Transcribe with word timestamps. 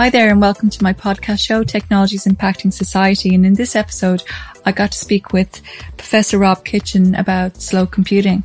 Hi 0.00 0.08
there 0.08 0.30
and 0.30 0.40
welcome 0.40 0.70
to 0.70 0.82
my 0.82 0.94
podcast 0.94 1.40
show, 1.40 1.62
Technologies 1.62 2.24
Impacting 2.24 2.72
Society. 2.72 3.34
And 3.34 3.44
in 3.44 3.52
this 3.52 3.76
episode, 3.76 4.22
I 4.64 4.72
got 4.72 4.92
to 4.92 4.98
speak 4.98 5.34
with 5.34 5.60
Professor 5.98 6.38
Rob 6.38 6.64
Kitchin 6.64 7.14
about 7.14 7.60
slow 7.60 7.84
computing. 7.84 8.42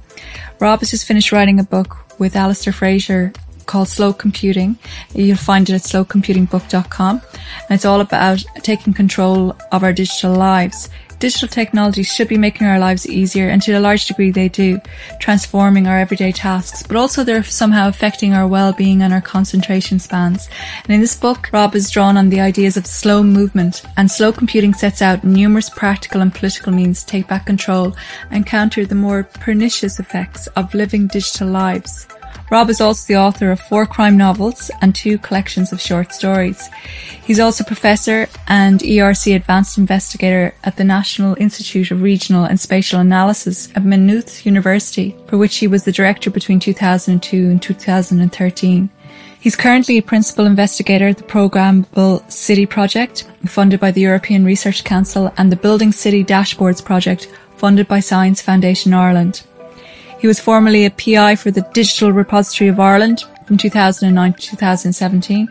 Rob 0.59 0.81
has 0.81 0.91
just 0.91 1.07
finished 1.07 1.31
writing 1.31 1.57
a 1.57 1.63
book 1.63 2.19
with 2.19 2.35
Alistair 2.35 2.73
Fraser 2.73 3.31
called 3.67 3.87
Slow 3.87 4.11
Computing. 4.11 4.77
You'll 5.13 5.37
find 5.37 5.69
it 5.69 5.75
at 5.75 5.83
slowcomputingbook.com. 5.83 7.21
And 7.21 7.71
it's 7.71 7.85
all 7.85 8.01
about 8.01 8.43
taking 8.57 8.93
control 8.93 9.55
of 9.71 9.81
our 9.81 9.93
digital 9.93 10.33
lives 10.33 10.89
digital 11.19 11.47
technologies 11.47 12.13
should 12.13 12.27
be 12.27 12.37
making 12.37 12.67
our 12.67 12.79
lives 12.79 13.07
easier, 13.07 13.49
and 13.49 13.61
to 13.61 13.73
a 13.73 13.79
large 13.79 14.05
degree 14.05 14.31
they 14.31 14.49
do, 14.49 14.79
transforming 15.19 15.87
our 15.87 15.99
everyday 15.99 16.31
tasks, 16.31 16.83
but 16.83 16.97
also 16.97 17.23
they're 17.23 17.43
somehow 17.43 17.87
affecting 17.87 18.33
our 18.33 18.47
well-being 18.47 19.01
and 19.01 19.13
our 19.13 19.21
concentration 19.21 19.99
spans. 19.99 20.49
And 20.83 20.93
in 20.93 21.01
this 21.01 21.15
book, 21.15 21.49
Rob 21.51 21.73
has 21.73 21.91
drawn 21.91 22.17
on 22.17 22.29
the 22.29 22.41
ideas 22.41 22.77
of 22.77 22.87
slow 22.87 23.23
movement, 23.23 23.83
and 23.97 24.09
slow 24.09 24.31
computing 24.31 24.73
sets 24.73 25.01
out 25.01 25.23
numerous 25.23 25.69
practical 25.69 26.21
and 26.21 26.33
political 26.33 26.71
means 26.71 27.01
to 27.01 27.07
take 27.07 27.27
back 27.27 27.45
control 27.45 27.95
and 28.31 28.45
counter 28.45 28.85
the 28.85 28.95
more 28.95 29.23
pernicious 29.23 29.99
effects 29.99 30.47
of 30.47 30.73
living 30.73 31.07
digital 31.07 31.47
lives. 31.47 32.07
Rob 32.51 32.69
is 32.69 32.79
also 32.79 33.05
the 33.07 33.19
author 33.19 33.51
of 33.51 33.59
four 33.59 33.85
crime 33.85 34.17
novels 34.17 34.69
and 34.81 34.93
two 34.93 35.17
collections 35.17 35.71
of 35.73 35.81
short 35.81 36.13
stories. 36.13 36.69
He's 37.25 37.39
also 37.39 37.63
professor 37.63 38.27
and 38.47 38.79
ERC 38.81 39.35
advanced 39.35 39.77
investigator 39.77 40.53
at 40.63 40.77
the 40.77 40.83
National 40.83 41.35
Institute 41.39 41.89
of 41.91 42.01
Regional 42.01 42.45
and 42.45 42.59
Spatial 42.59 42.99
Analysis 42.99 43.69
at 43.75 43.83
Maynooth 43.83 44.45
University, 44.45 45.15
for 45.27 45.37
which 45.37 45.57
he 45.57 45.67
was 45.67 45.85
the 45.85 45.91
director 45.91 46.29
between 46.29 46.59
2002 46.59 47.49
and 47.49 47.61
2013. 47.61 48.89
He's 49.39 49.55
currently 49.55 49.97
a 49.97 50.01
principal 50.01 50.45
investigator 50.45 51.07
at 51.07 51.17
the 51.17 51.23
Programmable 51.23 52.31
City 52.31 52.65
Project, 52.65 53.25
funded 53.45 53.79
by 53.79 53.91
the 53.91 54.01
European 54.01 54.43
Research 54.43 54.83
Council, 54.83 55.31
and 55.37 55.51
the 55.51 55.55
Building 55.55 55.91
City 55.91 56.23
Dashboards 56.23 56.83
Project, 56.83 57.27
funded 57.55 57.87
by 57.87 57.99
Science 57.99 58.41
Foundation 58.41 58.93
Ireland. 58.93 59.43
He 60.19 60.27
was 60.27 60.39
formerly 60.39 60.85
a 60.85 60.91
PI 60.91 61.35
for 61.35 61.51
the 61.51 61.67
Digital 61.73 62.11
Repository 62.11 62.69
of 62.69 62.79
Ireland 62.79 63.23
from 63.45 63.57
2009 63.57 64.33
to 64.33 64.41
2017 64.41 65.47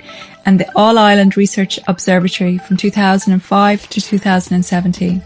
and 0.46 0.58
the 0.58 0.70
All 0.76 0.98
Ireland 0.98 1.36
Research 1.36 1.78
Observatory 1.86 2.58
from 2.58 2.76
2005 2.76 3.88
to 3.88 4.00
2017. 4.00 5.22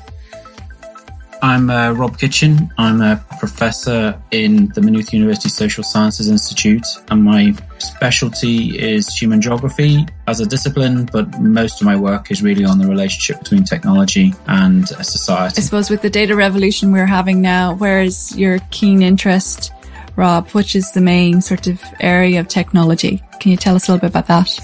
I'm 1.43 1.71
uh, 1.71 1.93
Rob 1.93 2.19
Kitchin. 2.19 2.73
I'm 2.79 3.01
a 3.01 3.23
professor 3.39 4.21
in 4.31 4.69
the 4.71 4.81
Maynooth 4.81 5.13
University 5.13 5.49
Social 5.49 5.85
Sciences 5.85 6.29
Institute, 6.29 6.85
and 7.11 7.23
my 7.23 7.55
specialty 7.79 8.79
is 8.79 9.09
human 9.15 9.41
geography 9.41 10.05
as 10.27 10.41
a 10.41 10.47
discipline, 10.47 11.09
but 11.13 11.41
most 11.41 11.81
of 11.81 11.87
my 11.87 11.95
work 11.95 12.31
is 12.31 12.43
really 12.43 12.65
on 12.65 12.79
the 12.79 12.89
relationship 12.89 13.39
between 13.41 13.65
technology 13.65 14.35
and 14.47 14.89
society. 14.89 15.59
I 15.59 15.61
suppose 15.61 15.91
with 15.91 16.03
the 16.03 16.11
data 16.11 16.35
revolution 16.35 16.91
we're 16.91 17.07
having 17.07 17.41
now, 17.41 17.75
where 17.75 18.03
is 18.03 18.37
your 18.37 18.59
keen 18.71 19.03
interest, 19.03 19.73
Rob? 20.17 20.49
Which 20.51 20.75
is 20.75 20.91
the 20.93 21.01
main 21.01 21.41
sort 21.41 21.69
of 21.69 21.81
area 22.01 22.41
of 22.41 22.49
technology? 22.49 23.23
Can 23.39 23.53
you 23.53 23.57
tell 23.57 23.77
us 23.77 23.89
a 23.89 23.93
little 23.93 24.09
bit 24.09 24.11
about 24.11 24.27
that? 24.27 24.59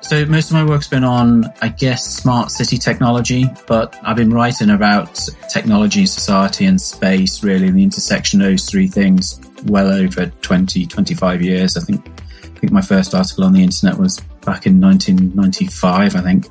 So 0.00 0.24
most 0.26 0.50
of 0.50 0.54
my 0.54 0.64
work's 0.64 0.88
been 0.88 1.04
on, 1.04 1.44
I 1.60 1.68
guess, 1.68 2.06
smart 2.06 2.50
city 2.50 2.78
technology, 2.78 3.44
but 3.66 3.98
I've 4.02 4.16
been 4.16 4.32
writing 4.32 4.70
about 4.70 5.20
technology, 5.52 6.06
society 6.06 6.64
and 6.64 6.80
space, 6.80 7.42
really, 7.44 7.70
the 7.70 7.82
intersection 7.82 8.40
of 8.40 8.46
those 8.46 8.64
three 8.64 8.88
things 8.88 9.40
well 9.66 9.88
over 9.88 10.26
20, 10.26 10.86
25 10.86 11.42
years. 11.42 11.76
I 11.76 11.80
think, 11.80 12.06
I 12.08 12.58
think 12.58 12.72
my 12.72 12.80
first 12.80 13.14
article 13.14 13.44
on 13.44 13.52
the 13.52 13.62
internet 13.62 13.98
was 13.98 14.18
back 14.44 14.66
in 14.66 14.80
1995, 14.80 16.16
I 16.16 16.20
think. 16.22 16.46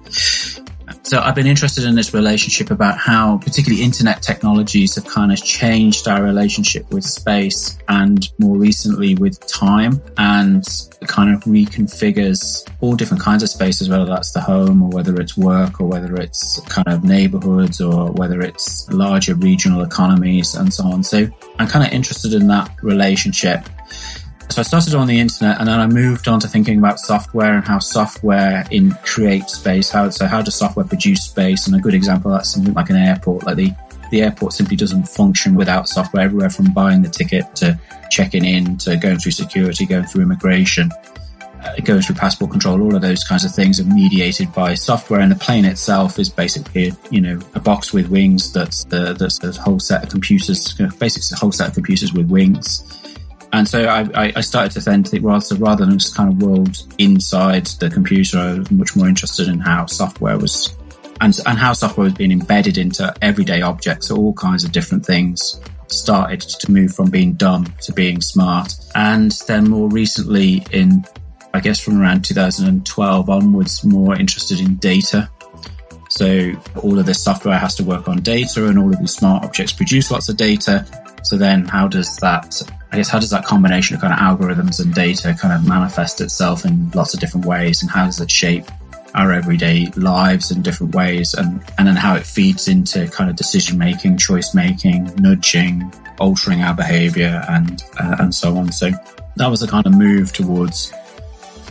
So 1.03 1.19
I've 1.19 1.35
been 1.35 1.47
interested 1.47 1.83
in 1.83 1.95
this 1.95 2.13
relationship 2.13 2.71
about 2.71 2.97
how 2.97 3.37
particularly 3.37 3.83
internet 3.83 4.21
technologies 4.21 4.95
have 4.95 5.05
kind 5.05 5.31
of 5.31 5.43
changed 5.43 6.07
our 6.07 6.23
relationship 6.23 6.91
with 6.91 7.03
space 7.03 7.77
and 7.87 8.27
more 8.39 8.57
recently 8.57 9.15
with 9.15 9.45
time 9.47 10.01
and 10.17 10.65
kind 11.07 11.33
of 11.33 11.43
reconfigures 11.43 12.69
all 12.81 12.95
different 12.95 13.23
kinds 13.23 13.43
of 13.43 13.49
spaces, 13.49 13.89
whether 13.89 14.05
that's 14.05 14.31
the 14.31 14.41
home 14.41 14.81
or 14.81 14.89
whether 14.89 15.15
it's 15.19 15.37
work 15.37 15.81
or 15.81 15.87
whether 15.87 16.15
it's 16.15 16.59
kind 16.67 16.87
of 16.87 17.03
neighborhoods 17.03 17.81
or 17.81 18.11
whether 18.11 18.41
it's 18.41 18.89
larger 18.91 19.35
regional 19.35 19.83
economies 19.83 20.55
and 20.55 20.73
so 20.73 20.85
on. 20.85 21.03
So 21.03 21.27
I'm 21.59 21.67
kind 21.67 21.85
of 21.85 21.91
interested 21.91 22.33
in 22.33 22.47
that 22.47 22.71
relationship. 22.81 23.67
So 24.49 24.61
I 24.61 24.63
started 24.63 24.95
on 24.95 25.07
the 25.07 25.19
internet 25.19 25.59
and 25.59 25.67
then 25.67 25.79
I 25.79 25.87
moved 25.87 26.27
on 26.27 26.39
to 26.39 26.47
thinking 26.47 26.79
about 26.79 26.99
software 26.99 27.53
and 27.53 27.65
how 27.65 27.79
software 27.79 28.65
in 28.71 28.91
creates 29.03 29.55
space. 29.55 29.89
How 29.89 30.09
so 30.09 30.25
how 30.25 30.41
does 30.41 30.55
software 30.55 30.85
produce 30.85 31.23
space? 31.23 31.67
And 31.67 31.75
a 31.75 31.79
good 31.79 31.93
example 31.93 32.31
that's 32.31 32.53
something 32.53 32.73
like 32.73 32.89
an 32.89 32.95
airport. 32.95 33.45
Like 33.45 33.57
the 33.57 33.73
the 34.09 34.21
airport 34.21 34.53
simply 34.53 34.77
doesn't 34.77 35.07
function 35.09 35.55
without 35.55 35.89
software 35.89 36.23
everywhere 36.23 36.49
from 36.49 36.71
buying 36.71 37.01
the 37.01 37.09
ticket 37.09 37.55
to 37.57 37.77
checking 38.09 38.45
in 38.45 38.77
to 38.77 38.95
going 38.95 39.19
through 39.19 39.33
security, 39.33 39.85
going 39.85 40.05
through 40.05 40.23
immigration, 40.23 40.89
uh, 41.61 41.75
going 41.83 42.01
through 42.01 42.15
passport 42.15 42.49
control. 42.49 42.81
All 42.81 42.95
of 42.95 43.01
those 43.01 43.25
kinds 43.25 43.43
of 43.43 43.53
things 43.53 43.81
are 43.81 43.85
mediated 43.85 44.53
by 44.53 44.75
software, 44.75 45.19
and 45.19 45.29
the 45.29 45.35
plane 45.35 45.65
itself 45.65 46.17
is 46.19 46.29
basically 46.29 46.93
you 47.11 47.19
know 47.19 47.39
a 47.53 47.59
box 47.59 47.91
with 47.91 48.07
wings 48.07 48.53
that's 48.53 48.85
the 48.85 49.13
that's 49.13 49.43
a 49.43 49.61
whole 49.61 49.79
set 49.79 50.03
of 50.03 50.09
computers, 50.09 50.73
basically 50.99 51.35
a 51.35 51.39
whole 51.39 51.51
set 51.51 51.67
of 51.67 51.73
computers 51.73 52.13
with 52.13 52.29
wings 52.29 53.03
and 53.53 53.67
so 53.67 53.87
I, 53.87 54.33
I, 54.35 54.41
started 54.41 54.71
to 54.73 54.79
then 54.81 55.03
think, 55.03 55.23
well, 55.23 55.39
so 55.39 55.55
rather 55.55 55.85
than 55.85 55.97
just 55.97 56.15
kind 56.15 56.29
of 56.29 56.41
world 56.41 56.83
inside 56.97 57.65
the 57.65 57.89
computer, 57.89 58.37
I 58.37 58.59
was 58.59 58.71
much 58.71 58.95
more 58.95 59.07
interested 59.07 59.47
in 59.47 59.59
how 59.59 59.85
software 59.85 60.37
was 60.37 60.75
and, 61.21 61.39
and 61.45 61.57
how 61.57 61.73
software 61.73 62.05
was 62.05 62.13
being 62.13 62.31
embedded 62.31 62.77
into 62.77 63.13
everyday 63.21 63.61
objects. 63.61 64.07
So 64.07 64.17
all 64.17 64.33
kinds 64.33 64.63
of 64.63 64.71
different 64.71 65.05
things 65.05 65.59
started 65.87 66.41
to 66.41 66.71
move 66.71 66.93
from 66.93 67.09
being 67.09 67.33
dumb 67.33 67.65
to 67.81 67.93
being 67.93 68.21
smart. 68.21 68.73
And 68.95 69.31
then 69.47 69.69
more 69.69 69.89
recently 69.89 70.65
in, 70.71 71.05
I 71.53 71.59
guess 71.59 71.79
from 71.79 72.01
around 72.01 72.25
2012 72.25 73.29
onwards, 73.29 73.83
more 73.83 74.15
interested 74.15 74.59
in 74.59 74.75
data. 74.75 75.29
So 76.17 76.51
all 76.81 76.97
of 76.97 77.05
this 77.05 77.23
software 77.23 77.57
has 77.59 77.75
to 77.75 77.83
work 77.83 78.07
on 78.07 78.21
data 78.21 78.67
and 78.67 78.79
all 78.79 78.91
of 78.91 78.99
these 78.99 79.13
smart 79.13 79.43
objects 79.45 79.71
produce 79.71 80.09
lots 80.09 80.29
of 80.29 80.37
data. 80.37 80.83
So 81.23 81.37
then 81.37 81.65
how 81.65 81.87
does 81.87 82.15
that 82.17 82.59
I 82.91 82.97
guess 82.97 83.09
how 83.09 83.19
does 83.19 83.29
that 83.29 83.45
combination 83.45 83.95
of 83.95 84.01
kind 84.01 84.13
of 84.13 84.19
algorithms 84.19 84.81
and 84.81 84.93
data 84.93 85.35
kind 85.39 85.53
of 85.53 85.67
manifest 85.67 86.21
itself 86.21 86.65
in 86.65 86.89
lots 86.91 87.13
of 87.13 87.19
different 87.19 87.45
ways 87.45 87.83
and 87.83 87.91
how 87.91 88.05
does 88.05 88.19
it 88.19 88.31
shape 88.31 88.65
our 89.13 89.31
everyday 89.31 89.87
lives 89.95 90.51
in 90.51 90.61
different 90.61 90.95
ways 90.95 91.33
and, 91.33 91.61
and 91.77 91.87
then 91.87 91.95
how 91.95 92.15
it 92.15 92.25
feeds 92.25 92.67
into 92.67 93.07
kind 93.09 93.29
of 93.29 93.35
decision 93.35 93.77
making, 93.77 94.17
choice 94.17 94.55
making, 94.55 95.05
nudging, 95.17 95.91
altering 96.19 96.61
our 96.61 96.73
behavior 96.73 97.43
and, 97.49 97.83
uh, 97.99 98.15
and 98.19 98.33
so 98.33 98.55
on. 98.57 98.71
So 98.71 98.91
that 99.35 99.47
was 99.47 99.61
a 99.61 99.67
kind 99.67 99.85
of 99.85 99.93
move 99.93 100.33
towards 100.33 100.91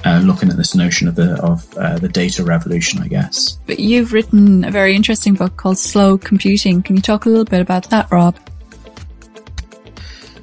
uh, 0.07 0.21
looking 0.21 0.51
at 0.51 0.57
this 0.57 0.75
notion 0.75 1.09
of 1.09 1.17
the 1.17 1.35
of 1.43 1.77
uh, 1.77 1.99
the 1.99 2.09
data 2.09 2.45
revolution, 2.45 3.03
I 3.03 3.09
guess. 3.09 3.59
But 3.67 3.81
you've 3.81 4.13
written 4.13 4.65
a 4.65 4.71
very 4.71 4.95
interesting 4.95 5.35
book 5.35 5.57
called 5.57 5.79
Slow 5.79 6.17
Computing. 6.17 6.83
Can 6.83 6.95
you 6.95 7.03
talk 7.03 7.27
a 7.27 7.29
little 7.29 7.45
bit 7.45 7.61
about 7.61 7.91
that, 7.91 8.11
Rob? 8.13 8.37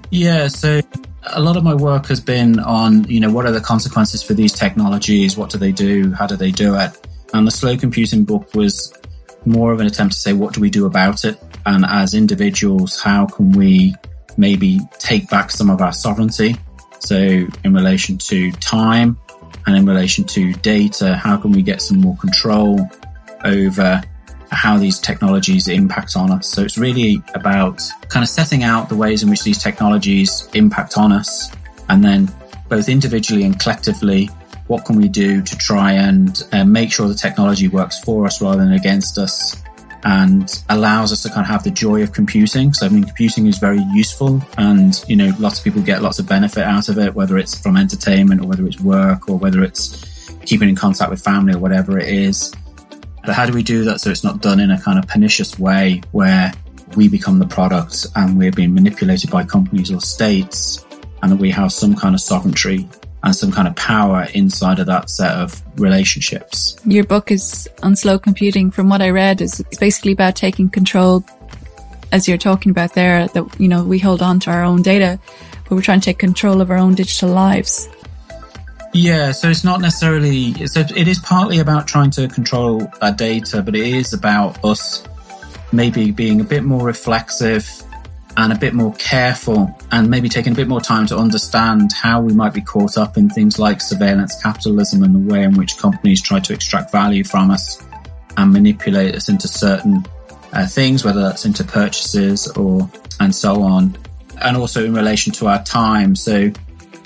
Yeah, 0.09 0.47
so 0.49 0.81
a 1.27 1.41
lot 1.41 1.55
of 1.55 1.63
my 1.63 1.73
work 1.73 2.07
has 2.07 2.19
been 2.19 2.59
on, 2.59 3.05
you 3.05 3.19
know, 3.19 3.31
what 3.31 3.45
are 3.45 3.51
the 3.51 3.61
consequences 3.61 4.21
for 4.21 4.33
these 4.33 4.51
technologies? 4.51 5.37
What 5.37 5.49
do 5.49 5.57
they 5.57 5.71
do? 5.71 6.11
How 6.11 6.27
do 6.27 6.35
they 6.35 6.51
do 6.51 6.75
it? 6.75 6.91
And 7.33 7.47
the 7.47 7.51
slow 7.51 7.77
computing 7.77 8.25
book 8.25 8.53
was 8.53 8.93
more 9.45 9.71
of 9.71 9.79
an 9.79 9.87
attempt 9.87 10.13
to 10.13 10.19
say, 10.19 10.33
what 10.33 10.53
do 10.53 10.61
we 10.61 10.69
do 10.69 10.85
about 10.85 11.25
it? 11.25 11.39
And 11.65 11.85
as 11.85 12.13
individuals, 12.13 12.99
how 12.99 13.25
can 13.25 13.53
we 13.53 13.95
maybe 14.37 14.81
take 14.99 15.29
back 15.29 15.49
some 15.51 15.69
of 15.69 15.81
our 15.81 15.93
sovereignty? 15.93 16.57
So 16.99 17.17
in 17.17 17.73
relation 17.73 18.17
to 18.19 18.51
time 18.51 19.17
and 19.65 19.75
in 19.75 19.85
relation 19.85 20.23
to 20.25 20.53
data, 20.53 21.15
how 21.15 21.37
can 21.37 21.51
we 21.51 21.61
get 21.61 21.81
some 21.81 21.99
more 21.99 22.17
control 22.17 22.79
over 23.43 24.01
how 24.53 24.77
these 24.77 24.99
technologies 24.99 25.67
impact 25.67 26.15
on 26.15 26.31
us. 26.31 26.47
So 26.47 26.61
it's 26.61 26.77
really 26.77 27.21
about 27.33 27.81
kind 28.09 28.23
of 28.23 28.29
setting 28.29 28.63
out 28.63 28.89
the 28.89 28.95
ways 28.95 29.23
in 29.23 29.29
which 29.29 29.43
these 29.43 29.57
technologies 29.57 30.47
impact 30.53 30.97
on 30.97 31.11
us 31.11 31.51
and 31.89 32.03
then 32.03 32.31
both 32.69 32.87
individually 32.87 33.43
and 33.43 33.59
collectively 33.59 34.29
what 34.67 34.85
can 34.85 34.95
we 34.95 35.09
do 35.09 35.41
to 35.41 35.57
try 35.57 35.91
and 35.91 36.43
uh, 36.53 36.63
make 36.63 36.91
sure 36.91 37.07
the 37.07 37.13
technology 37.13 37.67
works 37.67 37.99
for 37.99 38.25
us 38.25 38.41
rather 38.41 38.59
than 38.59 38.73
against 38.73 39.17
us 39.17 39.61
and 40.03 40.63
allows 40.69 41.11
us 41.11 41.23
to 41.23 41.29
kind 41.29 41.41
of 41.41 41.47
have 41.47 41.63
the 41.63 41.71
joy 41.71 42.03
of 42.03 42.11
computing. 42.11 42.73
So, 42.73 42.85
I 42.85 42.89
mean, 42.89 43.03
computing 43.03 43.47
is 43.47 43.57
very 43.57 43.81
useful 43.93 44.41
and, 44.57 45.01
you 45.07 45.15
know, 45.15 45.31
lots 45.39 45.59
of 45.59 45.63
people 45.63 45.81
get 45.81 46.01
lots 46.01 46.19
of 46.19 46.27
benefit 46.27 46.63
out 46.63 46.89
of 46.89 46.97
it, 46.97 47.15
whether 47.15 47.37
it's 47.37 47.59
from 47.59 47.77
entertainment 47.77 48.41
or 48.41 48.47
whether 48.47 48.65
it's 48.65 48.79
work 48.79 49.29
or 49.29 49.37
whether 49.37 49.63
it's 49.63 50.35
keeping 50.45 50.69
in 50.69 50.75
contact 50.75 51.09
with 51.09 51.23
family 51.23 51.53
or 51.53 51.59
whatever 51.59 51.97
it 51.97 52.09
is. 52.09 52.53
But 53.25 53.33
how 53.33 53.45
do 53.45 53.53
we 53.53 53.63
do 53.63 53.85
that 53.85 54.01
so 54.01 54.09
it's 54.09 54.23
not 54.23 54.41
done 54.41 54.59
in 54.59 54.71
a 54.71 54.79
kind 54.79 54.99
of 54.99 55.07
pernicious 55.07 55.57
way 55.57 56.01
where 56.11 56.51
we 56.97 57.07
become 57.07 57.39
the 57.39 57.47
product 57.47 58.05
and 58.15 58.37
we're 58.37 58.51
being 58.51 58.73
manipulated 58.73 59.31
by 59.31 59.45
companies 59.45 59.91
or 59.91 60.01
states 60.01 60.85
and 61.21 61.31
that 61.31 61.37
we 61.37 61.49
have 61.49 61.71
some 61.71 61.95
kind 61.95 62.13
of 62.13 62.21
sovereignty 62.21 62.89
and 63.23 63.35
some 63.35 63.51
kind 63.51 63.67
of 63.67 63.75
power 63.75 64.27
inside 64.33 64.79
of 64.79 64.85
that 64.87 65.09
set 65.09 65.31
of 65.31 65.61
relationships. 65.79 66.75
Your 66.85 67.05
book 67.05 67.31
is 67.31 67.69
on 67.81 67.95
slow 67.95 68.19
computing. 68.19 68.69
From 68.69 68.89
what 68.89 69.01
I 69.01 69.09
read, 69.09 69.41
is 69.41 69.61
it's 69.61 69.77
basically 69.77 70.11
about 70.11 70.35
taking 70.35 70.69
control, 70.69 71.23
as 72.11 72.27
you're 72.27 72.37
talking 72.37 72.69
about 72.69 72.93
there. 72.93 73.27
That 73.29 73.59
you 73.59 73.67
know 73.67 73.83
we 73.83 73.97
hold 73.99 74.21
on 74.21 74.39
to 74.41 74.51
our 74.51 74.63
own 74.63 74.81
data, 74.81 75.19
but 75.63 75.75
we're 75.75 75.81
trying 75.81 76.01
to 76.01 76.05
take 76.05 76.19
control 76.19 76.61
of 76.61 76.69
our 76.69 76.77
own 76.77 76.95
digital 76.95 77.29
lives. 77.29 77.87
Yeah, 78.93 79.31
so 79.31 79.49
it's 79.49 79.63
not 79.63 79.81
necessarily. 79.81 80.67
So 80.67 80.81
it 80.81 81.07
is 81.07 81.17
partly 81.19 81.59
about 81.59 81.87
trying 81.87 82.11
to 82.11 82.27
control 82.27 82.87
our 83.01 83.11
data, 83.11 83.63
but 83.63 83.75
it 83.75 83.87
is 83.87 84.13
about 84.13 84.63
us 84.63 85.03
maybe 85.71 86.11
being 86.11 86.39
a 86.39 86.43
bit 86.43 86.63
more 86.63 86.85
reflexive 86.85 87.83
and 88.37 88.51
a 88.51 88.57
bit 88.57 88.73
more 88.73 88.93
careful 88.95 89.77
and 89.91 90.09
maybe 90.09 90.27
taking 90.27 90.53
a 90.53 90.55
bit 90.55 90.67
more 90.67 90.81
time 90.81 91.05
to 91.07 91.17
understand 91.17 91.91
how 91.93 92.19
we 92.19 92.33
might 92.33 92.53
be 92.53 92.61
caught 92.61 92.97
up 92.97 93.17
in 93.17 93.29
things 93.29 93.59
like 93.59 93.79
surveillance 93.79 94.41
capitalism 94.41 95.03
and 95.03 95.13
the 95.13 95.33
way 95.33 95.43
in 95.43 95.53
which 95.55 95.77
companies 95.77 96.21
try 96.21 96.39
to 96.39 96.53
extract 96.53 96.91
value 96.91 97.23
from 97.23 97.51
us 97.51 97.83
and 98.37 98.51
manipulate 98.51 99.15
us 99.15 99.29
into 99.29 99.47
certain 99.47 100.03
uh, 100.53 100.65
things, 100.65 101.03
whether 101.03 101.21
that's 101.21 101.45
into 101.45 101.63
purchases 101.63 102.47
or 102.49 102.89
and 103.19 103.33
so 103.33 103.61
on. 103.61 103.95
And 104.41 104.57
also 104.57 104.83
in 104.83 104.93
relation 104.93 105.31
to 105.33 105.47
our 105.47 105.63
time. 105.63 106.15
So 106.15 106.51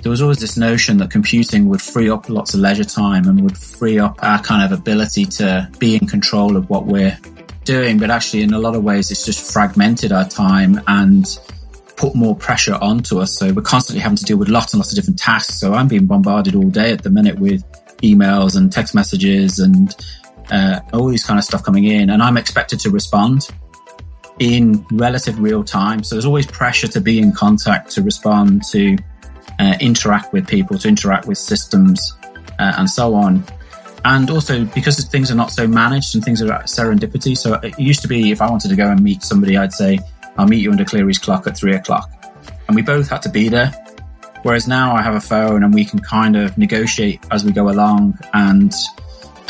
there 0.02 0.10
was 0.10 0.22
always 0.22 0.40
this 0.40 0.56
notion 0.56 0.98
that 0.98 1.12
computing 1.12 1.68
would 1.68 1.82
free 1.82 2.10
up 2.10 2.30
lots 2.30 2.54
of 2.54 2.62
leisure 2.62 2.84
time 2.84 3.28
and 3.28 3.42
would 3.42 3.58
free 3.58 4.00
up 4.00 4.18
our 4.24 4.42
kind 4.42 4.64
of 4.64 4.78
ability 4.78 5.26
to 5.26 5.70
be 5.80 5.96
in 5.96 6.08
control 6.08 6.56
of 6.56 6.70
what 6.70 6.86
we're 6.86 7.18
doing, 7.68 8.00
but 8.00 8.10
actually, 8.10 8.42
in 8.42 8.54
a 8.54 8.60
lot 8.60 8.76
of 8.76 8.84
ways, 8.84 9.12
it's 9.12 9.26
just 9.26 9.54
fragmented 9.54 10.12
our 10.12 10.28
time 10.28 10.82
and 10.88 11.26
put 11.98 12.16
more 12.16 12.36
pressure 12.36 12.78
onto 12.80 13.20
us. 13.20 13.38
So 13.38 13.52
we're 13.54 13.62
constantly 13.62 14.02
having 14.02 14.18
to 14.18 14.24
deal 14.24 14.38
with 14.38 14.48
lots 14.48 14.74
and 14.74 14.80
lots 14.80 14.92
of 14.92 14.96
different 14.96 15.20
tasks. 15.20 15.60
So 15.60 15.74
I'm 15.74 15.88
being 15.88 16.06
bombarded 16.06 16.56
all 16.56 16.70
day 16.70 16.92
at 16.92 17.04
the 17.04 17.10
minute 17.10 17.38
with 17.38 17.64
emails 18.02 18.56
and 18.56 18.72
text 18.72 18.96
messages 18.96 19.60
and 19.60 19.96
uh, 20.52 20.80
all 20.94 21.10
these 21.10 21.26
kind 21.26 21.38
of 21.38 21.44
stuff 21.44 21.64
coming 21.64 21.84
in, 21.84 22.10
and 22.10 22.24
I'm 22.24 22.38
expected 22.38 22.80
to 22.82 22.90
respond 22.90 23.50
in 24.40 24.86
relative 24.92 25.40
real 25.40 25.64
time. 25.64 26.04
So 26.04 26.16
there's 26.16 26.26
always 26.26 26.48
pressure 26.48 26.88
to 26.88 27.02
be 27.02 27.20
in 27.20 27.32
contact, 27.34 27.92
to 27.92 28.02
respond, 28.02 28.64
to 28.72 28.96
uh, 29.60 29.76
interact 29.82 30.32
with 30.32 30.48
people, 30.48 30.78
to 30.78 30.88
interact 30.88 31.28
with 31.28 31.38
systems, 31.38 32.14
uh, 32.60 32.74
and 32.78 32.90
so 32.90 33.14
on 33.14 33.44
and 34.08 34.30
also 34.30 34.64
because 34.64 35.04
things 35.10 35.30
are 35.30 35.36
not 35.36 35.52
so 35.52 35.68
managed 35.68 36.16
and 36.16 36.24
things 36.24 36.42
are 36.42 36.48
serendipity. 36.64 37.38
So 37.38 37.56
it 37.56 37.78
used 37.78 38.02
to 38.04 38.08
be 38.08 38.32
if 38.32 38.42
I 38.42 38.50
wanted 38.50 38.70
to 38.70 38.78
go 38.78 38.88
and 38.90 39.04
meet 39.04 39.22
somebody, 39.22 39.58
I'd 39.58 39.74
say, 39.74 40.00
I'll 40.38 40.48
meet 40.48 40.62
you 40.62 40.72
under 40.72 40.86
Clerys 40.86 41.22
clock 41.22 41.46
at 41.46 41.58
three 41.58 41.76
o'clock. 41.76 42.10
And 42.68 42.76
we 42.76 42.82
both 42.82 43.10
had 43.10 43.22
to 43.24 43.30
be 43.30 43.50
there. 43.50 43.70
Whereas 44.44 44.66
now 44.66 44.96
I 44.96 45.02
have 45.02 45.16
a 45.16 45.20
phone 45.20 45.62
and 45.62 45.74
we 45.74 45.84
can 45.84 46.00
kind 46.00 46.38
of 46.38 46.58
negotiate 46.58 47.20
as 47.32 47.44
we 47.44 47.52
go 47.52 47.70
along. 47.70 48.18
And, 48.34 48.72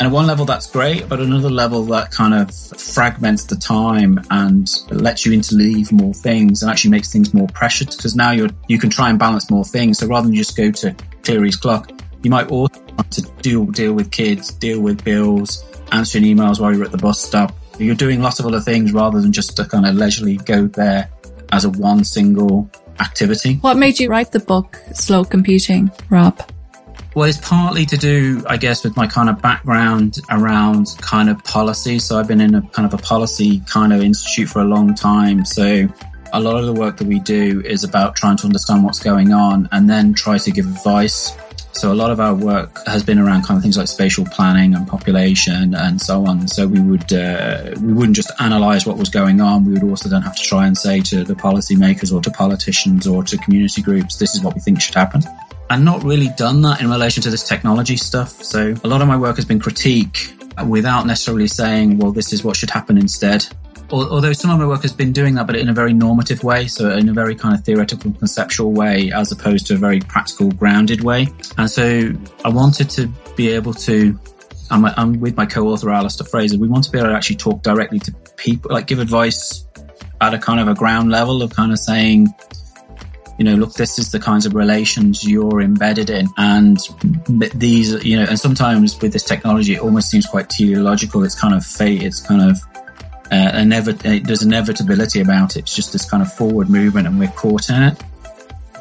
at 0.00 0.10
one 0.10 0.26
level, 0.26 0.44
that's 0.44 0.68
great. 0.68 1.08
But 1.08 1.20
another 1.20 1.50
level, 1.50 1.84
that 1.84 2.10
kind 2.10 2.34
of 2.34 2.52
fragments 2.52 3.44
the 3.44 3.54
time 3.54 4.20
and 4.28 4.68
lets 4.90 5.24
you 5.24 5.38
interleave 5.38 5.92
more 5.92 6.14
things 6.14 6.62
and 6.62 6.70
actually 6.70 6.90
makes 6.90 7.12
things 7.12 7.32
more 7.32 7.46
precious 7.46 7.94
because 7.94 8.16
now 8.16 8.32
you're, 8.32 8.50
you 8.66 8.80
can 8.80 8.90
try 8.90 9.08
and 9.08 9.20
balance 9.20 9.52
more 9.52 9.64
things. 9.64 10.00
So 10.00 10.08
rather 10.08 10.26
than 10.26 10.34
just 10.34 10.56
go 10.56 10.72
to 10.72 10.90
Clerys 11.22 11.60
clock, 11.60 11.92
you 12.24 12.30
might 12.30 12.50
also 12.50 12.87
to 13.10 13.22
deal 13.42 13.66
deal 13.66 13.92
with 13.92 14.10
kids, 14.10 14.52
deal 14.52 14.80
with 14.80 15.04
bills, 15.04 15.64
answering 15.92 16.24
emails 16.24 16.60
while 16.60 16.74
you're 16.74 16.84
at 16.84 16.92
the 16.92 16.98
bus 16.98 17.20
stop. 17.20 17.54
You're 17.78 17.94
doing 17.94 18.20
lots 18.22 18.40
of 18.40 18.46
other 18.46 18.60
things 18.60 18.92
rather 18.92 19.20
than 19.20 19.32
just 19.32 19.56
to 19.56 19.64
kind 19.64 19.86
of 19.86 19.94
leisurely 19.94 20.36
go 20.36 20.66
there 20.66 21.08
as 21.52 21.64
a 21.64 21.70
one 21.70 22.04
single 22.04 22.70
activity. 23.00 23.56
What 23.56 23.76
made 23.76 24.00
you 24.00 24.08
write 24.08 24.32
the 24.32 24.40
book 24.40 24.80
Slow 24.92 25.24
Computing, 25.24 25.90
Rob? 26.10 26.40
Well, 27.14 27.28
it's 27.28 27.38
partly 27.38 27.86
to 27.86 27.96
do, 27.96 28.44
I 28.46 28.56
guess, 28.58 28.84
with 28.84 28.96
my 28.96 29.06
kind 29.06 29.28
of 29.28 29.40
background 29.40 30.18
around 30.30 30.88
kind 31.00 31.28
of 31.28 31.42
policy. 31.42 31.98
So 31.98 32.18
I've 32.18 32.28
been 32.28 32.40
in 32.40 32.54
a 32.54 32.62
kind 32.68 32.86
of 32.86 32.94
a 32.94 33.02
policy 33.02 33.60
kind 33.66 33.92
of 33.92 34.02
institute 34.02 34.48
for 34.48 34.60
a 34.60 34.64
long 34.64 34.94
time. 34.94 35.44
So 35.44 35.88
a 36.32 36.40
lot 36.40 36.56
of 36.56 36.66
the 36.66 36.72
work 36.72 36.98
that 36.98 37.06
we 37.06 37.18
do 37.20 37.62
is 37.64 37.82
about 37.82 38.14
trying 38.14 38.36
to 38.38 38.46
understand 38.46 38.84
what's 38.84 39.00
going 39.00 39.32
on 39.32 39.68
and 39.72 39.88
then 39.88 40.14
try 40.14 40.38
to 40.38 40.50
give 40.50 40.66
advice 40.66 41.36
so 41.72 41.92
a 41.92 41.94
lot 41.94 42.10
of 42.10 42.18
our 42.18 42.34
work 42.34 42.84
has 42.86 43.02
been 43.02 43.18
around 43.18 43.44
kind 43.44 43.56
of 43.56 43.62
things 43.62 43.76
like 43.76 43.88
spatial 43.88 44.24
planning 44.26 44.74
and 44.74 44.86
population 44.86 45.74
and 45.74 46.00
so 46.00 46.26
on. 46.26 46.48
So 46.48 46.66
we 46.66 46.80
would 46.80 47.12
uh, 47.12 47.74
we 47.80 47.92
wouldn't 47.92 48.16
just 48.16 48.30
analyze 48.40 48.86
what 48.86 48.96
was 48.96 49.08
going 49.08 49.40
on. 49.40 49.64
We 49.64 49.74
would 49.74 49.84
also 49.84 50.08
then 50.08 50.22
have 50.22 50.36
to 50.36 50.42
try 50.42 50.66
and 50.66 50.76
say 50.76 51.00
to 51.02 51.24
the 51.24 51.34
policymakers 51.34 52.12
or 52.12 52.20
to 52.22 52.30
politicians 52.30 53.06
or 53.06 53.22
to 53.24 53.38
community 53.38 53.82
groups, 53.82 54.16
this 54.16 54.34
is 54.34 54.40
what 54.42 54.54
we 54.54 54.60
think 54.60 54.80
should 54.80 54.94
happen. 54.94 55.22
And 55.70 55.84
not 55.84 56.02
really 56.02 56.30
done 56.36 56.62
that 56.62 56.80
in 56.80 56.90
relation 56.90 57.22
to 57.24 57.30
this 57.30 57.46
technology 57.46 57.96
stuff. 57.96 58.42
So 58.42 58.74
a 58.82 58.88
lot 58.88 59.02
of 59.02 59.08
my 59.08 59.16
work 59.16 59.36
has 59.36 59.44
been 59.44 59.60
critique 59.60 60.34
without 60.66 61.06
necessarily 61.06 61.46
saying, 61.46 61.98
well, 61.98 62.10
this 62.10 62.32
is 62.32 62.42
what 62.42 62.56
should 62.56 62.70
happen 62.70 62.98
instead 62.98 63.46
although 63.90 64.32
some 64.32 64.50
of 64.50 64.58
my 64.58 64.66
work 64.66 64.82
has 64.82 64.92
been 64.92 65.12
doing 65.12 65.34
that, 65.34 65.46
but 65.46 65.56
in 65.56 65.68
a 65.68 65.72
very 65.72 65.92
normative 65.92 66.44
way, 66.44 66.66
so 66.66 66.90
in 66.90 67.08
a 67.08 67.12
very 67.12 67.34
kind 67.34 67.54
of 67.54 67.64
theoretical, 67.64 68.12
conceptual 68.12 68.72
way, 68.72 69.10
as 69.12 69.32
opposed 69.32 69.66
to 69.68 69.74
a 69.74 69.76
very 69.76 70.00
practical, 70.00 70.50
grounded 70.50 71.02
way. 71.02 71.28
And 71.56 71.70
so 71.70 72.12
I 72.44 72.48
wanted 72.48 72.90
to 72.90 73.08
be 73.36 73.48
able 73.50 73.74
to. 73.74 74.18
I'm, 74.70 74.84
I'm 74.84 75.18
with 75.20 75.34
my 75.34 75.46
co-author 75.46 75.90
Alistair 75.90 76.26
Fraser. 76.26 76.58
We 76.58 76.68
want 76.68 76.84
to 76.84 76.90
be 76.90 76.98
able 76.98 77.08
to 77.08 77.14
actually 77.14 77.36
talk 77.36 77.62
directly 77.62 77.98
to 78.00 78.12
people, 78.36 78.70
like 78.70 78.86
give 78.86 78.98
advice 78.98 79.66
at 80.20 80.34
a 80.34 80.38
kind 80.38 80.60
of 80.60 80.68
a 80.68 80.74
ground 80.74 81.10
level 81.10 81.42
of 81.42 81.54
kind 81.54 81.72
of 81.72 81.78
saying, 81.78 82.28
you 83.38 83.44
know, 83.44 83.54
look, 83.54 83.72
this 83.74 83.98
is 83.98 84.10
the 84.10 84.18
kinds 84.18 84.44
of 84.46 84.54
relations 84.54 85.26
you're 85.26 85.62
embedded 85.62 86.10
in. 86.10 86.28
And 86.36 86.76
these, 87.54 88.04
you 88.04 88.18
know, 88.18 88.26
and 88.28 88.38
sometimes 88.38 89.00
with 89.00 89.12
this 89.12 89.22
technology, 89.22 89.74
it 89.74 89.80
almost 89.80 90.10
seems 90.10 90.26
quite 90.26 90.50
teleological. 90.50 91.24
It's 91.24 91.40
kind 91.40 91.54
of 91.54 91.64
fate. 91.64 92.02
It's 92.02 92.20
kind 92.20 92.42
of 92.42 92.58
uh, 93.30 93.52
inevit- 93.52 94.26
there's 94.26 94.42
inevitability 94.42 95.20
about 95.20 95.56
it. 95.56 95.60
It's 95.60 95.74
just 95.74 95.92
this 95.92 96.08
kind 96.08 96.22
of 96.22 96.32
forward 96.32 96.68
movement 96.68 97.06
and 97.06 97.18
we're 97.18 97.28
caught 97.28 97.70
in 97.70 97.82
it. 97.82 98.02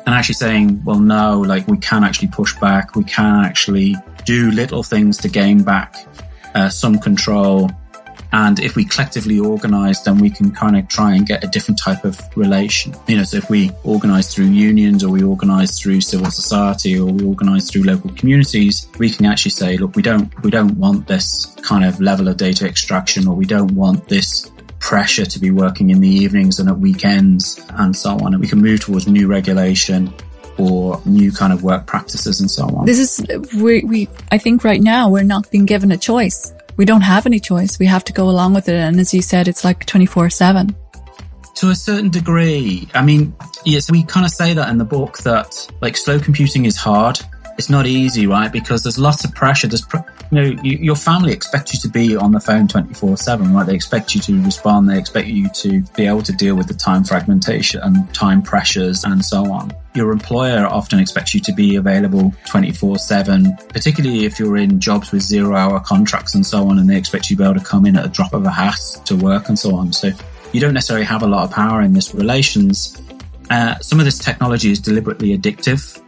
And 0.05 0.15
actually 0.15 0.35
saying, 0.35 0.83
well, 0.85 0.99
no, 0.99 1.41
like 1.41 1.67
we 1.67 1.77
can 1.77 2.03
actually 2.03 2.29
push 2.29 2.55
back. 2.59 2.95
We 2.95 3.03
can 3.03 3.43
actually 3.43 3.95
do 4.25 4.51
little 4.51 4.83
things 4.83 5.17
to 5.17 5.29
gain 5.29 5.63
back 5.63 5.95
uh, 6.55 6.69
some 6.69 6.97
control 6.97 7.69
and 8.31 8.59
if 8.59 8.75
we 8.75 8.83
collectively 8.83 9.39
organize, 9.39 10.03
then 10.03 10.17
we 10.17 10.29
can 10.29 10.51
kind 10.51 10.77
of 10.77 10.87
try 10.89 11.15
and 11.15 11.25
get 11.25 11.43
a 11.43 11.47
different 11.47 11.79
type 11.79 12.03
of 12.03 12.19
relation. 12.35 12.93
You 13.07 13.17
know, 13.17 13.23
so 13.23 13.37
if 13.37 13.49
we 13.49 13.71
organize 13.83 14.33
through 14.33 14.47
unions 14.47 15.03
or 15.03 15.09
we 15.09 15.23
organize 15.23 15.79
through 15.79 16.01
civil 16.01 16.29
society 16.29 16.99
or 16.99 17.05
we 17.05 17.25
organize 17.25 17.71
through 17.71 17.83
local 17.83 18.11
communities, 18.11 18.89
we 18.99 19.09
can 19.09 19.25
actually 19.25 19.51
say, 19.51 19.77
look, 19.77 19.95
we 19.95 20.01
don't, 20.01 20.31
we 20.43 20.51
don't 20.51 20.77
want 20.77 21.07
this 21.07 21.45
kind 21.61 21.85
of 21.85 22.01
level 22.01 22.27
of 22.27 22.37
data 22.37 22.67
extraction 22.67 23.27
or 23.27 23.35
we 23.35 23.45
don't 23.45 23.71
want 23.71 24.07
this 24.09 24.51
pressure 24.79 25.25
to 25.25 25.39
be 25.39 25.49
working 25.49 25.89
in 25.89 26.01
the 26.01 26.09
evenings 26.09 26.59
and 26.59 26.69
at 26.69 26.77
weekends 26.77 27.59
and 27.69 27.95
so 27.95 28.11
on. 28.11 28.33
And 28.33 28.39
we 28.39 28.47
can 28.47 28.61
move 28.61 28.81
towards 28.81 29.07
new 29.07 29.27
regulation 29.27 30.13
or 30.57 31.01
new 31.05 31.31
kind 31.31 31.53
of 31.53 31.63
work 31.63 31.85
practices 31.85 32.41
and 32.41 32.51
so 32.51 32.65
on. 32.65 32.85
This 32.85 32.99
is, 32.99 33.55
we, 33.55 33.83
we, 33.83 34.09
I 34.31 34.37
think 34.37 34.63
right 34.63 34.81
now 34.81 35.09
we're 35.09 35.23
not 35.23 35.49
being 35.49 35.65
given 35.65 35.91
a 35.91 35.97
choice 35.97 36.51
we 36.77 36.85
don't 36.85 37.01
have 37.01 37.25
any 37.25 37.39
choice. 37.39 37.79
We 37.79 37.87
have 37.87 38.03
to 38.05 38.13
go 38.13 38.29
along 38.29 38.53
with 38.53 38.69
it. 38.69 38.75
And 38.75 38.99
as 38.99 39.13
you 39.13 39.21
said, 39.21 39.47
it's 39.47 39.65
like 39.65 39.85
24 39.85 40.29
7. 40.29 40.75
To 41.55 41.69
a 41.69 41.75
certain 41.75 42.09
degree. 42.09 42.87
I 42.93 43.01
mean, 43.01 43.35
yes, 43.65 43.89
we 43.89 44.03
kind 44.03 44.25
of 44.25 44.31
say 44.31 44.53
that 44.53 44.69
in 44.69 44.77
the 44.77 44.85
book 44.85 45.17
that 45.19 45.67
like 45.81 45.97
slow 45.97 46.19
computing 46.19 46.65
is 46.65 46.77
hard. 46.77 47.19
It's 47.57 47.71
not 47.71 47.87
easy, 47.87 48.27
right? 48.27 48.51
Because 48.51 48.83
there's 48.83 48.99
lots 48.99 49.25
of 49.25 49.33
pressure. 49.33 49.67
There's, 49.67 49.81
pr- 49.81 49.97
you 50.31 50.35
know, 50.35 50.61
you, 50.61 50.77
your 50.77 50.95
family 50.95 51.33
expect 51.33 51.73
you 51.73 51.79
to 51.79 51.89
be 51.89 52.15
on 52.15 52.31
the 52.31 52.39
phone 52.39 52.67
24 52.67 53.17
7, 53.17 53.51
right? 53.51 53.65
They 53.65 53.73
expect 53.73 54.13
you 54.13 54.21
to 54.21 54.43
respond. 54.43 54.87
They 54.87 54.99
expect 54.99 55.27
you 55.27 55.49
to 55.49 55.81
be 55.95 56.05
able 56.05 56.21
to 56.21 56.33
deal 56.33 56.55
with 56.55 56.67
the 56.67 56.75
time 56.75 57.03
fragmentation 57.03 57.81
and 57.81 58.13
time 58.13 58.43
pressures 58.43 59.03
and 59.03 59.25
so 59.25 59.51
on. 59.51 59.73
Your 59.97 60.11
employer 60.11 60.67
often 60.67 60.99
expects 60.99 61.33
you 61.33 61.39
to 61.39 61.51
be 61.51 61.75
available 61.75 62.31
24 62.45 62.99
7, 62.99 63.57
particularly 63.69 64.25
if 64.25 64.37
you're 64.37 64.55
in 64.55 64.79
jobs 64.79 65.11
with 65.11 65.23
zero 65.23 65.55
hour 65.55 65.79
contracts 65.79 66.35
and 66.35 66.45
so 66.45 66.69
on, 66.69 66.77
and 66.77 66.87
they 66.87 66.95
expect 66.95 67.31
you 67.31 67.35
to 67.35 67.41
be 67.41 67.49
able 67.49 67.59
to 67.59 67.65
come 67.65 67.87
in 67.87 67.97
at 67.97 68.05
a 68.05 68.07
drop 68.07 68.35
of 68.35 68.45
a 68.45 68.51
hat 68.51 68.79
to 69.05 69.15
work 69.15 69.49
and 69.49 69.57
so 69.57 69.75
on. 69.75 69.91
So 69.91 70.11
you 70.53 70.61
don't 70.61 70.75
necessarily 70.75 71.03
have 71.07 71.23
a 71.23 71.27
lot 71.27 71.45
of 71.45 71.51
power 71.51 71.81
in 71.81 71.93
this 71.93 72.13
relations. 72.13 73.01
Uh, 73.49 73.79
some 73.79 73.97
of 73.97 74.05
this 74.05 74.19
technology 74.19 74.69
is 74.69 74.79
deliberately 74.79 75.35
addictive. 75.35 75.99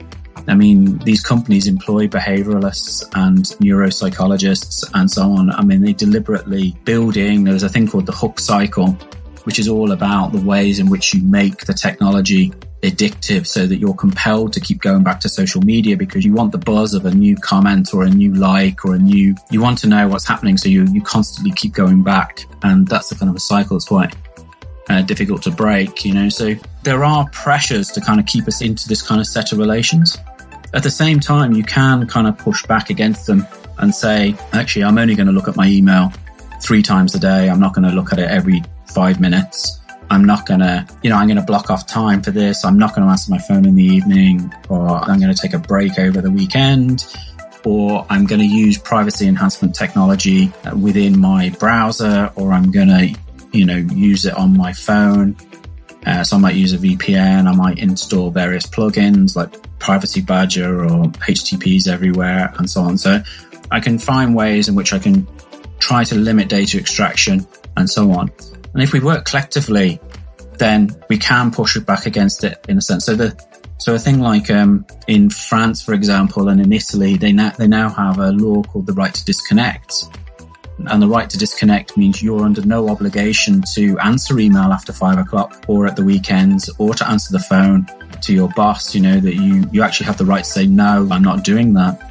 I 0.48 0.54
mean, 0.54 1.00
these 1.00 1.24
companies 1.24 1.66
employ 1.66 2.08
behavioralists 2.08 3.10
and 3.16 3.44
neuropsychologists 3.60 4.88
and 4.94 5.10
so 5.10 5.32
on. 5.32 5.50
I 5.50 5.64
mean, 5.64 5.82
they 5.82 5.94
deliberately 5.94 6.78
build 6.84 7.18
in, 7.18 7.44
there's 7.44 7.64
a 7.64 7.70
thing 7.70 7.88
called 7.88 8.06
the 8.06 8.12
hook 8.12 8.40
cycle, 8.40 8.92
which 9.46 9.58
is 9.58 9.68
all 9.68 9.94
about 9.94 10.32
the 10.32 10.42
ways 10.42 10.78
in 10.78 10.92
which 10.92 11.16
you 11.16 11.24
make 11.24 11.66
the 11.66 11.74
technology 11.74 12.54
addictive 12.82 13.46
so 13.46 13.68
that 13.68 13.78
you're 13.78 13.94
compelled 13.94 14.54
to 14.54 14.60
keep 14.60 14.82
going 14.82 15.04
back 15.04 15.20
to 15.20 15.30
social 15.30 15.62
media 15.62 15.98
because 15.98 16.24
you 16.24 16.34
want 16.34 16.52
the 16.52 16.58
buzz 16.58 16.94
of 16.94 17.06
a 17.06 17.12
new 17.12 17.36
comment 17.36 17.94
or 17.94 18.04
a 18.04 18.10
new 18.10 18.34
like 18.34 18.86
or 18.86 18.96
a 18.96 19.00
new, 19.00 19.36
you 19.52 19.62
want 19.62 19.78
to 19.80 19.88
know 19.88 20.08
what's 20.08 20.26
happening. 20.26 20.58
So 20.58 20.70
you, 20.70 20.86
you 20.86 21.02
constantly 21.02 21.52
keep 21.52 21.74
going 21.74 22.04
back. 22.04 22.46
And 22.64 22.88
that's 22.88 23.10
the 23.10 23.16
kind 23.16 23.30
of 23.30 23.36
a 23.36 23.40
cycle 23.40 23.76
that's 23.76 23.88
quite 23.88 24.16
uh, 24.90 25.02
difficult 25.02 25.44
to 25.44 25.52
break, 25.52 26.06
you 26.06 26.14
know. 26.14 26.30
So 26.30 26.56
there 26.84 27.04
are 27.04 27.28
pressures 27.30 27.90
to 27.90 28.02
kind 28.02 28.20
of 28.20 28.26
keep 28.26 28.48
us 28.48 28.62
into 28.62 28.88
this 28.88 29.02
kind 29.02 29.20
of 29.20 29.28
set 29.28 29.52
of 29.52 29.58
relations. 29.58 30.18
At 30.74 30.84
the 30.84 30.92
same 30.92 31.20
time, 31.20 31.54
you 31.54 31.64
can 31.64 32.08
kind 32.08 32.28
of 32.28 32.38
push 32.38 32.66
back 32.66 32.90
against 32.90 33.28
them 33.28 33.46
and 33.80 33.94
say, 33.94 34.36
actually, 34.54 34.84
I'm 34.84 34.98
only 34.98 35.16
going 35.16 35.28
to 35.28 35.34
look 35.34 35.48
at 35.48 35.56
my 35.56 35.68
email 35.68 36.12
three 36.62 36.82
times 36.82 37.16
a 37.16 37.20
day. 37.20 37.50
I'm 37.50 37.60
not 37.60 37.74
going 37.74 37.88
to 37.90 37.96
look 37.96 38.14
at 38.14 38.20
it 38.20 38.30
every 38.30 38.64
five 38.94 39.20
minutes. 39.20 39.79
I'm 40.12 40.26
not 40.26 40.46
going 40.46 40.62
to, 40.62 40.88
you 41.04 41.10
know, 41.10 41.18
I'm 41.18 41.28
going 41.28 41.38
to 41.38 41.44
block 41.44 41.70
off 41.70 41.86
time 41.88 42.22
for 42.22 42.32
this. 42.32 42.66
I'm 42.66 42.80
not 42.80 42.96
going 42.96 43.06
to 43.06 43.12
answer 43.12 43.32
my 43.32 43.38
phone 43.38 43.66
in 43.66 43.76
the 43.76 43.84
evening 43.84 44.54
or 44.68 44.88
I'm 44.88 45.20
going 45.20 45.34
to 45.34 45.40
take 45.40 45.54
a 45.54 45.60
break 45.60 46.00
over 46.00 46.22
the 46.22 46.32
weekend 46.32 47.06
or 47.64 48.06
I'm 48.10 48.26
going 48.26 48.40
to 48.40 48.48
use 48.48 48.78
privacy 48.78 49.28
enhancement 49.28 49.76
technology 49.76 50.52
within 50.76 51.20
my 51.20 51.50
browser 51.60 52.32
or 52.36 52.54
I'm 52.54 52.72
going 52.72 52.88
to, 52.88 53.16
you 53.52 53.66
know, 53.66 53.76
use 53.76 54.26
it 54.26 54.34
on 54.34 54.58
my 54.58 54.74
phone. 54.74 55.36
Uh, 56.06 56.24
so 56.24 56.38
I 56.38 56.40
might 56.40 56.56
use 56.56 56.74
a 56.74 56.78
VPN. 56.78 57.48
I 57.48 57.56
might 57.56 57.78
install 57.78 58.32
various 58.32 58.66
plugins 58.66 59.36
like 59.36 59.56
Privacy 59.80 60.22
Badger 60.22 60.84
or 60.84 61.06
HTTPs 61.06 61.88
everywhere 61.88 62.54
and 62.58 62.70
so 62.70 62.82
on. 62.82 62.98
So 62.98 63.22
I 63.70 63.80
can 63.80 64.00
find 64.00 64.34
ways 64.34 64.70
in 64.70 64.76
which 64.76 64.94
I 64.94 65.00
can 65.00 65.28
try 65.80 66.04
to 66.06 66.16
limit 66.16 66.50
data 66.50 66.78
extraction 66.78 67.46
and 67.78 67.90
so 67.90 68.12
on. 68.12 68.32
And 68.74 68.84
if 68.84 68.94
we 68.94 69.00
work 69.00 69.26
collectively, 69.26 70.00
then 70.58 70.96
we 71.10 71.18
can 71.18 71.52
push 71.52 71.78
back 71.80 72.06
against 72.06 72.44
it 72.44 72.64
in 72.68 72.78
a 72.78 72.82
sense. 72.82 73.06
So 73.06 73.16
the 73.16 73.50
so 73.80 73.96
a 73.96 74.00
thing 74.00 74.20
like 74.20 74.52
um, 74.52 74.86
in 75.08 75.30
France, 75.30 75.82
for 75.82 75.94
example, 75.94 76.50
and 76.50 76.60
in 76.60 76.74
Italy, 76.74 77.16
they 77.16 77.32
now 77.32 77.52
they 77.52 77.68
now 77.68 77.90
have 77.90 78.20
a 78.20 78.32
law 78.32 78.62
called 78.64 78.86
the 78.86 78.94
right 78.94 79.14
to 79.14 79.26
disconnect. 79.26 80.04
And 80.88 81.02
the 81.02 81.08
right 81.08 81.30
to 81.30 81.38
disconnect 81.38 81.98
means 81.98 82.22
you're 82.22 82.44
under 82.44 82.62
no 82.62 82.88
obligation 82.90 83.64
to 83.74 83.98
answer 84.00 84.40
email 84.40 84.72
after 84.72 84.94
five 84.94 85.18
o'clock 85.18 85.64
or 85.68 85.88
at 85.88 85.98
the 85.98 86.04
weekends 86.04 86.70
or 86.78 86.94
to 86.94 87.10
answer 87.10 87.34
the 87.34 87.40
phone 87.40 87.86
to 88.22 88.34
your 88.34 88.50
boss. 88.50 88.94
You 88.94 89.02
know 89.02 89.20
that 89.20 89.36
you 89.36 89.68
you 89.72 89.82
actually 89.82 90.08
have 90.08 90.18
the 90.18 90.26
right 90.26 90.44
to 90.44 90.50
say 90.50 90.66
no, 90.66 91.08
I'm 91.10 91.24
not 91.24 91.44
doing 91.44 91.74
that. 91.74 92.02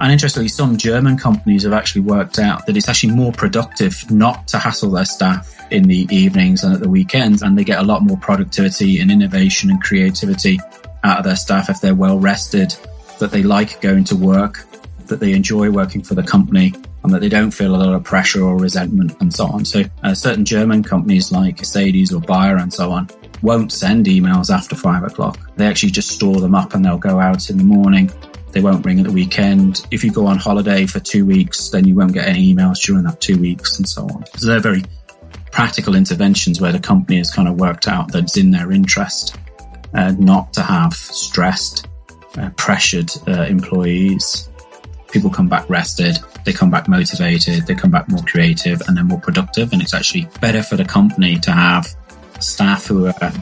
And 0.00 0.12
interestingly, 0.12 0.48
some 0.48 0.78
German 0.78 1.18
companies 1.18 1.64
have 1.64 1.74
actually 1.74 2.02
worked 2.02 2.38
out 2.38 2.66
that 2.66 2.76
it's 2.76 2.88
actually 2.88 3.14
more 3.14 3.32
productive 3.32 4.10
not 4.10 4.48
to 4.48 4.58
hassle 4.58 4.90
their 4.90 5.04
staff 5.04 5.59
in 5.70 5.84
the 5.84 6.06
evenings 6.10 6.64
and 6.64 6.74
at 6.74 6.80
the 6.80 6.88
weekends, 6.88 7.42
and 7.42 7.56
they 7.56 7.64
get 7.64 7.78
a 7.78 7.82
lot 7.82 8.02
more 8.02 8.16
productivity 8.16 9.00
and 9.00 9.10
innovation 9.10 9.70
and 9.70 9.82
creativity 9.82 10.58
out 11.02 11.18
of 11.18 11.24
their 11.24 11.36
staff 11.36 11.70
if 11.70 11.80
they're 11.80 11.94
well 11.94 12.18
rested, 12.18 12.74
that 13.18 13.30
they 13.30 13.42
like 13.42 13.80
going 13.80 14.04
to 14.04 14.16
work, 14.16 14.66
that 15.06 15.20
they 15.20 15.32
enjoy 15.32 15.70
working 15.70 16.02
for 16.02 16.14
the 16.14 16.22
company, 16.22 16.74
and 17.02 17.12
that 17.12 17.20
they 17.20 17.28
don't 17.28 17.50
feel 17.50 17.74
a 17.74 17.78
lot 17.78 17.94
of 17.94 18.04
pressure 18.04 18.42
or 18.42 18.56
resentment 18.56 19.16
and 19.20 19.32
so 19.32 19.46
on. 19.46 19.64
So, 19.64 19.84
uh, 20.02 20.14
certain 20.14 20.44
German 20.44 20.82
companies 20.82 21.32
like 21.32 21.58
Mercedes 21.58 22.12
or 22.12 22.20
Bayer 22.20 22.56
and 22.56 22.72
so 22.72 22.92
on 22.92 23.08
won't 23.42 23.72
send 23.72 24.04
emails 24.04 24.54
after 24.54 24.76
five 24.76 25.02
o'clock. 25.02 25.38
They 25.56 25.66
actually 25.66 25.92
just 25.92 26.10
store 26.10 26.40
them 26.40 26.54
up 26.54 26.74
and 26.74 26.84
they'll 26.84 26.98
go 26.98 27.18
out 27.18 27.48
in 27.48 27.56
the 27.56 27.64
morning 27.64 28.10
they 28.52 28.60
won't 28.60 28.84
ring 28.84 28.98
at 28.98 29.06
the 29.06 29.12
weekend. 29.12 29.86
If 29.90 30.02
you 30.02 30.10
go 30.10 30.26
on 30.26 30.38
holiday 30.38 30.86
for 30.86 31.00
two 31.00 31.24
weeks, 31.24 31.68
then 31.68 31.86
you 31.86 31.94
won't 31.94 32.12
get 32.12 32.26
any 32.26 32.52
emails 32.52 32.84
during 32.84 33.04
that 33.04 33.20
two 33.20 33.38
weeks 33.38 33.78
and 33.78 33.88
so 33.88 34.02
on. 34.02 34.24
So 34.36 34.46
they're 34.46 34.60
very 34.60 34.82
practical 35.50 35.94
interventions 35.94 36.60
where 36.60 36.72
the 36.72 36.78
company 36.78 37.18
has 37.18 37.30
kind 37.30 37.48
of 37.48 37.58
worked 37.58 37.88
out 37.88 38.12
that 38.12 38.24
it's 38.24 38.36
in 38.36 38.50
their 38.50 38.72
interest 38.72 39.36
uh, 39.94 40.12
not 40.18 40.52
to 40.52 40.62
have 40.62 40.94
stressed, 40.94 41.88
uh, 42.38 42.50
pressured 42.56 43.10
uh, 43.26 43.42
employees. 43.42 44.48
People 45.10 45.30
come 45.30 45.48
back 45.48 45.68
rested, 45.68 46.18
they 46.44 46.52
come 46.52 46.70
back 46.70 46.86
motivated, 46.86 47.66
they 47.66 47.74
come 47.74 47.90
back 47.90 48.08
more 48.08 48.22
creative 48.22 48.80
and 48.86 48.96
they're 48.96 49.04
more 49.04 49.20
productive. 49.20 49.72
And 49.72 49.82
it's 49.82 49.94
actually 49.94 50.28
better 50.40 50.62
for 50.62 50.76
the 50.76 50.84
company 50.84 51.38
to 51.40 51.50
have 51.50 51.86
staff 52.38 52.86
who 52.86 53.06
are 53.06 53.32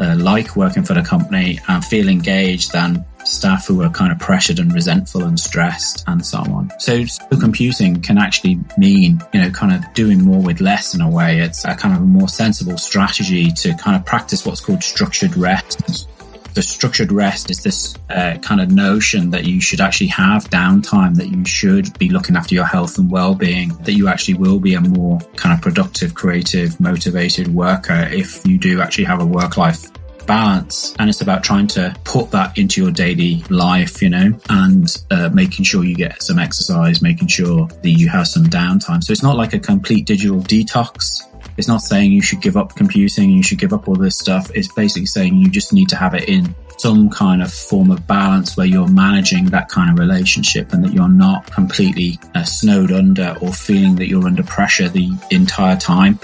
uh, 0.00 0.16
like 0.18 0.56
working 0.56 0.82
for 0.82 0.94
the 0.94 1.02
company 1.02 1.60
and 1.68 1.84
feel 1.84 2.08
engaged 2.08 2.72
than 2.72 3.04
staff 3.24 3.66
who 3.66 3.82
are 3.82 3.90
kind 3.90 4.10
of 4.10 4.18
pressured 4.18 4.58
and 4.58 4.72
resentful 4.72 5.24
and 5.24 5.38
stressed 5.38 6.04
and 6.06 6.24
so 6.24 6.38
on. 6.38 6.72
So 6.78 7.04
computing 7.38 8.00
can 8.00 8.18
actually 8.18 8.58
mean, 8.78 9.20
you 9.32 9.40
know, 9.40 9.50
kind 9.50 9.72
of 9.72 9.92
doing 9.94 10.24
more 10.24 10.42
with 10.42 10.60
less 10.60 10.94
in 10.94 11.00
a 11.00 11.08
way. 11.08 11.40
It's 11.40 11.64
a 11.64 11.74
kind 11.74 11.94
of 11.94 12.02
a 12.02 12.06
more 12.06 12.28
sensible 12.28 12.78
strategy 12.78 13.50
to 13.50 13.74
kind 13.74 13.96
of 13.96 14.06
practice 14.06 14.46
what's 14.46 14.60
called 14.60 14.82
structured 14.82 15.36
rest. 15.36 16.08
The 16.54 16.62
structured 16.62 17.12
rest 17.12 17.50
is 17.50 17.62
this 17.62 17.94
uh, 18.10 18.38
kind 18.42 18.60
of 18.60 18.70
notion 18.70 19.30
that 19.30 19.44
you 19.44 19.60
should 19.60 19.80
actually 19.80 20.08
have 20.08 20.50
downtime, 20.50 21.14
that 21.16 21.28
you 21.28 21.44
should 21.44 21.96
be 21.98 22.08
looking 22.08 22.36
after 22.36 22.54
your 22.54 22.64
health 22.64 22.98
and 22.98 23.10
well-being, 23.10 23.68
that 23.82 23.92
you 23.92 24.08
actually 24.08 24.34
will 24.34 24.58
be 24.58 24.74
a 24.74 24.80
more 24.80 25.20
kind 25.36 25.54
of 25.54 25.62
productive, 25.62 26.14
creative, 26.14 26.78
motivated 26.80 27.48
worker 27.48 28.08
if 28.10 28.46
you 28.46 28.58
do 28.58 28.80
actually 28.80 29.04
have 29.04 29.20
a 29.20 29.26
work-life 29.26 29.90
balance 30.26 30.94
and 31.00 31.10
it's 31.10 31.22
about 31.22 31.42
trying 31.42 31.66
to 31.66 31.94
put 32.04 32.30
that 32.30 32.56
into 32.56 32.80
your 32.82 32.92
daily 32.92 33.42
life, 33.50 34.00
you 34.00 34.08
know, 34.08 34.32
and 34.48 35.04
uh, 35.10 35.28
making 35.32 35.64
sure 35.64 35.82
you 35.84 35.94
get 35.94 36.22
some 36.22 36.38
exercise, 36.38 37.02
making 37.02 37.26
sure 37.26 37.66
that 37.66 37.90
you 37.90 38.08
have 38.08 38.28
some 38.28 38.44
downtime. 38.44 39.02
So 39.02 39.12
it's 39.12 39.24
not 39.24 39.36
like 39.36 39.54
a 39.54 39.58
complete 39.58 40.06
digital 40.06 40.38
detox. 40.38 41.22
It's 41.60 41.68
not 41.68 41.82
saying 41.82 42.10
you 42.10 42.22
should 42.22 42.40
give 42.40 42.56
up 42.56 42.74
computing, 42.74 43.28
you 43.28 43.42
should 43.42 43.58
give 43.58 43.74
up 43.74 43.86
all 43.86 43.94
this 43.94 44.16
stuff. 44.16 44.50
It's 44.54 44.72
basically 44.72 45.04
saying 45.04 45.36
you 45.36 45.50
just 45.50 45.74
need 45.74 45.90
to 45.90 45.96
have 45.96 46.14
it 46.14 46.26
in 46.26 46.54
some 46.78 47.10
kind 47.10 47.42
of 47.42 47.52
form 47.52 47.90
of 47.90 48.06
balance 48.06 48.56
where 48.56 48.64
you're 48.64 48.88
managing 48.88 49.44
that 49.50 49.68
kind 49.68 49.90
of 49.90 49.98
relationship 49.98 50.72
and 50.72 50.82
that 50.82 50.94
you're 50.94 51.10
not 51.10 51.52
completely 51.52 52.18
uh, 52.34 52.44
snowed 52.44 52.90
under 52.90 53.36
or 53.42 53.52
feeling 53.52 53.94
that 53.96 54.08
you're 54.08 54.24
under 54.24 54.42
pressure 54.42 54.88
the 54.88 55.10
entire 55.30 55.76
time 55.76 56.18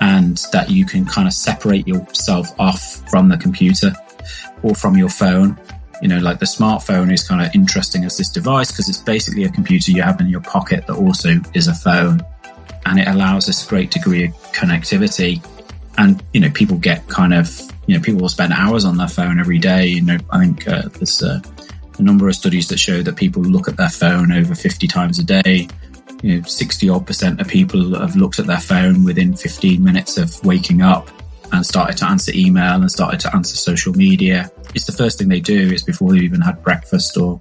and 0.00 0.38
that 0.50 0.68
you 0.68 0.84
can 0.84 1.04
kind 1.04 1.28
of 1.28 1.32
separate 1.32 1.86
yourself 1.86 2.48
off 2.58 3.08
from 3.08 3.28
the 3.28 3.36
computer 3.36 3.92
or 4.64 4.74
from 4.74 4.96
your 4.96 5.10
phone. 5.10 5.56
You 6.02 6.08
know, 6.08 6.18
like 6.18 6.40
the 6.40 6.46
smartphone 6.46 7.12
is 7.12 7.22
kind 7.22 7.40
of 7.40 7.54
interesting 7.54 8.04
as 8.04 8.16
this 8.16 8.30
device 8.30 8.72
because 8.72 8.88
it's 8.88 8.98
basically 8.98 9.44
a 9.44 9.48
computer 9.48 9.92
you 9.92 10.02
have 10.02 10.20
in 10.20 10.26
your 10.26 10.40
pocket 10.40 10.88
that 10.88 10.96
also 10.96 11.36
is 11.54 11.68
a 11.68 11.74
phone. 11.74 12.20
And 12.92 13.00
it 13.00 13.08
allows 13.08 13.46
this 13.46 13.64
great 13.64 13.90
degree 13.90 14.26
of 14.26 14.32
connectivity. 14.52 15.42
And, 15.96 16.22
you 16.34 16.40
know, 16.40 16.50
people 16.50 16.76
get 16.76 17.08
kind 17.08 17.32
of, 17.32 17.58
you 17.86 17.96
know, 17.96 18.02
people 18.02 18.20
will 18.20 18.28
spend 18.28 18.52
hours 18.52 18.84
on 18.84 18.98
their 18.98 19.08
phone 19.08 19.40
every 19.40 19.58
day. 19.58 19.86
You 19.86 20.02
know, 20.02 20.18
I 20.28 20.40
think 20.40 20.68
uh, 20.68 20.82
there's 20.88 21.22
uh, 21.22 21.40
a 21.98 22.02
number 22.02 22.28
of 22.28 22.34
studies 22.34 22.68
that 22.68 22.78
show 22.78 23.00
that 23.00 23.16
people 23.16 23.40
look 23.40 23.66
at 23.66 23.78
their 23.78 23.88
phone 23.88 24.30
over 24.30 24.54
50 24.54 24.86
times 24.88 25.18
a 25.18 25.24
day 25.24 25.68
you 26.20 26.36
know, 26.36 26.42
60 26.42 26.86
odd 26.90 27.06
percent 27.06 27.40
of 27.40 27.48
people 27.48 27.98
have 27.98 28.14
looked 28.14 28.38
at 28.38 28.46
their 28.46 28.60
phone 28.60 29.04
within 29.04 29.34
15 29.34 29.82
minutes 29.82 30.18
of 30.18 30.44
waking 30.44 30.82
up 30.82 31.08
and 31.52 31.64
started 31.64 31.96
to 31.96 32.06
answer 32.06 32.30
email 32.34 32.74
and 32.74 32.90
started 32.90 33.20
to 33.20 33.34
answer 33.34 33.56
social 33.56 33.94
media. 33.94 34.50
It's 34.74 34.84
the 34.84 34.92
first 34.92 35.18
thing 35.18 35.28
they 35.28 35.40
do. 35.40 35.70
It's 35.72 35.82
before 35.82 36.12
they've 36.12 36.22
even 36.22 36.42
had 36.42 36.62
breakfast 36.62 37.16
or 37.16 37.40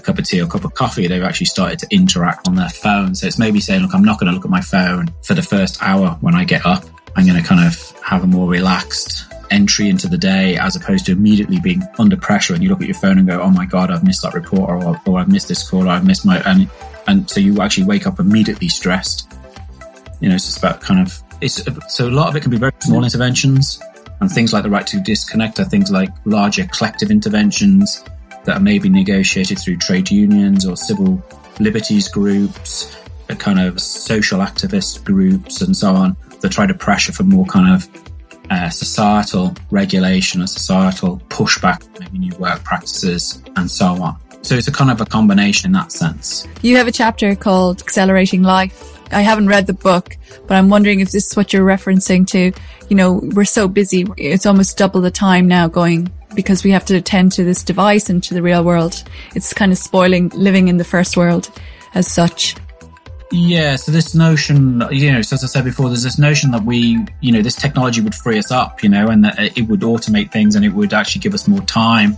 a 0.00 0.04
cup 0.04 0.18
of 0.18 0.24
tea 0.24 0.40
or 0.40 0.44
a 0.44 0.48
cup 0.48 0.64
of 0.64 0.74
coffee. 0.74 1.06
They've 1.06 1.22
actually 1.22 1.46
started 1.46 1.78
to 1.80 1.86
interact 1.90 2.48
on 2.48 2.54
their 2.54 2.68
phone. 2.68 3.14
So 3.14 3.26
it's 3.26 3.38
maybe 3.38 3.60
saying, 3.60 3.82
look, 3.82 3.94
I'm 3.94 4.04
not 4.04 4.18
going 4.18 4.28
to 4.28 4.34
look 4.34 4.44
at 4.44 4.50
my 4.50 4.60
phone 4.60 5.12
for 5.22 5.34
the 5.34 5.42
first 5.42 5.82
hour 5.82 6.16
when 6.20 6.34
I 6.34 6.44
get 6.44 6.66
up. 6.66 6.84
I'm 7.16 7.26
going 7.26 7.40
to 7.40 7.46
kind 7.46 7.66
of 7.66 7.90
have 8.02 8.24
a 8.24 8.26
more 8.26 8.48
relaxed 8.48 9.26
entry 9.50 9.88
into 9.88 10.08
the 10.08 10.16
day 10.16 10.56
as 10.56 10.76
opposed 10.76 11.06
to 11.06 11.12
immediately 11.12 11.58
being 11.60 11.82
under 11.98 12.16
pressure 12.16 12.54
and 12.54 12.62
you 12.62 12.68
look 12.68 12.80
at 12.80 12.86
your 12.86 12.96
phone 12.96 13.18
and 13.18 13.26
go, 13.26 13.40
oh 13.40 13.50
my 13.50 13.66
God, 13.66 13.90
I've 13.90 14.04
missed 14.04 14.22
that 14.22 14.34
report 14.34 14.70
or, 14.70 15.00
or 15.06 15.18
I've 15.18 15.28
missed 15.28 15.48
this 15.48 15.68
call 15.68 15.86
or 15.86 15.88
I've 15.88 16.06
missed 16.06 16.24
my, 16.24 16.40
and 16.42 16.70
and 17.06 17.28
so 17.28 17.40
you 17.40 17.60
actually 17.60 17.84
wake 17.84 18.06
up 18.06 18.20
immediately 18.20 18.68
stressed. 18.68 19.32
You 20.20 20.28
know, 20.28 20.36
it's 20.36 20.44
just 20.44 20.58
about 20.58 20.80
kind 20.80 21.00
of 21.00 21.20
it's 21.40 21.62
so 21.88 22.08
a 22.08 22.10
lot 22.10 22.28
of 22.28 22.36
it 22.36 22.42
can 22.42 22.50
be 22.50 22.58
very 22.58 22.72
small 22.80 23.02
interventions, 23.02 23.80
and 24.20 24.30
things 24.30 24.52
like 24.52 24.62
the 24.62 24.70
right 24.70 24.86
to 24.86 25.00
disconnect 25.00 25.58
are 25.58 25.64
things 25.64 25.90
like 25.90 26.10
larger 26.24 26.66
collective 26.66 27.10
interventions 27.10 28.04
that 28.44 28.56
are 28.56 28.60
maybe 28.60 28.88
negotiated 28.88 29.58
through 29.58 29.76
trade 29.76 30.10
unions 30.10 30.66
or 30.66 30.76
civil 30.76 31.22
liberties 31.58 32.08
groups, 32.08 32.96
kind 33.38 33.60
of 33.60 33.80
social 33.80 34.40
activist 34.40 35.04
groups, 35.04 35.60
and 35.60 35.76
so 35.76 35.94
on 35.94 36.16
that 36.40 36.50
try 36.50 36.66
to 36.66 36.74
pressure 36.74 37.12
for 37.12 37.22
more 37.22 37.44
kind 37.46 37.74
of 37.74 37.88
uh, 38.50 38.68
societal 38.68 39.54
regulation 39.70 40.40
and 40.40 40.50
societal 40.50 41.18
pushback, 41.28 41.86
maybe 42.00 42.18
new 42.18 42.36
work 42.38 42.62
practices, 42.64 43.42
and 43.56 43.70
so 43.70 43.86
on. 44.02 44.18
So 44.42 44.56
it's 44.56 44.68
a 44.68 44.72
kind 44.72 44.90
of 44.90 45.00
a 45.00 45.06
combination 45.06 45.68
in 45.68 45.72
that 45.72 45.92
sense. 45.92 46.46
You 46.62 46.76
have 46.76 46.88
a 46.88 46.92
chapter 46.92 47.34
called 47.36 47.80
Accelerating 47.82 48.42
Life. 48.42 48.99
I 49.12 49.22
haven't 49.22 49.48
read 49.48 49.66
the 49.66 49.74
book, 49.74 50.16
but 50.46 50.56
I'm 50.56 50.68
wondering 50.68 51.00
if 51.00 51.10
this 51.10 51.28
is 51.28 51.36
what 51.36 51.52
you're 51.52 51.66
referencing 51.66 52.26
to. 52.28 52.52
You 52.88 52.96
know, 52.96 53.20
we're 53.34 53.44
so 53.44 53.68
busy. 53.68 54.06
It's 54.16 54.46
almost 54.46 54.76
double 54.76 55.00
the 55.00 55.10
time 55.10 55.48
now 55.48 55.68
going 55.68 56.12
because 56.34 56.62
we 56.62 56.70
have 56.70 56.84
to 56.86 56.96
attend 56.96 57.32
to 57.32 57.44
this 57.44 57.62
device 57.62 58.08
and 58.08 58.22
to 58.24 58.34
the 58.34 58.42
real 58.42 58.64
world. 58.64 59.02
It's 59.34 59.52
kind 59.52 59.72
of 59.72 59.78
spoiling 59.78 60.28
living 60.30 60.68
in 60.68 60.76
the 60.76 60.84
first 60.84 61.16
world 61.16 61.50
as 61.94 62.10
such. 62.10 62.54
Yeah, 63.32 63.76
so 63.76 63.92
this 63.92 64.14
notion, 64.14 64.82
you 64.90 65.12
know, 65.12 65.22
so 65.22 65.34
as 65.34 65.44
I 65.44 65.46
said 65.46 65.64
before, 65.64 65.88
there's 65.88 66.02
this 66.02 66.18
notion 66.18 66.50
that 66.50 66.64
we, 66.64 66.98
you 67.20 67.30
know, 67.30 67.42
this 67.42 67.54
technology 67.54 68.00
would 68.00 68.14
free 68.14 68.38
us 68.38 68.50
up, 68.50 68.82
you 68.82 68.88
know, 68.88 69.06
and 69.06 69.24
that 69.24 69.56
it 69.56 69.68
would 69.68 69.80
automate 69.80 70.32
things 70.32 70.56
and 70.56 70.64
it 70.64 70.70
would 70.70 70.92
actually 70.92 71.20
give 71.20 71.34
us 71.34 71.46
more 71.46 71.60
time 71.60 72.16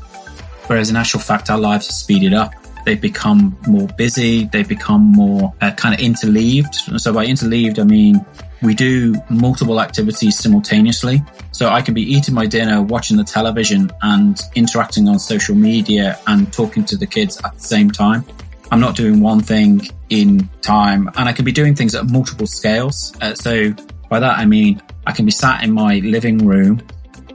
Whereas 0.66 0.90
in 0.90 0.96
actual 0.96 1.20
fact, 1.20 1.50
our 1.50 1.58
lives 1.58 1.88
are 1.88 1.92
speeded 1.92 2.32
up. 2.32 2.54
They've 2.84 3.00
become 3.00 3.56
more 3.66 3.88
busy, 3.98 4.44
they've 4.46 4.68
become 4.68 5.02
more 5.12 5.52
uh, 5.60 5.72
kind 5.72 5.94
of 5.94 6.00
interleaved. 6.00 7.00
So 7.00 7.12
by 7.12 7.26
interleaved, 7.26 7.78
I 7.78 7.84
mean 7.84 8.24
we 8.62 8.74
do 8.74 9.14
multiple 9.28 9.80
activities 9.80 10.38
simultaneously. 10.38 11.22
So 11.50 11.68
I 11.68 11.82
can 11.82 11.94
be 11.94 12.02
eating 12.02 12.34
my 12.34 12.46
dinner, 12.46 12.80
watching 12.80 13.16
the 13.16 13.24
television 13.24 13.90
and 14.02 14.40
interacting 14.54 15.08
on 15.08 15.18
social 15.18 15.54
media 15.54 16.18
and 16.26 16.52
talking 16.52 16.84
to 16.86 16.96
the 16.96 17.06
kids 17.06 17.40
at 17.44 17.54
the 17.54 17.60
same 17.60 17.90
time. 17.90 18.24
I'm 18.70 18.80
not 18.80 18.96
doing 18.96 19.20
one 19.20 19.40
thing 19.40 19.88
in 20.08 20.48
time 20.62 21.10
and 21.16 21.28
I 21.28 21.32
can 21.32 21.44
be 21.44 21.52
doing 21.52 21.74
things 21.74 21.94
at 21.94 22.06
multiple 22.06 22.46
scales. 22.46 23.12
Uh, 23.20 23.34
so 23.34 23.74
by 24.08 24.20
that, 24.20 24.38
I 24.38 24.46
mean, 24.46 24.80
I 25.06 25.12
can 25.12 25.26
be 25.26 25.32
sat 25.32 25.62
in 25.62 25.72
my 25.72 25.96
living 25.98 26.38
room 26.46 26.82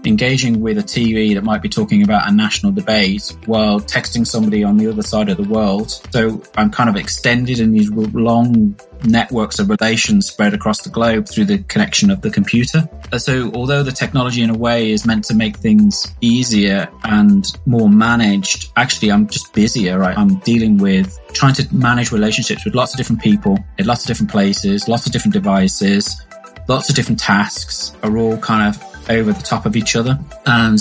engaging 0.05 0.61
with 0.61 0.77
a 0.77 0.83
TV 0.83 1.33
that 1.35 1.43
might 1.43 1.61
be 1.61 1.69
talking 1.69 2.03
about 2.03 2.29
a 2.29 2.33
national 2.33 2.71
debate 2.71 3.35
while 3.45 3.79
texting 3.79 4.25
somebody 4.25 4.63
on 4.63 4.77
the 4.77 4.87
other 4.87 5.01
side 5.01 5.29
of 5.29 5.37
the 5.37 5.43
world. 5.43 5.91
So 6.11 6.41
I'm 6.55 6.71
kind 6.71 6.89
of 6.89 6.95
extended 6.95 7.59
in 7.59 7.71
these 7.71 7.89
long 7.91 8.75
networks 9.03 9.59
of 9.59 9.69
relations 9.69 10.27
spread 10.27 10.53
across 10.53 10.81
the 10.81 10.89
globe 10.89 11.27
through 11.27 11.45
the 11.45 11.59
connection 11.59 12.09
of 12.09 12.21
the 12.21 12.29
computer. 12.29 12.89
Uh, 13.11 13.17
so 13.17 13.51
although 13.53 13.83
the 13.83 13.91
technology 13.91 14.41
in 14.41 14.49
a 14.49 14.57
way 14.57 14.91
is 14.91 15.05
meant 15.05 15.23
to 15.25 15.35
make 15.35 15.57
things 15.57 16.13
easier 16.21 16.89
and 17.03 17.45
more 17.65 17.89
managed, 17.89 18.71
actually 18.75 19.11
I'm 19.11 19.27
just 19.27 19.53
busier, 19.53 19.99
right? 19.99 20.17
I'm 20.17 20.35
dealing 20.39 20.77
with 20.77 21.19
trying 21.33 21.53
to 21.55 21.75
manage 21.75 22.11
relationships 22.11 22.65
with 22.65 22.75
lots 22.75 22.93
of 22.93 22.97
different 22.97 23.21
people 23.21 23.57
in 23.77 23.85
lots 23.85 24.03
of 24.03 24.07
different 24.07 24.31
places, 24.31 24.87
lots 24.87 25.05
of 25.05 25.11
different 25.11 25.33
devices, 25.33 26.19
lots 26.67 26.89
of 26.89 26.95
different 26.95 27.19
tasks 27.19 27.93
are 28.03 28.17
all 28.17 28.37
kind 28.37 28.67
of 28.67 28.86
over 29.09 29.31
the 29.33 29.43
top 29.43 29.65
of 29.65 29.75
each 29.75 29.95
other. 29.95 30.19
And 30.45 30.79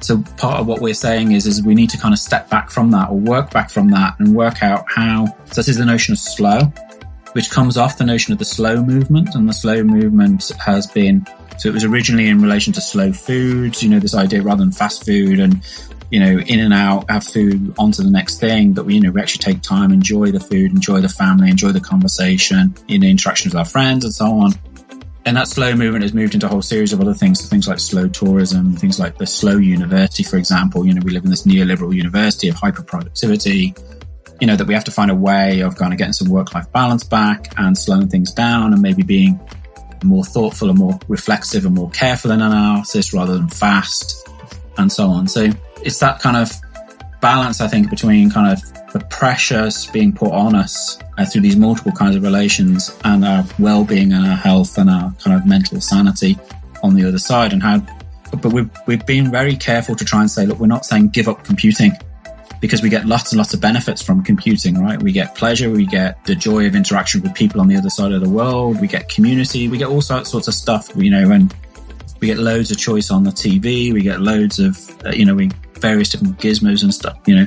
so 0.00 0.22
part 0.36 0.60
of 0.60 0.66
what 0.66 0.80
we're 0.80 0.94
saying 0.94 1.32
is, 1.32 1.46
is 1.46 1.62
we 1.62 1.74
need 1.74 1.90
to 1.90 1.98
kind 1.98 2.12
of 2.12 2.18
step 2.18 2.50
back 2.50 2.70
from 2.70 2.90
that 2.90 3.10
or 3.10 3.18
work 3.18 3.50
back 3.50 3.70
from 3.70 3.90
that 3.90 4.18
and 4.18 4.34
work 4.34 4.62
out 4.62 4.84
how, 4.88 5.26
so 5.26 5.54
this 5.56 5.68
is 5.68 5.78
the 5.78 5.84
notion 5.84 6.12
of 6.12 6.18
slow, 6.18 6.72
which 7.32 7.50
comes 7.50 7.76
off 7.76 7.98
the 7.98 8.04
notion 8.04 8.32
of 8.32 8.38
the 8.38 8.44
slow 8.44 8.82
movement. 8.82 9.34
And 9.34 9.48
the 9.48 9.52
slow 9.52 9.84
movement 9.84 10.50
has 10.58 10.86
been, 10.86 11.26
so 11.58 11.68
it 11.68 11.72
was 11.72 11.84
originally 11.84 12.28
in 12.28 12.42
relation 12.42 12.72
to 12.72 12.80
slow 12.80 13.12
foods, 13.12 13.82
you 13.82 13.88
know, 13.88 14.00
this 14.00 14.14
idea 14.14 14.42
rather 14.42 14.62
than 14.62 14.72
fast 14.72 15.06
food 15.06 15.38
and, 15.38 15.62
you 16.10 16.20
know, 16.20 16.40
in 16.40 16.60
and 16.60 16.74
out, 16.74 17.08
have 17.08 17.24
food 17.24 17.74
onto 17.78 18.02
the 18.02 18.10
next 18.10 18.38
thing, 18.38 18.74
that 18.74 18.84
we, 18.84 18.96
you 18.96 19.00
know, 19.00 19.10
we 19.10 19.20
actually 19.20 19.42
take 19.42 19.62
time, 19.62 19.92
enjoy 19.92 20.30
the 20.30 20.40
food, 20.40 20.72
enjoy 20.72 21.00
the 21.00 21.08
family, 21.08 21.48
enjoy 21.48 21.72
the 21.72 21.80
conversation, 21.80 22.74
in 22.88 23.00
the 23.00 23.10
interaction 23.10 23.50
with 23.50 23.56
our 23.56 23.64
friends 23.64 24.04
and 24.04 24.12
so 24.12 24.26
on. 24.26 24.52
And 25.24 25.36
that 25.36 25.46
slow 25.46 25.74
movement 25.74 26.02
has 26.02 26.12
moved 26.12 26.34
into 26.34 26.46
a 26.46 26.48
whole 26.48 26.62
series 26.62 26.92
of 26.92 27.00
other 27.00 27.14
things, 27.14 27.40
so 27.40 27.48
things 27.48 27.68
like 27.68 27.78
slow 27.78 28.08
tourism, 28.08 28.76
things 28.76 28.98
like 28.98 29.18
the 29.18 29.26
slow 29.26 29.56
university, 29.56 30.24
for 30.24 30.36
example. 30.36 30.84
You 30.84 30.94
know, 30.94 31.02
we 31.04 31.12
live 31.12 31.24
in 31.24 31.30
this 31.30 31.46
neoliberal 31.46 31.94
university 31.94 32.48
of 32.48 32.56
hyper 32.56 32.82
productivity. 32.82 33.74
You 34.40 34.48
know, 34.48 34.56
that 34.56 34.66
we 34.66 34.74
have 34.74 34.84
to 34.84 34.90
find 34.90 35.10
a 35.10 35.14
way 35.14 35.60
of 35.60 35.76
kind 35.76 35.92
of 35.92 35.98
getting 35.98 36.12
some 36.12 36.28
work 36.28 36.52
life 36.54 36.70
balance 36.72 37.04
back 37.04 37.52
and 37.56 37.78
slowing 37.78 38.08
things 38.08 38.32
down 38.32 38.72
and 38.72 38.82
maybe 38.82 39.04
being 39.04 39.38
more 40.02 40.24
thoughtful 40.24 40.68
and 40.68 40.78
more 40.78 40.98
reflexive 41.06 41.64
and 41.64 41.76
more 41.76 41.90
careful 41.90 42.32
in 42.32 42.40
analysis 42.40 43.14
rather 43.14 43.34
than 43.34 43.48
fast 43.48 44.28
and 44.78 44.90
so 44.90 45.06
on. 45.06 45.28
So 45.28 45.50
it's 45.84 46.00
that 46.00 46.20
kind 46.20 46.36
of 46.36 46.50
balance, 47.20 47.60
I 47.60 47.68
think, 47.68 47.90
between 47.90 48.30
kind 48.30 48.52
of 48.52 48.60
the 48.92 49.00
pressures 49.06 49.86
being 49.86 50.12
put 50.12 50.30
on 50.30 50.54
us 50.54 50.98
uh, 51.18 51.24
through 51.24 51.40
these 51.40 51.56
multiple 51.56 51.92
kinds 51.92 52.14
of 52.14 52.22
relations 52.22 52.96
and 53.04 53.24
our 53.24 53.44
well-being 53.58 54.12
and 54.12 54.26
our 54.26 54.36
health 54.36 54.78
and 54.78 54.90
our 54.90 55.12
kind 55.22 55.36
of 55.36 55.46
mental 55.46 55.80
sanity 55.80 56.38
on 56.82 56.94
the 56.94 57.06
other 57.06 57.18
side 57.18 57.52
and 57.52 57.62
how 57.62 57.78
but 58.40 58.52
we've, 58.52 58.70
we've 58.86 59.04
been 59.04 59.30
very 59.30 59.56
careful 59.56 59.94
to 59.94 60.04
try 60.04 60.20
and 60.20 60.30
say 60.30 60.46
look 60.46 60.58
we're 60.58 60.66
not 60.66 60.84
saying 60.84 61.08
give 61.08 61.28
up 61.28 61.44
computing 61.44 61.92
because 62.60 62.82
we 62.82 62.88
get 62.88 63.06
lots 63.06 63.32
and 63.32 63.38
lots 63.38 63.54
of 63.54 63.60
benefits 63.60 64.02
from 64.02 64.22
computing 64.22 64.80
right? 64.82 65.02
We 65.02 65.12
get 65.12 65.34
pleasure 65.34 65.70
we 65.70 65.86
get 65.86 66.24
the 66.24 66.34
joy 66.34 66.66
of 66.66 66.74
interaction 66.74 67.22
with 67.22 67.34
people 67.34 67.60
on 67.60 67.68
the 67.68 67.76
other 67.76 67.90
side 67.90 68.12
of 68.12 68.20
the 68.20 68.28
world 68.28 68.80
we 68.80 68.88
get 68.88 69.08
community 69.08 69.68
we 69.68 69.78
get 69.78 69.88
all 69.88 70.02
sorts 70.02 70.34
of 70.34 70.54
stuff 70.54 70.90
you 70.96 71.10
know 71.10 71.30
and 71.30 71.54
we 72.20 72.26
get 72.28 72.38
loads 72.38 72.70
of 72.70 72.78
choice 72.78 73.10
on 73.10 73.24
the 73.24 73.30
tv 73.30 73.92
we 73.92 74.02
get 74.02 74.20
loads 74.20 74.58
of 74.58 75.04
uh, 75.06 75.10
you 75.10 75.24
know 75.24 75.34
we 75.34 75.50
various 75.74 76.10
different 76.10 76.38
gizmos 76.38 76.82
and 76.82 76.94
stuff 76.94 77.18
you 77.26 77.34
know 77.34 77.46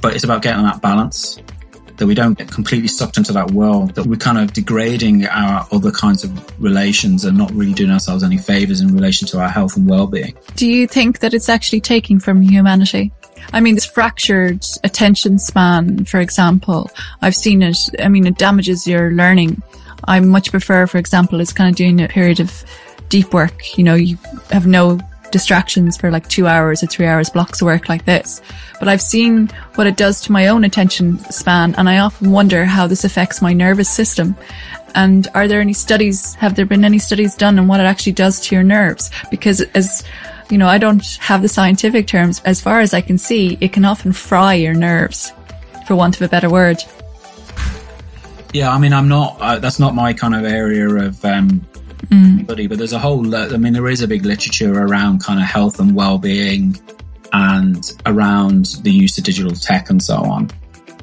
but 0.00 0.14
it's 0.14 0.24
about 0.24 0.42
getting 0.42 0.62
that 0.64 0.80
balance 0.82 1.38
that 1.96 2.06
we 2.06 2.14
don't 2.14 2.38
get 2.38 2.50
completely 2.50 2.88
sucked 2.88 3.18
into 3.18 3.30
that 3.30 3.50
world, 3.50 3.94
that 3.94 4.06
we're 4.06 4.16
kind 4.16 4.38
of 4.38 4.54
degrading 4.54 5.26
our 5.26 5.66
other 5.70 5.90
kinds 5.90 6.24
of 6.24 6.62
relations 6.62 7.26
and 7.26 7.36
not 7.36 7.52
really 7.52 7.74
doing 7.74 7.90
ourselves 7.90 8.24
any 8.24 8.38
favors 8.38 8.80
in 8.80 8.94
relation 8.94 9.28
to 9.28 9.38
our 9.38 9.50
health 9.50 9.76
and 9.76 9.86
well-being. 9.86 10.34
Do 10.56 10.66
you 10.66 10.86
think 10.86 11.18
that 11.18 11.34
it's 11.34 11.50
actually 11.50 11.82
taking 11.82 12.18
from 12.18 12.40
humanity? 12.40 13.12
I 13.52 13.60
mean, 13.60 13.74
this 13.74 13.84
fractured 13.84 14.64
attention 14.82 15.38
span, 15.38 16.06
for 16.06 16.20
example, 16.20 16.90
I've 17.20 17.36
seen 17.36 17.62
it. 17.62 17.76
I 17.98 18.08
mean, 18.08 18.26
it 18.26 18.38
damages 18.38 18.86
your 18.86 19.10
learning. 19.10 19.62
I 20.04 20.20
much 20.20 20.50
prefer, 20.50 20.86
for 20.86 20.96
example, 20.96 21.38
is 21.40 21.52
kind 21.52 21.68
of 21.68 21.76
doing 21.76 22.00
a 22.00 22.08
period 22.08 22.40
of 22.40 22.64
deep 23.10 23.34
work. 23.34 23.76
You 23.76 23.84
know, 23.84 23.94
you 23.94 24.16
have 24.50 24.66
no 24.66 24.98
distractions 25.30 25.96
for 25.96 26.10
like 26.10 26.28
two 26.28 26.46
hours 26.46 26.82
or 26.82 26.86
three 26.86 27.06
hours 27.06 27.30
blocks 27.30 27.60
of 27.60 27.66
work 27.66 27.88
like 27.88 28.04
this. 28.04 28.40
But 28.78 28.88
I've 28.88 29.02
seen 29.02 29.48
what 29.74 29.86
it 29.86 29.96
does 29.96 30.20
to 30.22 30.32
my 30.32 30.48
own 30.48 30.64
attention 30.64 31.18
span 31.30 31.74
and 31.76 31.88
I 31.88 31.98
often 31.98 32.30
wonder 32.30 32.64
how 32.64 32.86
this 32.86 33.04
affects 33.04 33.42
my 33.42 33.52
nervous 33.52 33.88
system. 33.88 34.36
And 34.94 35.28
are 35.34 35.46
there 35.46 35.60
any 35.60 35.72
studies, 35.72 36.34
have 36.34 36.56
there 36.56 36.66
been 36.66 36.84
any 36.84 36.98
studies 36.98 37.36
done 37.36 37.58
on 37.58 37.68
what 37.68 37.80
it 37.80 37.84
actually 37.84 38.12
does 38.12 38.40
to 38.40 38.54
your 38.54 38.64
nerves? 38.64 39.10
Because 39.30 39.60
as, 39.74 40.02
you 40.50 40.58
know, 40.58 40.66
I 40.66 40.78
don't 40.78 41.04
have 41.20 41.42
the 41.42 41.48
scientific 41.48 42.06
terms. 42.06 42.40
As 42.44 42.60
far 42.60 42.80
as 42.80 42.92
I 42.92 43.00
can 43.00 43.18
see, 43.18 43.56
it 43.60 43.72
can 43.72 43.84
often 43.84 44.12
fry 44.12 44.54
your 44.54 44.74
nerves, 44.74 45.32
for 45.86 45.94
want 45.94 46.16
of 46.16 46.22
a 46.22 46.28
better 46.28 46.50
word. 46.50 46.78
Yeah, 48.52 48.72
I 48.72 48.78
mean, 48.78 48.92
I'm 48.92 49.06
not, 49.06 49.36
uh, 49.40 49.58
that's 49.60 49.78
not 49.78 49.94
my 49.94 50.12
kind 50.12 50.34
of 50.34 50.44
area 50.44 50.88
of 50.88 51.24
um, 51.24 51.64
mm. 52.06 52.46
but 52.46 52.78
there's 52.78 52.92
a 52.92 52.98
whole, 52.98 53.34
I 53.34 53.56
mean, 53.56 53.72
there 53.72 53.88
is 53.88 54.02
a 54.02 54.08
big 54.08 54.24
literature 54.24 54.72
around 54.72 55.22
kind 55.22 55.40
of 55.40 55.46
health 55.46 55.80
and 55.80 55.94
well-being 55.94 56.78
and 57.32 57.92
around 58.06 58.66
the 58.82 58.90
use 58.90 59.16
of 59.18 59.24
digital 59.24 59.52
tech 59.52 59.90
and 59.90 60.02
so 60.02 60.16
on. 60.16 60.50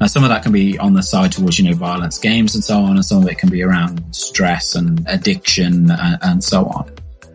Now, 0.00 0.06
some 0.06 0.22
of 0.22 0.28
that 0.28 0.42
can 0.42 0.52
be 0.52 0.78
on 0.78 0.92
the 0.92 1.02
side 1.02 1.32
towards, 1.32 1.58
you 1.58 1.68
know, 1.68 1.76
violence 1.76 2.18
games 2.18 2.54
and 2.54 2.62
so 2.62 2.78
on, 2.78 2.90
and 2.90 3.04
some 3.04 3.22
of 3.22 3.28
it 3.28 3.38
can 3.38 3.50
be 3.50 3.62
around 3.62 4.14
stress 4.14 4.76
and 4.76 5.04
addiction 5.08 5.90
and, 5.90 6.18
and 6.22 6.44
so 6.44 6.66
on. 6.66 6.90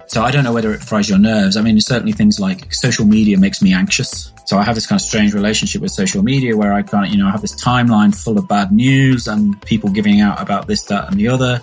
So 0.08 0.24
I 0.24 0.32
don't 0.32 0.44
know 0.44 0.54
whether 0.54 0.72
it 0.74 0.82
fries 0.82 1.10
your 1.10 1.18
nerves. 1.18 1.58
I 1.58 1.62
mean, 1.62 1.80
certainly 1.82 2.14
things 2.14 2.40
like 2.40 2.74
social 2.74 3.06
media 3.06 3.38
makes 3.38 3.62
me 3.62 3.74
anxious. 3.74 4.32
So 4.46 4.58
I 4.58 4.64
have 4.64 4.76
this 4.76 4.86
kind 4.86 5.00
of 5.00 5.06
strange 5.06 5.34
relationship 5.34 5.82
with 5.82 5.92
social 5.92 6.24
media 6.24 6.56
where 6.56 6.72
I 6.72 6.84
kind 6.84 7.06
of, 7.06 7.12
you 7.12 7.18
know, 7.18 7.28
I 7.28 7.32
have 7.32 7.42
this 7.42 7.60
timeline 7.62 8.16
full 8.16 8.38
of 8.38 8.48
bad 8.48 8.72
news 8.72 9.28
and 9.28 9.60
people 9.64 9.90
giving 9.90 10.22
out 10.22 10.40
about 10.40 10.68
this, 10.68 10.84
that, 10.84 11.10
and 11.10 11.20
the 11.20 11.28
other 11.28 11.62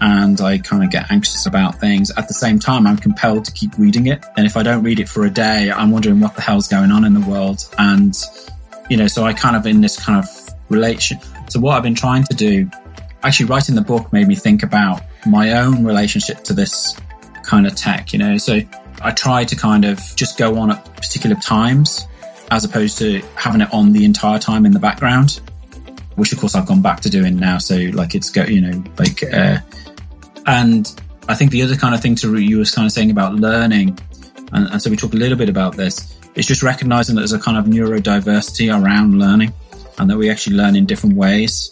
and 0.00 0.40
I 0.40 0.58
kind 0.58 0.84
of 0.84 0.90
get 0.90 1.10
anxious 1.10 1.46
about 1.46 1.80
things. 1.80 2.10
At 2.16 2.28
the 2.28 2.34
same 2.34 2.58
time, 2.58 2.86
I'm 2.86 2.96
compelled 2.96 3.44
to 3.46 3.52
keep 3.52 3.76
reading 3.78 4.06
it. 4.06 4.24
And 4.36 4.46
if 4.46 4.56
I 4.56 4.62
don't 4.62 4.82
read 4.82 5.00
it 5.00 5.08
for 5.08 5.24
a 5.24 5.30
day, 5.30 5.70
I'm 5.70 5.90
wondering 5.90 6.20
what 6.20 6.34
the 6.34 6.42
hell's 6.42 6.68
going 6.68 6.90
on 6.90 7.04
in 7.04 7.14
the 7.14 7.26
world. 7.26 7.66
And, 7.78 8.14
you 8.90 8.96
know, 8.96 9.06
so 9.06 9.24
I 9.24 9.32
kind 9.32 9.56
of 9.56 9.66
in 9.66 9.80
this 9.80 9.98
kind 9.98 10.22
of 10.22 10.54
relation. 10.68 11.18
So 11.48 11.60
what 11.60 11.76
I've 11.76 11.82
been 11.82 11.94
trying 11.94 12.24
to 12.24 12.34
do, 12.34 12.70
actually 13.22 13.46
writing 13.46 13.74
the 13.74 13.82
book 13.82 14.12
made 14.12 14.28
me 14.28 14.34
think 14.34 14.62
about 14.62 15.02
my 15.26 15.52
own 15.52 15.84
relationship 15.84 16.44
to 16.44 16.52
this 16.52 16.96
kind 17.42 17.66
of 17.66 17.74
tech, 17.74 18.12
you 18.12 18.18
know. 18.18 18.36
So 18.36 18.60
I 19.02 19.12
try 19.12 19.44
to 19.44 19.56
kind 19.56 19.84
of 19.84 20.00
just 20.16 20.36
go 20.36 20.58
on 20.58 20.70
at 20.70 20.84
particular 20.96 21.36
times 21.36 22.06
as 22.50 22.64
opposed 22.64 22.98
to 22.98 23.20
having 23.34 23.60
it 23.60 23.72
on 23.72 23.92
the 23.92 24.04
entire 24.04 24.38
time 24.38 24.66
in 24.66 24.72
the 24.72 24.78
background 24.78 25.40
which 26.16 26.32
of 26.32 26.38
course 26.38 26.54
I've 26.54 26.66
gone 26.66 26.82
back 26.82 27.00
to 27.00 27.10
doing 27.10 27.36
now. 27.36 27.58
So 27.58 27.76
like 27.92 28.14
it's 28.14 28.30
go, 28.30 28.42
you 28.44 28.62
know, 28.62 28.84
like, 28.98 29.22
uh, 29.22 29.58
and 30.46 31.00
I 31.28 31.34
think 31.34 31.50
the 31.50 31.62
other 31.62 31.76
kind 31.76 31.94
of 31.94 32.00
thing 32.00 32.14
to 32.16 32.38
you 32.38 32.58
was 32.58 32.74
kind 32.74 32.86
of 32.86 32.92
saying 32.92 33.10
about 33.10 33.34
learning, 33.34 33.98
and, 34.52 34.68
and 34.68 34.82
so 34.82 34.90
we 34.90 34.96
talk 34.96 35.12
a 35.12 35.16
little 35.16 35.36
bit 35.36 35.48
about 35.48 35.76
this. 35.76 36.16
It's 36.34 36.46
just 36.46 36.62
recognizing 36.62 37.14
that 37.16 37.22
there's 37.22 37.32
a 37.32 37.38
kind 37.38 37.56
of 37.56 37.64
neurodiversity 37.64 38.72
around 38.72 39.18
learning, 39.18 39.52
and 39.98 40.08
that 40.10 40.16
we 40.16 40.30
actually 40.30 40.56
learn 40.56 40.76
in 40.76 40.86
different 40.86 41.16
ways. 41.16 41.70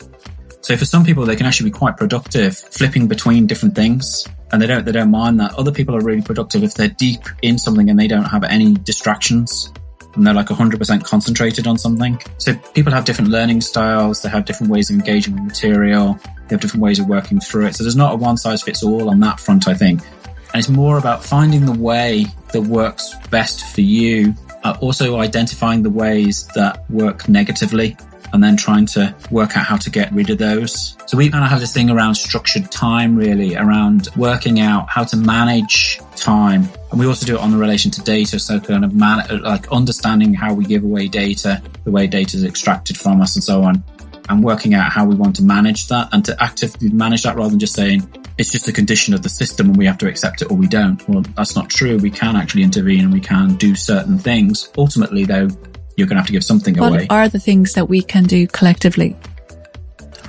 So 0.60 0.76
for 0.76 0.86
some 0.86 1.04
people, 1.04 1.26
they 1.26 1.36
can 1.36 1.46
actually 1.46 1.70
be 1.70 1.78
quite 1.78 1.96
productive 1.96 2.56
flipping 2.56 3.06
between 3.06 3.46
different 3.46 3.74
things, 3.74 4.26
and 4.52 4.60
they 4.60 4.66
don't 4.66 4.84
they 4.84 4.92
don't 4.92 5.10
mind 5.10 5.38
that. 5.40 5.54
Other 5.54 5.72
people 5.72 5.94
are 5.94 6.00
really 6.00 6.22
productive 6.22 6.62
if 6.62 6.74
they're 6.74 6.88
deep 6.88 7.20
in 7.42 7.58
something 7.58 7.90
and 7.90 7.98
they 7.98 8.08
don't 8.08 8.24
have 8.24 8.44
any 8.44 8.74
distractions 8.74 9.72
and 10.14 10.26
they're 10.26 10.34
like 10.34 10.46
100% 10.46 11.04
concentrated 11.04 11.66
on 11.66 11.76
something. 11.78 12.20
So 12.38 12.54
people 12.74 12.92
have 12.92 13.04
different 13.04 13.30
learning 13.30 13.60
styles, 13.60 14.22
they 14.22 14.28
have 14.28 14.44
different 14.44 14.72
ways 14.72 14.90
of 14.90 14.96
engaging 14.96 15.34
with 15.34 15.42
material, 15.42 16.18
they 16.48 16.54
have 16.54 16.60
different 16.60 16.82
ways 16.82 16.98
of 16.98 17.08
working 17.08 17.40
through 17.40 17.66
it. 17.66 17.76
So 17.76 17.84
there's 17.84 17.96
not 17.96 18.14
a 18.14 18.16
one 18.16 18.36
size 18.36 18.62
fits 18.62 18.82
all 18.82 19.10
on 19.10 19.20
that 19.20 19.40
front, 19.40 19.68
I 19.68 19.74
think. 19.74 20.02
And 20.26 20.60
it's 20.60 20.68
more 20.68 20.98
about 20.98 21.24
finding 21.24 21.66
the 21.66 21.72
way 21.72 22.26
that 22.52 22.62
works 22.62 23.14
best 23.30 23.64
for 23.74 23.80
you, 23.80 24.34
uh, 24.62 24.76
also 24.80 25.18
identifying 25.18 25.82
the 25.82 25.90
ways 25.90 26.46
that 26.54 26.88
work 26.90 27.28
negatively 27.28 27.96
and 28.32 28.42
then 28.42 28.56
trying 28.56 28.84
to 28.84 29.14
work 29.30 29.56
out 29.56 29.64
how 29.64 29.76
to 29.76 29.90
get 29.90 30.12
rid 30.12 30.28
of 30.28 30.38
those. 30.38 30.96
So 31.06 31.16
we 31.16 31.30
kind 31.30 31.44
of 31.44 31.50
have 31.50 31.60
this 31.60 31.72
thing 31.72 31.88
around 31.88 32.16
structured 32.16 32.70
time, 32.70 33.16
really, 33.16 33.54
around 33.56 34.08
working 34.16 34.60
out 34.60 34.88
how 34.88 35.04
to 35.04 35.16
manage 35.16 36.00
time 36.16 36.68
And 36.90 36.98
we 36.98 37.06
also 37.06 37.26
do 37.26 37.36
it 37.36 37.40
on 37.40 37.50
the 37.50 37.56
relation 37.56 37.90
to 37.92 38.02
data. 38.02 38.38
So 38.38 38.58
kind 38.58 38.84
of 38.84 38.92
man, 38.92 39.24
like 39.42 39.70
understanding 39.70 40.34
how 40.34 40.52
we 40.52 40.64
give 40.64 40.82
away 40.82 41.08
data, 41.08 41.62
the 41.84 41.90
way 41.90 42.06
data 42.06 42.36
is 42.36 42.44
extracted 42.44 42.96
from 42.96 43.20
us 43.20 43.36
and 43.36 43.44
so 43.44 43.62
on 43.62 43.82
and 44.28 44.42
working 44.42 44.74
out 44.74 44.90
how 44.90 45.04
we 45.04 45.14
want 45.14 45.36
to 45.36 45.42
manage 45.42 45.88
that 45.88 46.08
and 46.12 46.24
to 46.24 46.42
actively 46.42 46.88
manage 46.90 47.22
that 47.22 47.36
rather 47.36 47.50
than 47.50 47.58
just 47.58 47.74
saying 47.74 48.08
it's 48.38 48.50
just 48.50 48.66
a 48.68 48.72
condition 48.72 49.14
of 49.14 49.22
the 49.22 49.28
system 49.28 49.68
and 49.68 49.76
we 49.76 49.86
have 49.86 49.98
to 49.98 50.08
accept 50.08 50.42
it 50.42 50.50
or 50.50 50.56
we 50.56 50.66
don't. 50.66 51.06
Well, 51.08 51.22
that's 51.36 51.54
not 51.54 51.70
true. 51.70 51.98
We 51.98 52.10
can 52.10 52.36
actually 52.36 52.62
intervene 52.62 53.04
and 53.04 53.12
we 53.12 53.20
can 53.20 53.54
do 53.56 53.74
certain 53.74 54.18
things. 54.18 54.70
Ultimately, 54.76 55.24
though, 55.24 55.48
you're 55.96 56.06
going 56.06 56.16
to 56.16 56.20
have 56.20 56.26
to 56.26 56.32
give 56.32 56.44
something 56.44 56.76
what 56.76 56.88
away. 56.88 57.00
What 57.02 57.12
are 57.12 57.28
the 57.28 57.38
things 57.38 57.74
that 57.74 57.88
we 57.88 58.02
can 58.02 58.24
do 58.24 58.46
collectively? 58.48 59.16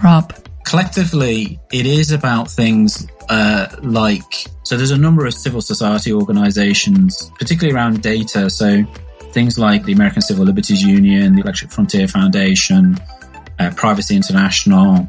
Rob. 0.04 0.34
Collectively, 0.66 1.60
it 1.72 1.86
is 1.86 2.12
about 2.12 2.50
things 2.50 3.08
uh, 3.30 3.68
like 3.84 4.24
so. 4.64 4.76
There's 4.76 4.92
a 4.92 4.98
number 4.98 5.26
of 5.26 5.34
civil 5.34 5.62
society 5.62 6.12
organisations, 6.12 7.32
particularly 7.38 7.76
around 7.76 8.02
data. 8.02 8.50
So 8.50 8.84
things 9.32 9.60
like 9.60 9.84
the 9.84 9.94
American 9.94 10.24
Civil 10.24 10.46
Liberties 10.46 10.82
Union, 10.82 11.36
the 11.36 11.42
Electric 11.42 11.72
Frontier 11.72 12.08
Foundation, 12.08 12.98
uh, 13.66 13.74
Privacy 13.76 14.16
International. 14.16 15.08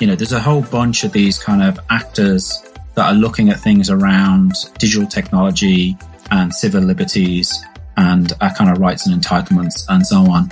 You 0.00 0.08
know, 0.08 0.16
there's 0.16 0.32
a 0.32 0.40
whole 0.40 0.62
bunch 0.62 1.04
of 1.04 1.12
these 1.12 1.38
kind 1.38 1.62
of 1.62 1.78
actors 1.90 2.62
that 2.94 3.06
are 3.06 3.14
looking 3.14 3.48
at 3.48 3.60
things 3.60 3.90
around 3.90 4.52
digital 4.78 5.06
technology 5.06 5.96
and 6.30 6.54
civil 6.54 6.82
liberties 6.82 7.64
and 7.96 8.32
our 8.40 8.52
kind 8.54 8.70
of 8.70 8.78
rights 8.78 9.06
and 9.06 9.22
entitlements 9.22 9.84
and 9.88 10.06
so 10.06 10.18
on, 10.30 10.50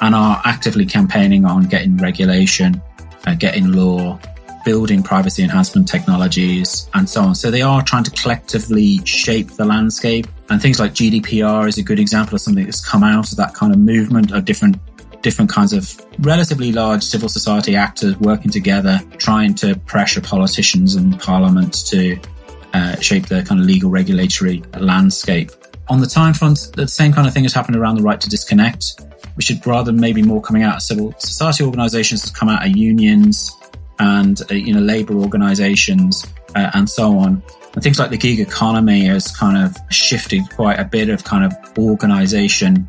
and 0.00 0.14
are 0.14 0.40
actively 0.44 0.84
campaigning 0.84 1.44
on 1.44 1.64
getting 1.64 1.96
regulation, 1.96 2.80
uh, 3.26 3.34
getting 3.34 3.72
law, 3.72 4.18
building 4.64 5.02
privacy 5.02 5.42
enhancement 5.42 5.88
technologies, 5.88 6.88
and 6.94 7.08
so 7.08 7.22
on. 7.22 7.34
So 7.34 7.50
they 7.50 7.62
are 7.62 7.82
trying 7.82 8.04
to 8.04 8.10
collectively 8.10 9.04
shape 9.04 9.52
the 9.52 9.64
landscape. 9.64 10.26
And 10.50 10.60
things 10.60 10.78
like 10.78 10.92
GDPR 10.92 11.66
is 11.68 11.78
a 11.78 11.82
good 11.82 11.98
example 11.98 12.34
of 12.34 12.40
something 12.40 12.64
that's 12.64 12.86
come 12.86 13.02
out 13.02 13.30
of 13.30 13.38
that 13.38 13.54
kind 13.54 13.72
of 13.72 13.78
movement 13.78 14.32
of 14.32 14.44
different 14.44 14.76
different 15.22 15.50
kinds 15.50 15.72
of 15.72 15.94
relatively 16.18 16.72
large 16.72 17.02
civil 17.02 17.28
society 17.28 17.76
actors 17.76 18.16
working 18.18 18.50
together, 18.50 19.00
trying 19.18 19.54
to 19.54 19.76
pressure 19.86 20.20
politicians 20.20 20.96
and 20.96 21.18
parliaments 21.20 21.82
to 21.90 22.18
uh, 22.74 22.96
shape 23.00 23.26
the 23.26 23.42
kind 23.42 23.60
of 23.60 23.66
legal 23.66 23.90
regulatory 23.90 24.62
landscape. 24.78 25.50
On 25.88 26.00
the 26.00 26.06
time 26.06 26.34
front, 26.34 26.70
the 26.74 26.88
same 26.88 27.12
kind 27.12 27.26
of 27.26 27.34
thing 27.34 27.44
has 27.44 27.52
happened 27.52 27.76
around 27.76 27.96
the 27.96 28.02
right 28.02 28.20
to 28.20 28.28
disconnect. 28.28 29.00
We 29.36 29.42
should 29.42 29.66
rather 29.66 29.92
maybe 29.92 30.22
more 30.22 30.42
coming 30.42 30.62
out 30.62 30.76
of 30.76 30.82
civil 30.82 31.14
society 31.18 31.64
organisations 31.64 32.30
come 32.30 32.48
out 32.48 32.66
of 32.66 32.76
unions 32.76 33.50
and 33.98 34.40
uh, 34.50 34.54
you 34.54 34.74
know 34.74 34.80
labour 34.80 35.14
organisations 35.14 36.26
uh, 36.54 36.70
and 36.74 36.88
so 36.88 37.18
on. 37.18 37.42
And 37.74 37.82
things 37.82 37.98
like 37.98 38.10
the 38.10 38.18
gig 38.18 38.40
economy 38.40 39.06
has 39.06 39.34
kind 39.34 39.56
of 39.56 39.76
shifted 39.90 40.42
quite 40.54 40.78
a 40.78 40.84
bit 40.84 41.08
of 41.08 41.24
kind 41.24 41.44
of 41.44 41.78
organisation 41.78 42.88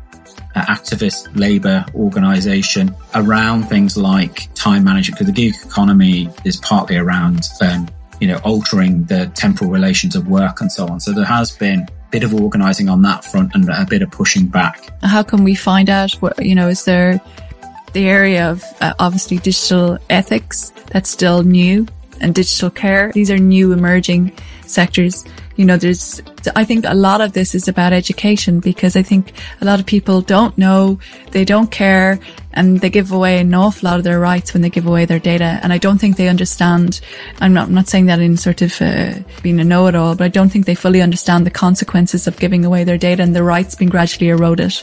activist 0.60 1.28
labour 1.38 1.84
organisation 1.94 2.94
around 3.14 3.64
things 3.64 3.96
like 3.96 4.52
time 4.54 4.84
management, 4.84 5.18
because 5.18 5.26
the 5.26 5.32
gig 5.32 5.54
economy 5.64 6.28
is 6.44 6.56
partly 6.58 6.96
around, 6.96 7.48
um, 7.60 7.88
you 8.20 8.28
know, 8.28 8.38
altering 8.44 9.04
the 9.04 9.30
temporal 9.34 9.70
relations 9.70 10.14
of 10.14 10.28
work 10.28 10.60
and 10.60 10.70
so 10.70 10.86
on. 10.86 11.00
So 11.00 11.12
there 11.12 11.24
has 11.24 11.56
been 11.56 11.80
a 11.80 12.10
bit 12.10 12.22
of 12.22 12.32
organising 12.34 12.88
on 12.88 13.02
that 13.02 13.24
front 13.24 13.54
and 13.54 13.68
a 13.68 13.84
bit 13.84 14.02
of 14.02 14.10
pushing 14.10 14.46
back. 14.46 14.88
How 15.02 15.22
can 15.22 15.44
we 15.44 15.54
find 15.54 15.90
out 15.90 16.12
what, 16.14 16.44
you 16.44 16.54
know, 16.54 16.68
is 16.68 16.84
there 16.84 17.20
the 17.92 18.08
area 18.08 18.50
of 18.50 18.64
uh, 18.80 18.94
obviously 18.98 19.38
digital 19.38 19.98
ethics 20.10 20.72
that's 20.86 21.10
still 21.10 21.42
new 21.42 21.86
and 22.24 22.34
digital 22.34 22.70
care? 22.70 23.12
These 23.12 23.30
are 23.30 23.38
new 23.38 23.72
emerging 23.72 24.32
sectors 24.66 25.24
you 25.56 25.64
know, 25.64 25.76
there's, 25.76 26.20
I 26.56 26.64
think 26.64 26.84
a 26.84 26.94
lot 26.94 27.20
of 27.20 27.32
this 27.32 27.54
is 27.54 27.68
about 27.68 27.92
education 27.92 28.58
because 28.58 28.96
I 28.96 29.02
think 29.02 29.32
a 29.60 29.64
lot 29.64 29.78
of 29.78 29.86
people 29.86 30.20
don't 30.20 30.56
know, 30.58 30.98
they 31.30 31.44
don't 31.44 31.70
care, 31.70 32.18
and 32.52 32.80
they 32.80 32.90
give 32.90 33.12
away 33.12 33.38
an 33.38 33.54
awful 33.54 33.88
lot 33.88 33.98
of 33.98 34.04
their 34.04 34.18
rights 34.18 34.52
when 34.52 34.62
they 34.62 34.70
give 34.70 34.86
away 34.86 35.04
their 35.04 35.20
data. 35.20 35.60
And 35.62 35.72
I 35.72 35.78
don't 35.78 35.98
think 35.98 36.16
they 36.16 36.28
understand, 36.28 37.00
I'm 37.40 37.52
not, 37.52 37.68
I'm 37.68 37.74
not 37.74 37.88
saying 37.88 38.06
that 38.06 38.18
in 38.18 38.36
sort 38.36 38.62
of 38.62 38.80
uh, 38.82 39.14
being 39.42 39.60
a 39.60 39.64
know-it-all, 39.64 40.16
but 40.16 40.24
I 40.24 40.28
don't 40.28 40.48
think 40.48 40.66
they 40.66 40.74
fully 40.74 41.00
understand 41.00 41.46
the 41.46 41.52
consequences 41.52 42.26
of 42.26 42.36
giving 42.38 42.64
away 42.64 42.82
their 42.82 42.98
data 42.98 43.22
and 43.22 43.34
their 43.34 43.44
rights 43.44 43.76
being 43.76 43.90
gradually 43.90 44.30
eroded. 44.30 44.74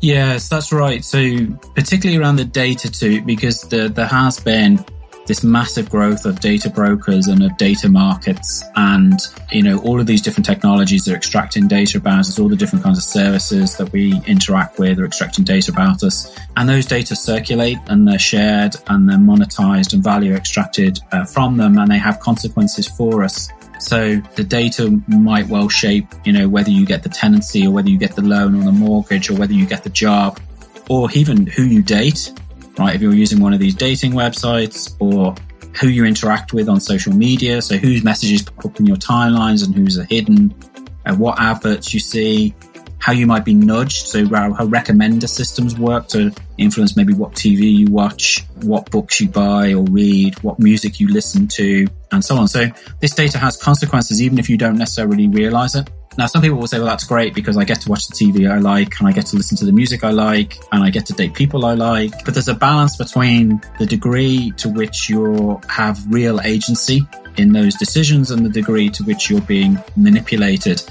Yes, 0.00 0.48
that's 0.48 0.72
right. 0.72 1.04
So 1.04 1.46
particularly 1.76 2.20
around 2.20 2.36
the 2.36 2.44
data 2.44 2.90
too, 2.90 3.22
because 3.22 3.62
the, 3.62 3.88
there 3.88 4.06
has 4.06 4.40
been 4.40 4.84
this 5.26 5.42
massive 5.42 5.88
growth 5.90 6.26
of 6.26 6.40
data 6.40 6.68
brokers 6.68 7.28
and 7.28 7.42
of 7.42 7.56
data 7.56 7.88
markets 7.88 8.62
and 8.76 9.18
you 9.50 9.62
know 9.62 9.78
all 9.78 10.00
of 10.00 10.06
these 10.06 10.20
different 10.20 10.44
technologies 10.44 11.08
are 11.08 11.14
extracting 11.14 11.66
data 11.66 11.98
about 11.98 12.20
us 12.20 12.38
all 12.38 12.48
the 12.48 12.56
different 12.56 12.84
kinds 12.84 12.98
of 12.98 13.04
services 13.04 13.76
that 13.76 13.90
we 13.92 14.20
interact 14.26 14.78
with 14.78 14.98
are 14.98 15.04
extracting 15.04 15.44
data 15.44 15.72
about 15.72 16.02
us. 16.02 16.34
And 16.56 16.68
those 16.68 16.86
data 16.86 17.16
circulate 17.16 17.78
and 17.86 18.06
they're 18.06 18.18
shared 18.18 18.76
and 18.88 19.08
they're 19.08 19.18
monetized 19.18 19.92
and 19.92 20.02
value 20.02 20.34
extracted 20.34 20.98
uh, 21.12 21.24
from 21.24 21.56
them 21.56 21.78
and 21.78 21.90
they 21.90 21.98
have 21.98 22.20
consequences 22.20 22.86
for 22.86 23.22
us. 23.24 23.48
So 23.80 24.16
the 24.34 24.44
data 24.44 25.00
might 25.08 25.48
well 25.48 25.68
shape 25.68 26.06
you 26.24 26.32
know 26.32 26.48
whether 26.48 26.70
you 26.70 26.86
get 26.86 27.02
the 27.02 27.08
tenancy 27.08 27.66
or 27.66 27.72
whether 27.72 27.88
you 27.88 27.98
get 27.98 28.14
the 28.14 28.22
loan 28.22 28.54
or 28.54 28.64
the 28.64 28.72
mortgage 28.72 29.30
or 29.30 29.34
whether 29.34 29.52
you 29.52 29.66
get 29.66 29.84
the 29.84 29.90
job 29.90 30.40
or 30.88 31.10
even 31.12 31.46
who 31.46 31.64
you 31.64 31.82
date 31.82 32.32
right? 32.78 32.94
If 32.94 33.02
you're 33.02 33.14
using 33.14 33.40
one 33.40 33.52
of 33.52 33.60
these 33.60 33.74
dating 33.74 34.12
websites 34.12 34.94
or 35.00 35.34
who 35.80 35.88
you 35.88 36.04
interact 36.04 36.52
with 36.52 36.68
on 36.68 36.80
social 36.80 37.12
media. 37.12 37.60
So 37.60 37.76
whose 37.76 38.04
messages 38.04 38.42
pop 38.42 38.66
up 38.66 38.80
in 38.80 38.86
your 38.86 38.96
timelines 38.96 39.64
and 39.64 39.74
who's 39.74 39.98
are 39.98 40.04
hidden, 40.04 40.54
uh, 41.04 41.14
what 41.16 41.40
adverts 41.40 41.92
you 41.92 42.00
see, 42.00 42.54
how 42.98 43.12
you 43.12 43.26
might 43.26 43.44
be 43.44 43.54
nudged. 43.54 44.06
So 44.06 44.26
how, 44.28 44.52
how 44.52 44.66
recommender 44.66 45.28
systems 45.28 45.78
work 45.78 46.08
to 46.08 46.32
influence 46.56 46.96
maybe 46.96 47.12
what 47.12 47.32
TV 47.32 47.78
you 47.78 47.86
watch, 47.90 48.44
what 48.62 48.90
books 48.90 49.20
you 49.20 49.28
buy 49.28 49.74
or 49.74 49.82
read, 49.84 50.42
what 50.42 50.58
music 50.58 51.00
you 51.00 51.08
listen 51.08 51.48
to, 51.48 51.86
and 52.12 52.24
so 52.24 52.36
on. 52.36 52.48
So 52.48 52.66
this 53.00 53.14
data 53.14 53.38
has 53.38 53.56
consequences 53.56 54.22
even 54.22 54.38
if 54.38 54.48
you 54.48 54.56
don't 54.56 54.78
necessarily 54.78 55.28
realize 55.28 55.74
it. 55.74 55.90
Now, 56.16 56.26
some 56.26 56.42
people 56.42 56.58
will 56.58 56.68
say, 56.68 56.78
well, 56.78 56.86
that's 56.86 57.04
great 57.04 57.34
because 57.34 57.56
I 57.56 57.64
get 57.64 57.80
to 57.82 57.90
watch 57.90 58.06
the 58.06 58.14
TV 58.14 58.50
I 58.50 58.58
like 58.58 59.00
and 59.00 59.08
I 59.08 59.12
get 59.12 59.26
to 59.26 59.36
listen 59.36 59.56
to 59.58 59.64
the 59.64 59.72
music 59.72 60.04
I 60.04 60.10
like 60.10 60.58
and 60.70 60.84
I 60.84 60.90
get 60.90 61.06
to 61.06 61.12
date 61.12 61.34
people 61.34 61.66
I 61.66 61.74
like. 61.74 62.24
But 62.24 62.34
there's 62.34 62.48
a 62.48 62.54
balance 62.54 62.96
between 62.96 63.60
the 63.78 63.86
degree 63.86 64.52
to 64.58 64.68
which 64.68 65.08
you 65.10 65.60
have 65.68 65.98
real 66.08 66.40
agency 66.40 67.02
in 67.36 67.52
those 67.52 67.74
decisions 67.74 68.30
and 68.30 68.46
the 68.46 68.48
degree 68.48 68.90
to 68.90 69.02
which 69.02 69.28
you're 69.28 69.40
being 69.40 69.76
manipulated. 69.96 70.82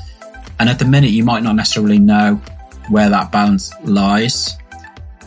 And 0.59 0.69
at 0.69 0.77
the 0.77 0.85
minute, 0.85 1.11
you 1.11 1.23
might 1.23 1.43
not 1.43 1.55
necessarily 1.55 1.99
know 1.99 2.35
where 2.89 3.09
that 3.09 3.31
balance 3.31 3.71
lies. 3.83 4.57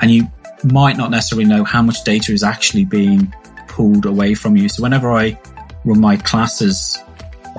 And 0.02 0.10
you 0.10 0.30
might 0.62 0.98
not 0.98 1.10
necessarily 1.10 1.46
know 1.46 1.64
how 1.64 1.80
much 1.80 2.04
data 2.04 2.32
is 2.32 2.42
actually 2.42 2.84
being 2.84 3.34
pulled 3.66 4.04
away 4.04 4.34
from 4.34 4.58
you. 4.58 4.68
So 4.68 4.82
whenever 4.82 5.10
I 5.10 5.38
run 5.84 6.00
my 6.00 6.16
classes 6.16 6.98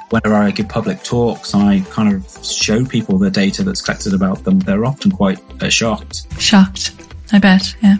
whenever 0.09 0.35
I 0.35 0.51
give 0.51 0.69
public 0.69 1.03
talks, 1.03 1.53
I 1.53 1.81
kind 1.89 2.13
of 2.13 2.45
show 2.45 2.85
people 2.85 3.17
the 3.17 3.31
data 3.31 3.63
that's 3.63 3.81
collected 3.81 4.13
about 4.13 4.43
them. 4.43 4.59
They're 4.59 4.85
often 4.85 5.11
quite 5.11 5.39
uh, 5.61 5.69
shocked. 5.69 6.25
Shocked, 6.39 6.91
I 7.31 7.39
bet, 7.39 7.75
yeah. 7.81 7.97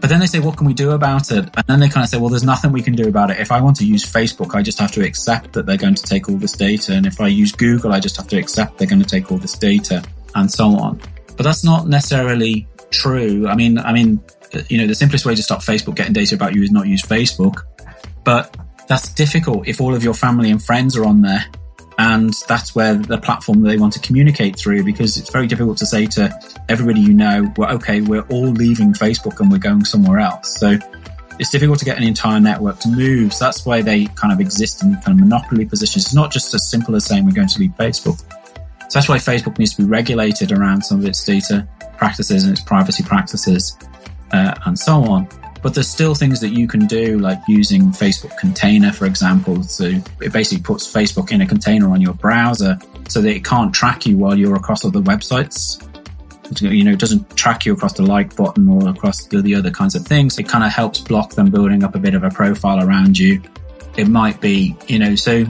But 0.00 0.08
then 0.08 0.20
they 0.20 0.26
say, 0.26 0.40
what 0.40 0.56
can 0.56 0.66
we 0.66 0.72
do 0.72 0.92
about 0.92 1.30
it? 1.30 1.44
And 1.56 1.64
then 1.66 1.80
they 1.80 1.88
kind 1.88 2.02
of 2.02 2.08
say, 2.08 2.16
well, 2.16 2.30
there's 2.30 2.44
nothing 2.44 2.72
we 2.72 2.80
can 2.80 2.94
do 2.94 3.06
about 3.06 3.30
it. 3.30 3.38
If 3.38 3.52
I 3.52 3.60
want 3.60 3.76
to 3.76 3.84
use 3.84 4.04
Facebook, 4.04 4.54
I 4.54 4.62
just 4.62 4.78
have 4.78 4.92
to 4.92 5.04
accept 5.04 5.52
that 5.52 5.66
they're 5.66 5.76
going 5.76 5.94
to 5.94 6.02
take 6.02 6.28
all 6.28 6.36
this 6.36 6.52
data. 6.52 6.94
And 6.94 7.04
if 7.04 7.20
I 7.20 7.26
use 7.26 7.52
Google, 7.52 7.92
I 7.92 8.00
just 8.00 8.16
have 8.16 8.26
to 8.28 8.38
accept 8.38 8.78
they're 8.78 8.88
going 8.88 9.02
to 9.02 9.08
take 9.08 9.30
all 9.30 9.36
this 9.36 9.58
data 9.58 10.02
and 10.34 10.50
so 10.50 10.68
on. 10.68 11.00
But 11.36 11.42
that's 11.42 11.64
not 11.64 11.86
necessarily 11.86 12.66
true. 12.90 13.46
I 13.46 13.54
mean, 13.54 13.76
I 13.78 13.92
mean, 13.92 14.22
you 14.68 14.78
know, 14.78 14.86
the 14.86 14.94
simplest 14.94 15.26
way 15.26 15.34
to 15.34 15.42
stop 15.42 15.60
Facebook 15.60 15.96
getting 15.96 16.14
data 16.14 16.34
about 16.34 16.54
you 16.54 16.62
is 16.62 16.70
not 16.70 16.86
use 16.86 17.02
Facebook. 17.02 17.62
But 18.24 18.56
that's 18.90 19.08
difficult 19.10 19.68
if 19.68 19.80
all 19.80 19.94
of 19.94 20.02
your 20.02 20.14
family 20.14 20.50
and 20.50 20.60
friends 20.60 20.96
are 20.96 21.04
on 21.04 21.22
there. 21.22 21.44
And 21.96 22.34
that's 22.48 22.74
where 22.74 22.94
the 22.94 23.18
platform 23.18 23.62
they 23.62 23.76
want 23.76 23.92
to 23.92 24.00
communicate 24.00 24.58
through 24.58 24.82
because 24.82 25.16
it's 25.16 25.30
very 25.30 25.46
difficult 25.46 25.78
to 25.78 25.86
say 25.86 26.06
to 26.06 26.36
everybody 26.68 27.00
you 27.00 27.12
know 27.12 27.52
well 27.56 27.74
okay 27.74 28.00
we're 28.00 28.22
all 28.22 28.48
leaving 28.48 28.92
facebook 28.92 29.38
and 29.38 29.50
we're 29.50 29.58
going 29.58 29.84
somewhere 29.84 30.18
else. 30.18 30.58
So 30.58 30.76
it's 31.38 31.50
difficult 31.50 31.78
to 31.78 31.84
get 31.84 31.98
an 31.98 32.02
entire 32.02 32.40
network 32.40 32.80
to 32.80 32.88
move. 32.88 33.32
So 33.32 33.44
that's 33.44 33.64
why 33.64 33.80
they 33.80 34.06
kind 34.06 34.32
of 34.32 34.40
exist 34.40 34.82
in 34.82 34.94
kind 35.02 35.08
of 35.08 35.18
monopoly 35.18 35.66
positions. 35.66 36.06
It's 36.06 36.14
not 36.14 36.32
just 36.32 36.52
as 36.52 36.68
simple 36.68 36.96
as 36.96 37.04
saying 37.04 37.24
we're 37.24 37.30
going 37.30 37.48
to 37.48 37.60
leave 37.60 37.72
facebook. 37.78 38.18
So 38.18 38.98
that's 38.98 39.08
why 39.08 39.18
facebook 39.18 39.56
needs 39.60 39.76
to 39.76 39.82
be 39.82 39.88
regulated 39.88 40.50
around 40.50 40.82
some 40.82 40.98
of 40.98 41.06
its 41.06 41.24
data 41.24 41.68
practices 41.96 42.42
and 42.42 42.50
its 42.50 42.60
privacy 42.60 43.04
practices 43.04 43.76
uh, 44.32 44.54
and 44.64 44.76
so 44.76 44.94
on 45.04 45.28
but 45.62 45.74
there's 45.74 45.88
still 45.88 46.14
things 46.14 46.40
that 46.40 46.50
you 46.50 46.66
can 46.66 46.86
do, 46.86 47.18
like 47.18 47.38
using 47.46 47.90
Facebook 47.90 48.36
Container, 48.38 48.92
for 48.92 49.06
example. 49.06 49.62
So 49.62 49.84
it 50.20 50.32
basically 50.32 50.62
puts 50.62 50.90
Facebook 50.90 51.32
in 51.32 51.40
a 51.40 51.46
container 51.46 51.90
on 51.90 52.00
your 52.00 52.14
browser 52.14 52.78
so 53.08 53.20
that 53.20 53.30
it 53.30 53.44
can't 53.44 53.74
track 53.74 54.06
you 54.06 54.16
while 54.16 54.38
you're 54.38 54.56
across 54.56 54.84
other 54.84 55.00
websites. 55.00 55.86
You 56.60 56.82
know, 56.84 56.92
it 56.92 56.98
doesn't 56.98 57.36
track 57.36 57.64
you 57.66 57.72
across 57.74 57.92
the 57.92 58.02
like 58.02 58.34
button 58.34 58.68
or 58.68 58.88
across 58.88 59.26
the, 59.26 59.40
the 59.40 59.54
other 59.54 59.70
kinds 59.70 59.94
of 59.94 60.06
things. 60.06 60.38
It 60.38 60.48
kind 60.48 60.64
of 60.64 60.72
helps 60.72 61.00
block 61.00 61.34
them 61.34 61.50
building 61.50 61.84
up 61.84 61.94
a 61.94 61.98
bit 61.98 62.14
of 62.14 62.24
a 62.24 62.30
profile 62.30 62.84
around 62.84 63.18
you. 63.18 63.40
It 63.96 64.08
might 64.08 64.40
be, 64.40 64.76
you 64.88 64.98
know, 64.98 65.14
so 65.14 65.44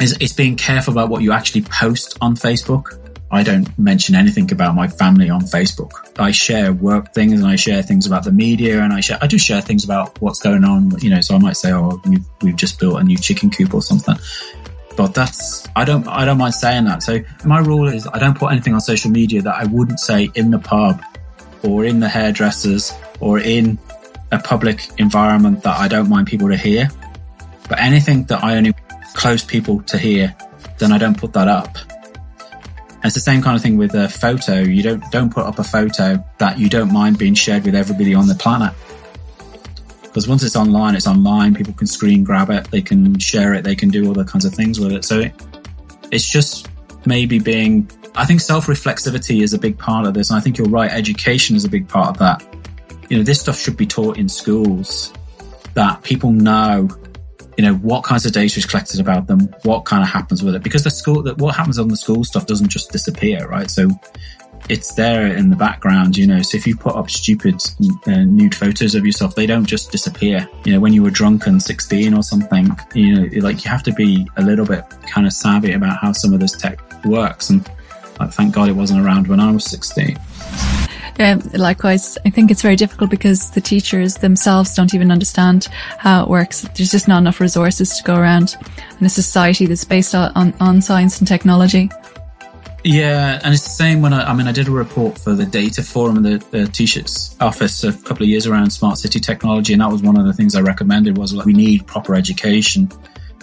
it's, 0.00 0.16
is 0.18 0.32
being 0.32 0.56
careful 0.56 0.92
about 0.92 1.10
what 1.10 1.22
you 1.22 1.32
actually 1.32 1.62
post 1.62 2.16
on 2.20 2.34
Facebook. 2.34 2.96
I 3.32 3.44
don't 3.44 3.78
mention 3.78 4.16
anything 4.16 4.50
about 4.50 4.74
my 4.74 4.88
family 4.88 5.30
on 5.30 5.42
Facebook. 5.42 5.92
I 6.18 6.32
share 6.32 6.72
work 6.72 7.14
things 7.14 7.34
and 7.34 7.46
I 7.46 7.54
share 7.56 7.82
things 7.82 8.06
about 8.06 8.24
the 8.24 8.32
media 8.32 8.82
and 8.82 8.92
I 8.92 9.00
share, 9.00 9.18
I 9.20 9.28
do 9.28 9.38
share 9.38 9.60
things 9.60 9.84
about 9.84 10.20
what's 10.20 10.40
going 10.40 10.64
on, 10.64 10.98
you 11.00 11.10
know, 11.10 11.20
so 11.20 11.36
I 11.36 11.38
might 11.38 11.56
say, 11.56 11.72
oh, 11.72 12.00
we've, 12.04 12.24
we've 12.42 12.56
just 12.56 12.80
built 12.80 13.00
a 13.00 13.04
new 13.04 13.16
chicken 13.16 13.50
coop 13.50 13.72
or 13.72 13.82
something. 13.82 14.16
But 14.96 15.14
that's, 15.14 15.68
I 15.76 15.84
don't, 15.84 16.08
I 16.08 16.24
don't 16.24 16.38
mind 16.38 16.54
saying 16.54 16.86
that. 16.86 17.04
So 17.04 17.20
my 17.44 17.60
rule 17.60 17.88
is 17.88 18.08
I 18.08 18.18
don't 18.18 18.36
put 18.36 18.50
anything 18.50 18.74
on 18.74 18.80
social 18.80 19.12
media 19.12 19.42
that 19.42 19.54
I 19.54 19.64
wouldn't 19.66 20.00
say 20.00 20.28
in 20.34 20.50
the 20.50 20.58
pub 20.58 21.02
or 21.62 21.84
in 21.84 22.00
the 22.00 22.08
hairdressers 22.08 22.92
or 23.20 23.38
in 23.38 23.78
a 24.32 24.38
public 24.38 24.88
environment 24.98 25.62
that 25.62 25.78
I 25.78 25.86
don't 25.86 26.08
mind 26.08 26.26
people 26.26 26.48
to 26.48 26.56
hear. 26.56 26.90
But 27.68 27.78
anything 27.78 28.24
that 28.24 28.42
I 28.42 28.56
only 28.56 28.74
close 29.14 29.44
people 29.44 29.82
to 29.84 29.98
hear, 29.98 30.34
then 30.78 30.92
I 30.92 30.98
don't 30.98 31.16
put 31.16 31.32
that 31.34 31.46
up. 31.46 31.78
And 33.00 33.06
it's 33.06 33.14
the 33.14 33.20
same 33.20 33.40
kind 33.40 33.56
of 33.56 33.62
thing 33.62 33.78
with 33.78 33.94
a 33.94 34.10
photo. 34.10 34.60
You 34.60 34.82
don't 34.82 35.02
don't 35.10 35.32
put 35.32 35.46
up 35.46 35.58
a 35.58 35.64
photo 35.64 36.22
that 36.36 36.58
you 36.58 36.68
don't 36.68 36.92
mind 36.92 37.16
being 37.16 37.32
shared 37.32 37.64
with 37.64 37.74
everybody 37.74 38.14
on 38.14 38.28
the 38.28 38.34
planet. 38.34 38.74
Because 40.02 40.28
once 40.28 40.42
it's 40.42 40.54
online, 40.54 40.94
it's 40.94 41.06
online. 41.06 41.54
People 41.54 41.72
can 41.72 41.86
screen 41.86 42.24
grab 42.24 42.50
it, 42.50 42.70
they 42.70 42.82
can 42.82 43.18
share 43.18 43.54
it, 43.54 43.64
they 43.64 43.74
can 43.74 43.88
do 43.88 44.06
all 44.06 44.12
the 44.12 44.24
kinds 44.24 44.44
of 44.44 44.52
things 44.52 44.78
with 44.78 44.92
it. 44.92 45.06
So 45.06 45.20
it, 45.20 45.32
it's 46.10 46.28
just 46.28 46.68
maybe 47.06 47.38
being. 47.38 47.90
I 48.16 48.26
think 48.26 48.42
self 48.42 48.66
reflexivity 48.66 49.42
is 49.42 49.54
a 49.54 49.58
big 49.58 49.78
part 49.78 50.06
of 50.06 50.12
this, 50.12 50.28
and 50.28 50.36
I 50.36 50.40
think 50.40 50.58
you're 50.58 50.68
right. 50.68 50.90
Education 50.90 51.56
is 51.56 51.64
a 51.64 51.70
big 51.70 51.88
part 51.88 52.08
of 52.08 52.18
that. 52.18 52.44
You 53.08 53.16
know, 53.16 53.22
this 53.22 53.40
stuff 53.40 53.58
should 53.58 53.78
be 53.78 53.86
taught 53.86 54.18
in 54.18 54.28
schools 54.28 55.14
that 55.72 56.02
people 56.02 56.32
know 56.32 56.88
you 57.56 57.64
know, 57.64 57.74
what 57.76 58.04
kinds 58.04 58.26
of 58.26 58.32
data 58.32 58.58
is 58.58 58.66
collected 58.66 59.00
about 59.00 59.26
them, 59.26 59.54
what 59.62 59.84
kind 59.84 60.02
of 60.02 60.08
happens 60.08 60.42
with 60.42 60.54
it. 60.54 60.62
Because 60.62 60.84
the 60.84 60.90
school, 60.90 61.22
that 61.22 61.38
what 61.38 61.54
happens 61.54 61.78
on 61.78 61.88
the 61.88 61.96
school 61.96 62.24
stuff 62.24 62.46
doesn't 62.46 62.68
just 62.68 62.90
disappear, 62.92 63.46
right? 63.48 63.70
So 63.70 63.90
it's 64.68 64.94
there 64.94 65.26
in 65.26 65.50
the 65.50 65.56
background, 65.56 66.16
you 66.16 66.26
know. 66.26 66.42
So 66.42 66.56
if 66.56 66.66
you 66.66 66.76
put 66.76 66.94
up 66.94 67.10
stupid 67.10 67.62
uh, 68.06 68.24
nude 68.24 68.54
photos 68.54 68.94
of 68.94 69.04
yourself, 69.04 69.34
they 69.34 69.46
don't 69.46 69.64
just 69.64 69.90
disappear. 69.90 70.48
You 70.64 70.72
know, 70.72 70.80
when 70.80 70.92
you 70.92 71.02
were 71.02 71.10
drunk 71.10 71.46
and 71.46 71.62
16 71.62 72.14
or 72.14 72.22
something, 72.22 72.76
you 72.94 73.14
know, 73.14 73.40
like 73.40 73.64
you 73.64 73.70
have 73.70 73.82
to 73.84 73.92
be 73.92 74.26
a 74.36 74.42
little 74.42 74.66
bit 74.66 74.84
kind 75.02 75.26
of 75.26 75.32
savvy 75.32 75.72
about 75.72 75.98
how 75.98 76.12
some 76.12 76.32
of 76.32 76.40
this 76.40 76.52
tech 76.52 76.80
works. 77.04 77.50
And 77.50 77.68
like, 78.20 78.32
thank 78.32 78.54
God 78.54 78.68
it 78.68 78.72
wasn't 78.72 79.04
around 79.04 79.26
when 79.26 79.40
I 79.40 79.50
was 79.50 79.64
16. 79.64 80.18
Um, 81.18 81.40
likewise, 81.52 82.16
I 82.24 82.30
think 82.30 82.50
it's 82.50 82.62
very 82.62 82.76
difficult 82.76 83.10
because 83.10 83.50
the 83.50 83.60
teachers 83.60 84.16
themselves 84.16 84.74
don't 84.74 84.94
even 84.94 85.10
understand 85.10 85.68
how 85.98 86.22
it 86.22 86.28
works. 86.28 86.62
There's 86.74 86.90
just 86.90 87.08
not 87.08 87.18
enough 87.18 87.40
resources 87.40 87.96
to 87.98 88.04
go 88.04 88.14
around 88.14 88.56
in 88.98 89.06
a 89.06 89.10
society 89.10 89.66
that's 89.66 89.84
based 89.84 90.14
on, 90.14 90.54
on 90.60 90.80
science 90.80 91.18
and 91.18 91.28
technology. 91.28 91.90
Yeah, 92.84 93.38
and 93.44 93.52
it's 93.52 93.64
the 93.64 93.68
same 93.68 94.00
when 94.00 94.14
I, 94.14 94.30
I 94.30 94.34
mean, 94.34 94.46
I 94.46 94.52
did 94.52 94.68
a 94.68 94.70
report 94.70 95.18
for 95.18 95.34
the 95.34 95.44
data 95.44 95.82
forum 95.82 96.16
and 96.16 96.24
the, 96.24 96.38
the 96.50 96.66
Taoiseach's 96.66 97.36
office 97.40 97.84
a 97.84 97.92
couple 97.92 98.22
of 98.22 98.28
years 98.30 98.46
around 98.46 98.70
smart 98.70 98.96
city 98.96 99.20
technology. 99.20 99.74
And 99.74 99.82
that 99.82 99.90
was 99.90 100.02
one 100.02 100.18
of 100.18 100.24
the 100.24 100.32
things 100.32 100.54
I 100.54 100.62
recommended 100.62 101.18
was 101.18 101.34
like, 101.34 101.44
we 101.44 101.52
need 101.52 101.86
proper 101.86 102.14
education 102.14 102.90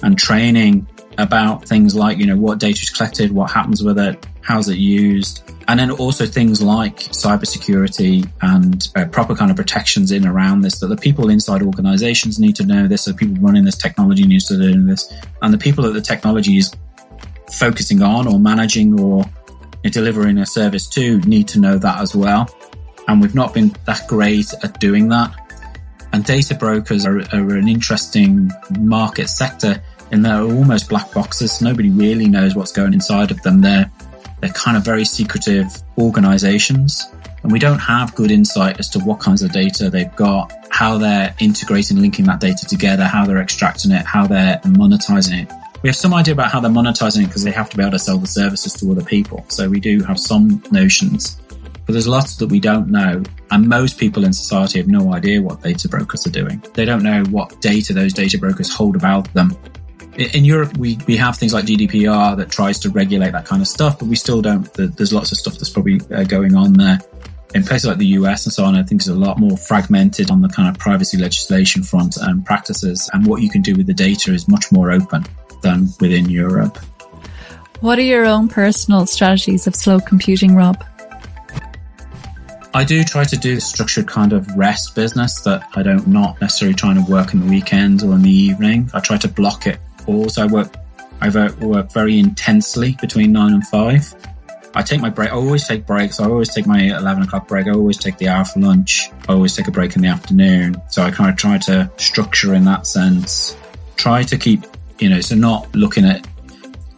and 0.01 0.17
training 0.17 0.87
about 1.17 1.65
things 1.65 1.95
like, 1.95 2.17
you 2.17 2.25
know, 2.25 2.37
what 2.37 2.59
data 2.59 2.79
is 2.81 2.89
collected, 2.89 3.31
what 3.31 3.51
happens 3.51 3.83
with 3.83 3.97
it, 3.97 4.25
how's 4.41 4.69
it 4.69 4.77
used, 4.77 5.43
and 5.67 5.79
then 5.79 5.91
also 5.91 6.25
things 6.25 6.61
like 6.61 6.97
cybersecurity 6.97 8.29
and 8.41 8.87
uh, 8.95 9.05
proper 9.05 9.35
kind 9.35 9.51
of 9.51 9.57
protections 9.57 10.11
in 10.11 10.25
around 10.25 10.61
this 10.61 10.79
that 10.79 10.87
the 10.87 10.95
people 10.95 11.29
inside 11.29 11.61
organizations 11.61 12.39
need 12.39 12.55
to 12.55 12.65
know 12.65 12.87
this, 12.87 13.05
the 13.05 13.13
people 13.13 13.35
running 13.41 13.65
this 13.65 13.77
technology 13.77 14.25
need 14.25 14.41
to 14.41 14.57
know 14.57 14.85
this, 14.85 15.11
and 15.41 15.53
the 15.53 15.57
people 15.57 15.83
that 15.83 15.93
the 15.93 16.01
technology 16.01 16.57
is 16.57 16.73
focusing 17.51 18.01
on 18.01 18.27
or 18.27 18.39
managing 18.39 18.99
or 18.99 19.23
delivering 19.83 20.37
a 20.37 20.45
service 20.45 20.87
to 20.87 21.19
need 21.21 21.47
to 21.47 21.59
know 21.59 21.77
that 21.77 21.99
as 21.99 22.15
well. 22.15 22.49
And 23.07 23.21
we've 23.21 23.35
not 23.35 23.53
been 23.53 23.75
that 23.85 24.05
great 24.07 24.53
at 24.63 24.79
doing 24.79 25.07
that. 25.09 25.33
And 26.13 26.25
data 26.25 26.55
brokers 26.55 27.05
are, 27.05 27.19
are 27.19 27.55
an 27.55 27.67
interesting 27.67 28.51
market 28.79 29.29
sector 29.29 29.81
in 30.11 30.21
they're 30.21 30.41
almost 30.41 30.89
black 30.89 31.13
boxes. 31.13 31.61
Nobody 31.61 31.89
really 31.89 32.27
knows 32.27 32.55
what's 32.55 32.71
going 32.71 32.93
inside 32.93 33.31
of 33.31 33.41
them. 33.43 33.61
They're 33.61 33.91
they're 34.39 34.51
kind 34.51 34.77
of 34.77 34.83
very 34.83 35.05
secretive 35.05 35.81
organizations. 35.97 37.03
And 37.43 37.51
we 37.51 37.59
don't 37.59 37.79
have 37.79 38.13
good 38.15 38.31
insight 38.31 38.79
as 38.79 38.89
to 38.89 38.99
what 38.99 39.19
kinds 39.19 39.41
of 39.41 39.51
data 39.51 39.89
they've 39.89 40.15
got, 40.15 40.51
how 40.69 40.97
they're 40.97 41.33
integrating, 41.39 41.97
linking 41.99 42.25
that 42.25 42.39
data 42.39 42.65
together, 42.65 43.05
how 43.05 43.25
they're 43.25 43.41
extracting 43.41 43.91
it, 43.91 44.05
how 44.05 44.27
they're 44.27 44.59
monetizing 44.63 45.43
it. 45.43 45.51
We 45.81 45.89
have 45.89 45.95
some 45.95 46.13
idea 46.13 46.33
about 46.33 46.51
how 46.51 46.59
they're 46.59 46.71
monetizing 46.71 47.23
it 47.23 47.27
because 47.27 47.43
they 47.43 47.51
have 47.51 47.69
to 47.69 47.77
be 47.77 47.83
able 47.83 47.91
to 47.91 47.99
sell 47.99 48.17
the 48.17 48.27
services 48.27 48.73
to 48.73 48.91
other 48.91 49.03
people. 49.03 49.45
So 49.47 49.69
we 49.69 49.79
do 49.79 50.03
have 50.03 50.19
some 50.19 50.61
notions, 50.71 51.39
but 51.85 51.93
there's 51.93 52.07
lots 52.07 52.35
that 52.37 52.47
we 52.47 52.59
don't 52.59 52.89
know. 52.89 53.23
And 53.51 53.69
most 53.69 53.97
people 53.97 54.25
in 54.25 54.33
society 54.33 54.79
have 54.79 54.87
no 54.87 55.13
idea 55.13 55.41
what 55.41 55.61
data 55.61 55.87
brokers 55.87 56.27
are 56.27 56.31
doing. 56.31 56.63
They 56.73 56.83
don't 56.83 57.03
know 57.03 57.23
what 57.25 57.61
data 57.61 57.93
those 57.93 58.13
data 58.13 58.37
brokers 58.37 58.73
hold 58.73 58.95
about 58.95 59.31
them 59.33 59.55
in 60.17 60.45
Europe, 60.45 60.77
we, 60.77 60.97
we 61.07 61.15
have 61.17 61.37
things 61.37 61.53
like 61.53 61.65
GDPR 61.65 62.37
that 62.37 62.49
tries 62.49 62.79
to 62.79 62.89
regulate 62.89 63.31
that 63.31 63.45
kind 63.45 63.61
of 63.61 63.67
stuff, 63.67 63.99
but 63.99 64.07
we 64.07 64.15
still 64.15 64.41
don't. 64.41 64.71
There's 64.73 65.13
lots 65.13 65.31
of 65.31 65.37
stuff 65.37 65.53
that's 65.53 65.69
probably 65.69 66.01
uh, 66.11 66.23
going 66.23 66.55
on 66.55 66.73
there. 66.73 66.99
In 67.53 67.63
places 67.63 67.87
like 67.87 67.97
the 67.97 68.07
US 68.07 68.45
and 68.45 68.53
so 68.53 68.65
on, 68.65 68.75
I 68.75 68.83
think 68.83 69.01
it's 69.01 69.07
a 69.07 69.15
lot 69.15 69.39
more 69.39 69.57
fragmented 69.57 70.31
on 70.31 70.41
the 70.41 70.49
kind 70.49 70.67
of 70.67 70.77
privacy 70.79 71.17
legislation 71.17 71.83
front 71.83 72.17
and 72.17 72.45
practices. 72.45 73.09
And 73.13 73.25
what 73.27 73.41
you 73.41 73.49
can 73.49 73.61
do 73.61 73.75
with 73.75 73.87
the 73.87 73.93
data 73.93 74.33
is 74.33 74.47
much 74.47 74.71
more 74.71 74.91
open 74.91 75.25
than 75.61 75.87
within 75.99 76.29
Europe. 76.29 76.77
What 77.81 77.99
are 77.99 78.03
your 78.03 78.25
own 78.25 78.49
personal 78.49 79.05
strategies 79.05 79.67
of 79.67 79.75
slow 79.75 79.99
computing, 79.99 80.55
Rob? 80.55 80.83
I 82.73 82.83
do 82.83 83.03
try 83.03 83.23
to 83.23 83.37
do 83.37 83.57
a 83.57 83.61
structured 83.61 84.07
kind 84.07 84.33
of 84.33 84.47
rest 84.55 84.93
business 84.95 85.41
that 85.41 85.67
I 85.75 85.83
don't 85.83 86.07
not 86.07 86.41
necessarily 86.41 86.75
trying 86.75 87.03
to 87.03 87.11
work 87.11 87.33
in 87.33 87.39
the 87.39 87.45
weekends 87.45 88.03
or 88.03 88.13
in 88.13 88.23
the 88.23 88.31
evening. 88.31 88.89
I 88.93 88.99
try 88.99 89.17
to 89.17 89.27
block 89.27 89.67
it 89.67 89.79
I 90.07 90.45
work, 90.45 90.73
I 91.21 91.29
work 91.59 91.91
very 91.91 92.17
intensely 92.17 92.97
between 93.01 93.31
nine 93.33 93.53
and 93.53 93.67
five. 93.67 94.13
I 94.73 94.83
take 94.83 95.01
my 95.01 95.09
break. 95.09 95.29
I 95.29 95.33
always 95.33 95.67
take 95.67 95.85
breaks. 95.85 96.19
I 96.19 96.25
always 96.25 96.53
take 96.53 96.67
my 96.67 96.79
11 96.79 97.23
o'clock 97.23 97.47
break. 97.47 97.67
I 97.67 97.71
always 97.71 97.97
take 97.97 98.17
the 98.17 98.29
hour 98.29 98.45
for 98.45 98.59
lunch. 98.59 99.09
I 99.27 99.33
always 99.33 99.55
take 99.55 99.67
a 99.67 99.71
break 99.71 99.95
in 99.95 100.01
the 100.01 100.07
afternoon. 100.07 100.81
So 100.89 101.01
I 101.01 101.11
kind 101.11 101.29
of 101.29 101.35
try 101.35 101.57
to 101.57 101.91
structure 101.97 102.53
in 102.53 102.63
that 102.65 102.85
sense. 102.85 103.57
Try 103.95 104.23
to 104.23 104.37
keep, 104.37 104.65
you 104.99 105.09
know, 105.09 105.19
so 105.19 105.35
not 105.35 105.73
looking 105.75 106.05
at, 106.05 106.27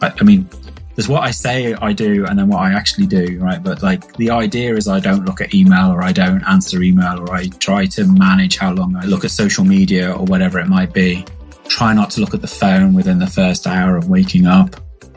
I, 0.02 0.12
I 0.20 0.24
mean, 0.24 0.48
there's 0.94 1.08
what 1.08 1.22
I 1.22 1.30
say 1.30 1.72
I 1.72 1.94
do 1.94 2.26
and 2.26 2.38
then 2.38 2.48
what 2.48 2.58
I 2.58 2.74
actually 2.74 3.06
do, 3.06 3.38
right? 3.40 3.62
But 3.62 3.82
like 3.82 4.14
the 4.16 4.30
idea 4.30 4.76
is 4.76 4.86
I 4.86 5.00
don't 5.00 5.24
look 5.24 5.40
at 5.40 5.54
email 5.54 5.90
or 5.90 6.02
I 6.02 6.12
don't 6.12 6.42
answer 6.44 6.82
email 6.82 7.20
or 7.20 7.34
I 7.34 7.46
try 7.46 7.86
to 7.86 8.04
manage 8.04 8.58
how 8.58 8.72
long 8.72 8.94
I 8.94 9.06
look 9.06 9.24
at 9.24 9.30
social 9.30 9.64
media 9.64 10.12
or 10.12 10.26
whatever 10.26 10.60
it 10.60 10.66
might 10.66 10.92
be 10.92 11.24
try 11.70 11.94
not 11.94 12.10
to 12.10 12.20
look 12.20 12.34
at 12.34 12.40
the 12.40 12.48
phone 12.48 12.92
within 12.92 13.20
the 13.20 13.26
first 13.26 13.66
hour 13.66 13.96
of 13.96 14.08
waking 14.08 14.46
up. 14.46 14.74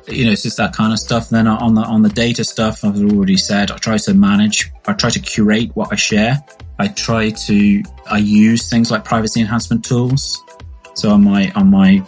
You 0.07 0.25
know, 0.25 0.31
it's 0.31 0.43
just 0.43 0.57
that 0.57 0.73
kind 0.73 0.93
of 0.93 0.99
stuff. 0.99 1.31
And 1.31 1.37
then 1.37 1.47
on 1.47 1.73
the 1.73 1.81
on 1.81 2.01
the 2.03 2.09
data 2.09 2.43
stuff, 2.43 2.83
I've 2.85 2.97
already 2.97 3.37
said 3.37 3.71
I 3.71 3.77
try 3.77 3.97
to 3.97 4.13
manage. 4.13 4.71
I 4.85 4.93
try 4.93 5.09
to 5.09 5.19
curate 5.19 5.75
what 5.75 5.91
I 5.91 5.95
share. 5.95 6.43
I 6.77 6.89
try 6.89 7.31
to 7.31 7.83
I 8.09 8.17
use 8.19 8.69
things 8.69 8.91
like 8.91 9.03
privacy 9.03 9.41
enhancement 9.41 9.83
tools. 9.83 10.41
So 10.93 11.09
on 11.09 11.23
my 11.23 11.51
on 11.55 11.71
my 11.71 12.05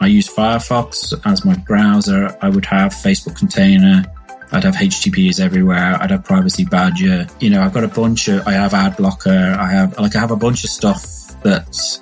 I 0.00 0.08
use 0.08 0.28
Firefox 0.28 1.18
as 1.24 1.44
my 1.44 1.56
browser. 1.66 2.36
I 2.42 2.50
would 2.50 2.66
have 2.66 2.92
Facebook 2.92 3.36
Container. 3.36 4.04
I'd 4.52 4.64
have 4.64 4.74
HTTPs 4.74 5.40
everywhere. 5.40 5.96
I'd 6.00 6.10
have 6.10 6.24
Privacy 6.24 6.64
Badger. 6.64 7.26
You 7.40 7.50
know, 7.50 7.62
I've 7.62 7.72
got 7.72 7.84
a 7.84 7.88
bunch 7.88 8.28
of. 8.28 8.46
I 8.46 8.52
have 8.52 8.74
Ad 8.74 8.96
Blocker. 8.96 9.56
I 9.58 9.70
have 9.70 9.98
like 9.98 10.14
I 10.14 10.20
have 10.20 10.32
a 10.32 10.36
bunch 10.36 10.64
of 10.64 10.70
stuff 10.70 11.02
that's 11.42 12.00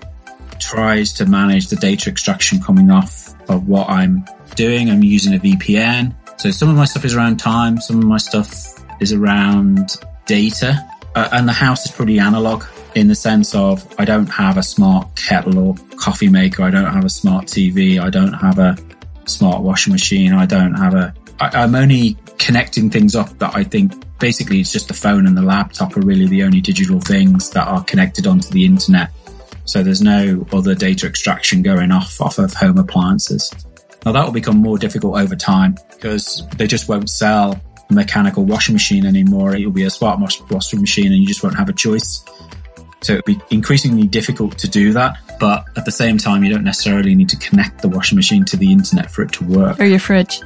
tries 0.74 1.12
to 1.12 1.24
manage 1.24 1.68
the 1.68 1.76
data 1.76 2.10
extraction 2.10 2.60
coming 2.60 2.90
off 2.90 3.32
of 3.48 3.68
what 3.68 3.88
I'm 3.88 4.24
doing. 4.56 4.90
I'm 4.90 5.04
using 5.04 5.32
a 5.34 5.38
VPN. 5.38 6.14
So 6.36 6.50
some 6.50 6.68
of 6.68 6.76
my 6.76 6.84
stuff 6.84 7.04
is 7.04 7.14
around 7.14 7.36
time, 7.38 7.80
some 7.80 7.98
of 7.98 8.04
my 8.04 8.16
stuff 8.16 8.84
is 9.00 9.12
around 9.12 9.96
data. 10.26 10.84
Uh, 11.14 11.28
and 11.30 11.48
the 11.48 11.52
house 11.52 11.86
is 11.86 11.92
pretty 11.92 12.18
analog 12.18 12.64
in 12.96 13.06
the 13.06 13.14
sense 13.14 13.54
of 13.54 13.86
I 14.00 14.04
don't 14.04 14.26
have 14.26 14.56
a 14.56 14.64
smart 14.64 15.14
kettle 15.14 15.58
or 15.58 15.74
coffee 15.96 16.28
maker. 16.28 16.64
I 16.64 16.70
don't 16.70 16.92
have 16.92 17.04
a 17.04 17.10
smart 17.10 17.46
TV. 17.46 18.00
I 18.00 18.10
don't 18.10 18.32
have 18.32 18.58
a 18.58 18.76
smart 19.26 19.62
washing 19.62 19.92
machine. 19.92 20.32
I 20.32 20.44
don't 20.44 20.74
have 20.74 20.94
a. 20.94 21.14
I, 21.38 21.62
I'm 21.62 21.76
only 21.76 22.16
connecting 22.38 22.90
things 22.90 23.14
up 23.14 23.28
that 23.38 23.54
I 23.54 23.62
think 23.62 23.92
basically 24.18 24.58
it's 24.58 24.72
just 24.72 24.88
the 24.88 24.94
phone 24.94 25.28
and 25.28 25.36
the 25.36 25.42
laptop 25.42 25.96
are 25.96 26.00
really 26.00 26.26
the 26.26 26.42
only 26.42 26.60
digital 26.60 26.98
things 26.98 27.50
that 27.50 27.68
are 27.68 27.84
connected 27.84 28.26
onto 28.26 28.48
the 28.48 28.64
internet 28.64 29.12
so 29.64 29.82
there's 29.82 30.02
no 30.02 30.46
other 30.52 30.74
data 30.74 31.06
extraction 31.06 31.62
going 31.62 31.90
off 31.90 32.20
off 32.20 32.38
of 32.38 32.52
home 32.54 32.78
appliances. 32.78 33.52
Now 34.04 34.12
that 34.12 34.24
will 34.24 34.32
become 34.32 34.58
more 34.58 34.78
difficult 34.78 35.18
over 35.18 35.34
time 35.34 35.76
because 35.90 36.42
they 36.56 36.66
just 36.66 36.88
won't 36.88 37.08
sell 37.08 37.60
a 37.88 37.92
mechanical 37.92 38.44
washing 38.44 38.74
machine 38.74 39.06
anymore. 39.06 39.56
It 39.56 39.64
will 39.64 39.72
be 39.72 39.84
a 39.84 39.90
smart 39.90 40.20
washing 40.50 40.80
machine 40.80 41.06
and 41.12 41.16
you 41.16 41.26
just 41.26 41.42
won't 41.42 41.56
have 41.56 41.68
a 41.68 41.72
choice. 41.72 42.22
So 43.00 43.14
it'll 43.14 43.24
be 43.24 43.40
increasingly 43.50 44.06
difficult 44.06 44.58
to 44.58 44.68
do 44.68 44.92
that. 44.94 45.18
But 45.38 45.66
at 45.76 45.84
the 45.84 45.90
same 45.90 46.16
time, 46.16 46.42
you 46.42 46.52
don't 46.52 46.64
necessarily 46.64 47.14
need 47.14 47.28
to 47.30 47.36
connect 47.36 47.82
the 47.82 47.88
washing 47.88 48.16
machine 48.16 48.44
to 48.46 48.56
the 48.56 48.72
internet 48.72 49.10
for 49.10 49.22
it 49.22 49.32
to 49.32 49.44
work. 49.44 49.78
Or 49.78 49.84
your 49.84 49.98
fridge. 49.98 50.40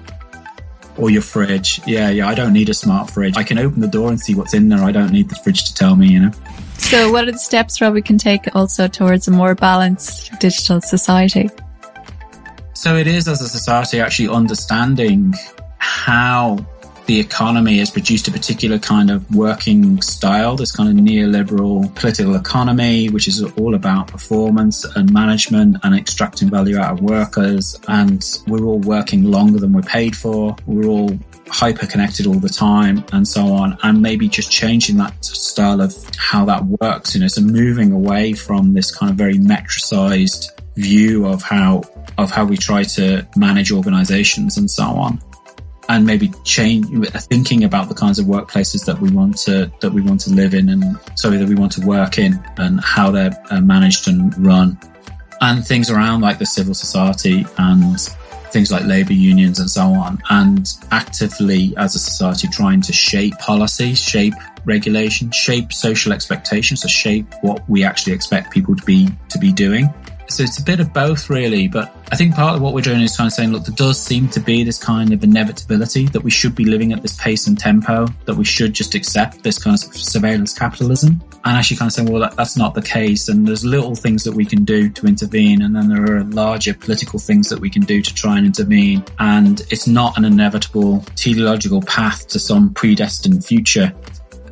Or 0.97 1.11
your 1.11 1.23
fridge. 1.23 1.81
Yeah, 1.87 2.11
yeah. 2.11 2.27
I 2.27 2.35
don't 2.35 2.53
need 2.53 2.69
a 2.69 2.75
smart 2.75 3.11
fridge. 3.11 3.37
I 3.37 3.45
can 3.45 3.59
open 3.59 3.81
the 3.81 3.89
door 3.89 4.09
and 4.09 4.21
see 4.21 4.35
what's 4.35 4.55
in 4.55 4.69
there. 4.69 4.81
I 4.81 4.91
don't 4.91 5.13
need 5.13 5.29
the 5.29 5.37
fridge 5.37 5.65
to 5.65 5.75
tell 5.75 5.95
me, 5.95 6.09
you 6.09 6.21
know. 6.21 6.33
So, 6.79 7.13
what 7.13 7.29
are 7.29 7.33
the 7.33 7.39
steps, 7.39 7.81
Rob, 7.81 7.93
we 7.93 8.03
can 8.03 8.17
take 8.17 8.55
also 8.55 8.89
towards 8.89 9.29
a 9.29 9.31
more 9.31 9.55
balanced 9.55 10.33
digital 10.41 10.81
society? 10.81 11.51
So, 12.73 12.97
it 12.97 13.07
is 13.07 13.29
as 13.29 13.43
a 13.43 13.49
society 13.49 14.01
actually 14.01 14.29
understanding 14.29 15.35
how 15.79 16.65
the 17.09 17.19
economy 17.19 17.79
has 17.79 17.91
produced 17.91 18.29
a 18.29 18.31
particular 18.31 18.79
kind 18.79 19.11
of 19.11 19.35
working 19.35 20.01
style, 20.03 20.57
this 20.57 20.71
kind 20.71 20.91
of 20.91 21.03
neoliberal 21.03 21.93
political 21.95 22.37
economy, 22.37 23.09
which 23.09 23.27
is 23.27 23.43
all 23.43 23.75
about 23.75 24.09
performance 24.09 24.85
and 24.95 25.11
management 25.11 25.79
and 25.83 25.95
extracting 25.97 26.51
value 26.51 26.77
out 26.77 26.93
of 26.93 27.01
workers. 27.01 27.81
And 27.89 28.23
we're 28.47 28.65
all 28.65 28.79
working 28.81 29.25
longer 29.25 29.59
than 29.59 29.73
we're 29.73 29.81
paid 29.81 30.15
for. 30.15 30.55
We're 30.67 30.87
all 30.87 31.19
hyper 31.51 31.87
connected 31.87 32.27
all 32.27 32.39
the 32.39 32.49
time 32.49 33.05
and 33.13 33.27
so 33.27 33.53
on. 33.53 33.79
And 33.83 34.03
maybe 34.03 34.29
just 34.29 34.51
changing 34.51 34.97
that 34.99 35.25
style 35.25 35.81
of 35.81 35.95
how 36.17 36.45
that 36.47 36.65
works, 36.65 37.15
you 37.15 37.21
know, 37.21 37.29
so 37.29 37.41
moving 37.41 37.93
away 37.93 38.33
from 38.33 38.75
this 38.75 38.95
kind 38.95 39.11
of 39.11 39.17
very 39.17 39.35
metricized 39.35 40.49
view 40.77 41.27
of 41.27 41.43
how 41.43 41.83
of 42.19 42.31
how 42.31 42.45
we 42.45 42.57
try 42.57 42.83
to 42.83 43.27
manage 43.37 43.73
organizations 43.73 44.57
and 44.57 44.71
so 44.71 44.85
on 44.85 45.21
and 45.89 46.05
maybe 46.05 46.31
change 46.45 46.87
thinking 47.23 47.65
about 47.65 47.89
the 47.89 47.95
kinds 47.95 48.19
of 48.19 48.27
workplaces 48.27 48.85
that 48.85 49.01
we 49.01 49.11
want 49.11 49.37
to 49.37 49.71
that 49.81 49.93
we 49.93 50.03
want 50.03 50.21
to 50.21 50.31
live 50.31 50.55
in 50.55 50.69
and 50.69 50.85
sorry 51.17 51.37
that 51.37 51.49
we 51.49 51.55
want 51.55 51.73
to 51.73 51.85
work 51.87 52.19
in 52.19 52.43
and 52.59 52.81
how 52.81 53.11
they're 53.11 53.33
uh, 53.51 53.61
managed 53.61 54.07
and 54.07 54.37
run 54.45 54.79
and 55.41 55.67
things 55.67 55.91
around 55.91 56.21
like 56.21 56.39
the 56.39 56.47
civil 56.47 56.75
society 56.75 57.47
and 57.59 58.01
things 58.51 58.71
like 58.71 58.85
labor 58.85 59.13
unions 59.13 59.59
and 59.59 59.71
so 59.71 59.83
on 59.83 60.19
and 60.31 60.75
actively 60.91 61.75
as 61.77 61.95
a 61.95 61.99
society 61.99 62.49
trying 62.49 62.81
to 62.81 62.93
shape 62.93 63.37
policy 63.39 63.95
shape 63.95 64.35
regulation 64.65 65.31
shape 65.31 65.73
social 65.73 66.13
expectations 66.13 66.81
to 66.81 66.89
shape 66.89 67.27
what 67.43 67.69
we 67.69 67.85
actually 67.85 68.13
expect 68.13 68.53
people 68.53 68.75
to 68.75 68.85
be 68.85 69.09
to 69.29 69.39
be 69.39 69.53
doing 69.53 69.93
so 70.29 70.43
it's 70.43 70.59
a 70.59 70.63
bit 70.63 70.81
of 70.81 70.93
both, 70.93 71.31
really. 71.31 71.69
But 71.69 71.95
I 72.13 72.17
think 72.17 72.35
part 72.35 72.55
of 72.55 72.63
what 72.63 72.75
we're 72.75 72.83
doing 72.83 73.01
is 73.01 73.17
kind 73.17 73.27
of 73.27 73.33
saying, 73.33 73.51
look, 73.51 73.65
there 73.65 73.75
does 73.75 74.01
seem 74.01 74.29
to 74.31 74.41
be 74.41 74.63
this 74.63 74.83
kind 74.83 75.13
of 75.13 75.25
inevitability 75.25 76.07
that 76.07 76.21
we 76.21 76.31
should 76.31 76.55
be 76.55 76.65
living 76.65 76.93
at 76.93 77.03
this 77.03 77.17
pace 77.17 77.47
and 77.47 77.59
tempo, 77.59 78.07
that 78.27 78.37
we 78.37 78.45
should 78.45 78.75
just 78.75 78.95
accept 78.95 79.43
this 79.43 79.63
kind 79.63 79.75
of 79.75 79.81
surveillance 79.97 80.57
capitalism. 80.57 81.23
And 81.45 81.57
actually 81.57 81.79
kind 81.79 81.89
of 81.89 81.93
saying, 81.95 82.11
well, 82.11 82.21
that, 82.21 82.37
that's 82.37 82.57
not 82.57 82.75
the 82.75 82.83
case. 82.83 83.29
And 83.29 83.47
there's 83.47 83.65
little 83.65 83.95
things 83.95 84.25
that 84.25 84.35
we 84.35 84.45
can 84.45 84.65
do 84.65 84.91
to 84.91 85.07
intervene. 85.07 85.63
And 85.63 85.75
then 85.75 85.89
there 85.89 86.17
are 86.17 86.25
larger 86.25 86.75
political 86.75 87.19
things 87.19 87.49
that 87.49 87.61
we 87.61 87.71
can 87.71 87.83
do 87.83 88.03
to 88.03 88.15
try 88.15 88.37
and 88.37 88.47
intervene. 88.47 89.05
And 89.19 89.61
it's 89.71 89.87
not 89.87 90.19
an 90.19 90.25
inevitable 90.25 91.05
teleological 91.17 91.83
path 91.83 92.29
to 92.29 92.39
some 92.39 92.75
predestined 92.75 93.45
future 93.45 93.95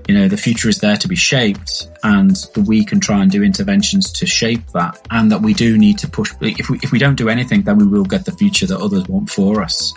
you 0.09 0.15
know, 0.15 0.29
the 0.29 0.37
future 0.37 0.69
is 0.69 0.79
there 0.79 0.97
to 0.97 1.09
be 1.09 1.17
shaped 1.17 1.89
and 2.03 2.37
we 2.65 2.85
can 2.85 3.01
try 3.01 3.23
and 3.23 3.31
do 3.31 3.43
interventions 3.43 4.13
to 4.13 4.27
shape 4.27 4.65
that. 4.69 5.05
And 5.11 5.33
that 5.33 5.43
we 5.43 5.53
do 5.53 5.77
need 5.77 5.99
to 5.99 6.09
push, 6.09 6.33
if 6.41 6.71
we, 6.71 6.79
if 6.83 6.93
we 6.93 6.99
don't 6.99 7.17
do 7.17 7.29
anything, 7.29 7.63
then 7.63 7.79
we 7.79 7.87
will 7.87 8.05
get 8.05 8.25
the 8.25 8.33
future 8.33 8.67
that 8.67 8.79
others 8.79 9.09
want 9.09 9.31
for 9.31 9.63
us. 9.63 9.93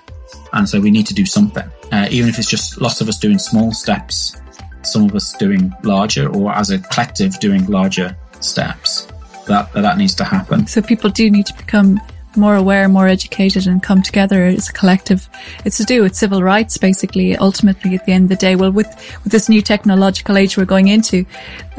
And 0.53 0.67
so 0.67 0.79
we 0.79 0.89
need 0.89 1.05
to 1.07 1.13
do 1.13 1.25
something, 1.25 1.69
uh, 1.91 2.07
even 2.09 2.29
if 2.29 2.39
it's 2.39 2.49
just 2.49 2.81
lots 2.81 3.01
of 3.01 3.07
us 3.07 3.19
doing 3.19 3.37
small 3.37 3.71
steps, 3.71 4.41
some 4.81 5.05
of 5.05 5.13
us 5.13 5.33
doing 5.33 5.73
larger 5.83 6.27
or 6.35 6.51
as 6.53 6.71
a 6.71 6.79
collective 6.79 7.39
doing 7.39 7.65
larger 7.67 8.15
steps. 8.39 9.07
That, 9.47 9.73
that 9.73 9.97
needs 9.97 10.13
to 10.15 10.23
happen. 10.23 10.67
So 10.67 10.79
people 10.81 11.09
do 11.09 11.29
need 11.29 11.47
to 11.47 11.55
become 11.55 11.99
more 12.39 12.55
aware, 12.55 12.87
more 12.89 13.07
educated 13.07 13.67
and 13.67 13.83
come 13.83 14.01
together 14.01 14.45
as 14.45 14.69
a 14.69 14.73
collective. 14.73 15.29
It's 15.65 15.77
to 15.77 15.83
do 15.83 16.01
with 16.01 16.15
civil 16.15 16.41
rights, 16.41 16.77
basically, 16.77 17.35
ultimately 17.35 17.95
at 17.95 18.05
the 18.05 18.13
end 18.13 18.25
of 18.25 18.29
the 18.29 18.35
day. 18.35 18.55
Well, 18.55 18.71
with, 18.71 18.87
with 19.23 19.31
this 19.31 19.49
new 19.49 19.61
technological 19.61 20.37
age 20.37 20.57
we're 20.57 20.65
going 20.65 20.87
into, 20.87 21.25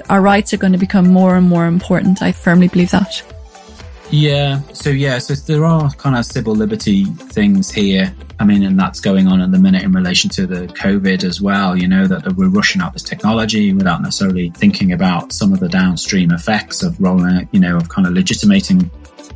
our 0.08 0.20
rights 0.20 0.52
are 0.52 0.58
going 0.58 0.72
to 0.72 0.78
become 0.78 1.08
more 1.08 1.36
and 1.36 1.48
more 1.48 1.66
important. 1.66 2.22
I 2.22 2.32
firmly 2.32 2.68
believe 2.68 2.90
that. 2.90 3.22
Yeah. 4.10 4.60
So 4.72 4.90
yeah. 4.90 5.18
So 5.18 5.34
there 5.34 5.64
are 5.64 5.90
kind 5.92 6.16
of 6.16 6.24
civil 6.26 6.54
liberty 6.54 7.04
things 7.04 7.70
here. 7.70 8.12
I 8.40 8.44
mean, 8.44 8.62
and 8.62 8.78
that's 8.78 9.00
going 9.00 9.28
on 9.28 9.40
at 9.40 9.52
the 9.52 9.58
minute 9.58 9.82
in 9.82 9.92
relation 9.92 10.30
to 10.30 10.46
the 10.46 10.66
COVID 10.66 11.24
as 11.24 11.40
well. 11.40 11.76
You 11.76 11.86
know 11.86 12.06
that 12.06 12.26
we're 12.36 12.48
rushing 12.48 12.80
out 12.80 12.92
this 12.92 13.02
technology 13.02 13.72
without 13.72 14.02
necessarily 14.02 14.50
thinking 14.50 14.92
about 14.92 15.32
some 15.32 15.52
of 15.52 15.60
the 15.60 15.68
downstream 15.68 16.32
effects 16.32 16.82
of 16.82 17.00
rolling, 17.00 17.48
you 17.52 17.60
know, 17.60 17.76
of 17.76 17.88
kind 17.88 18.06
of 18.06 18.14
legitimating 18.14 18.90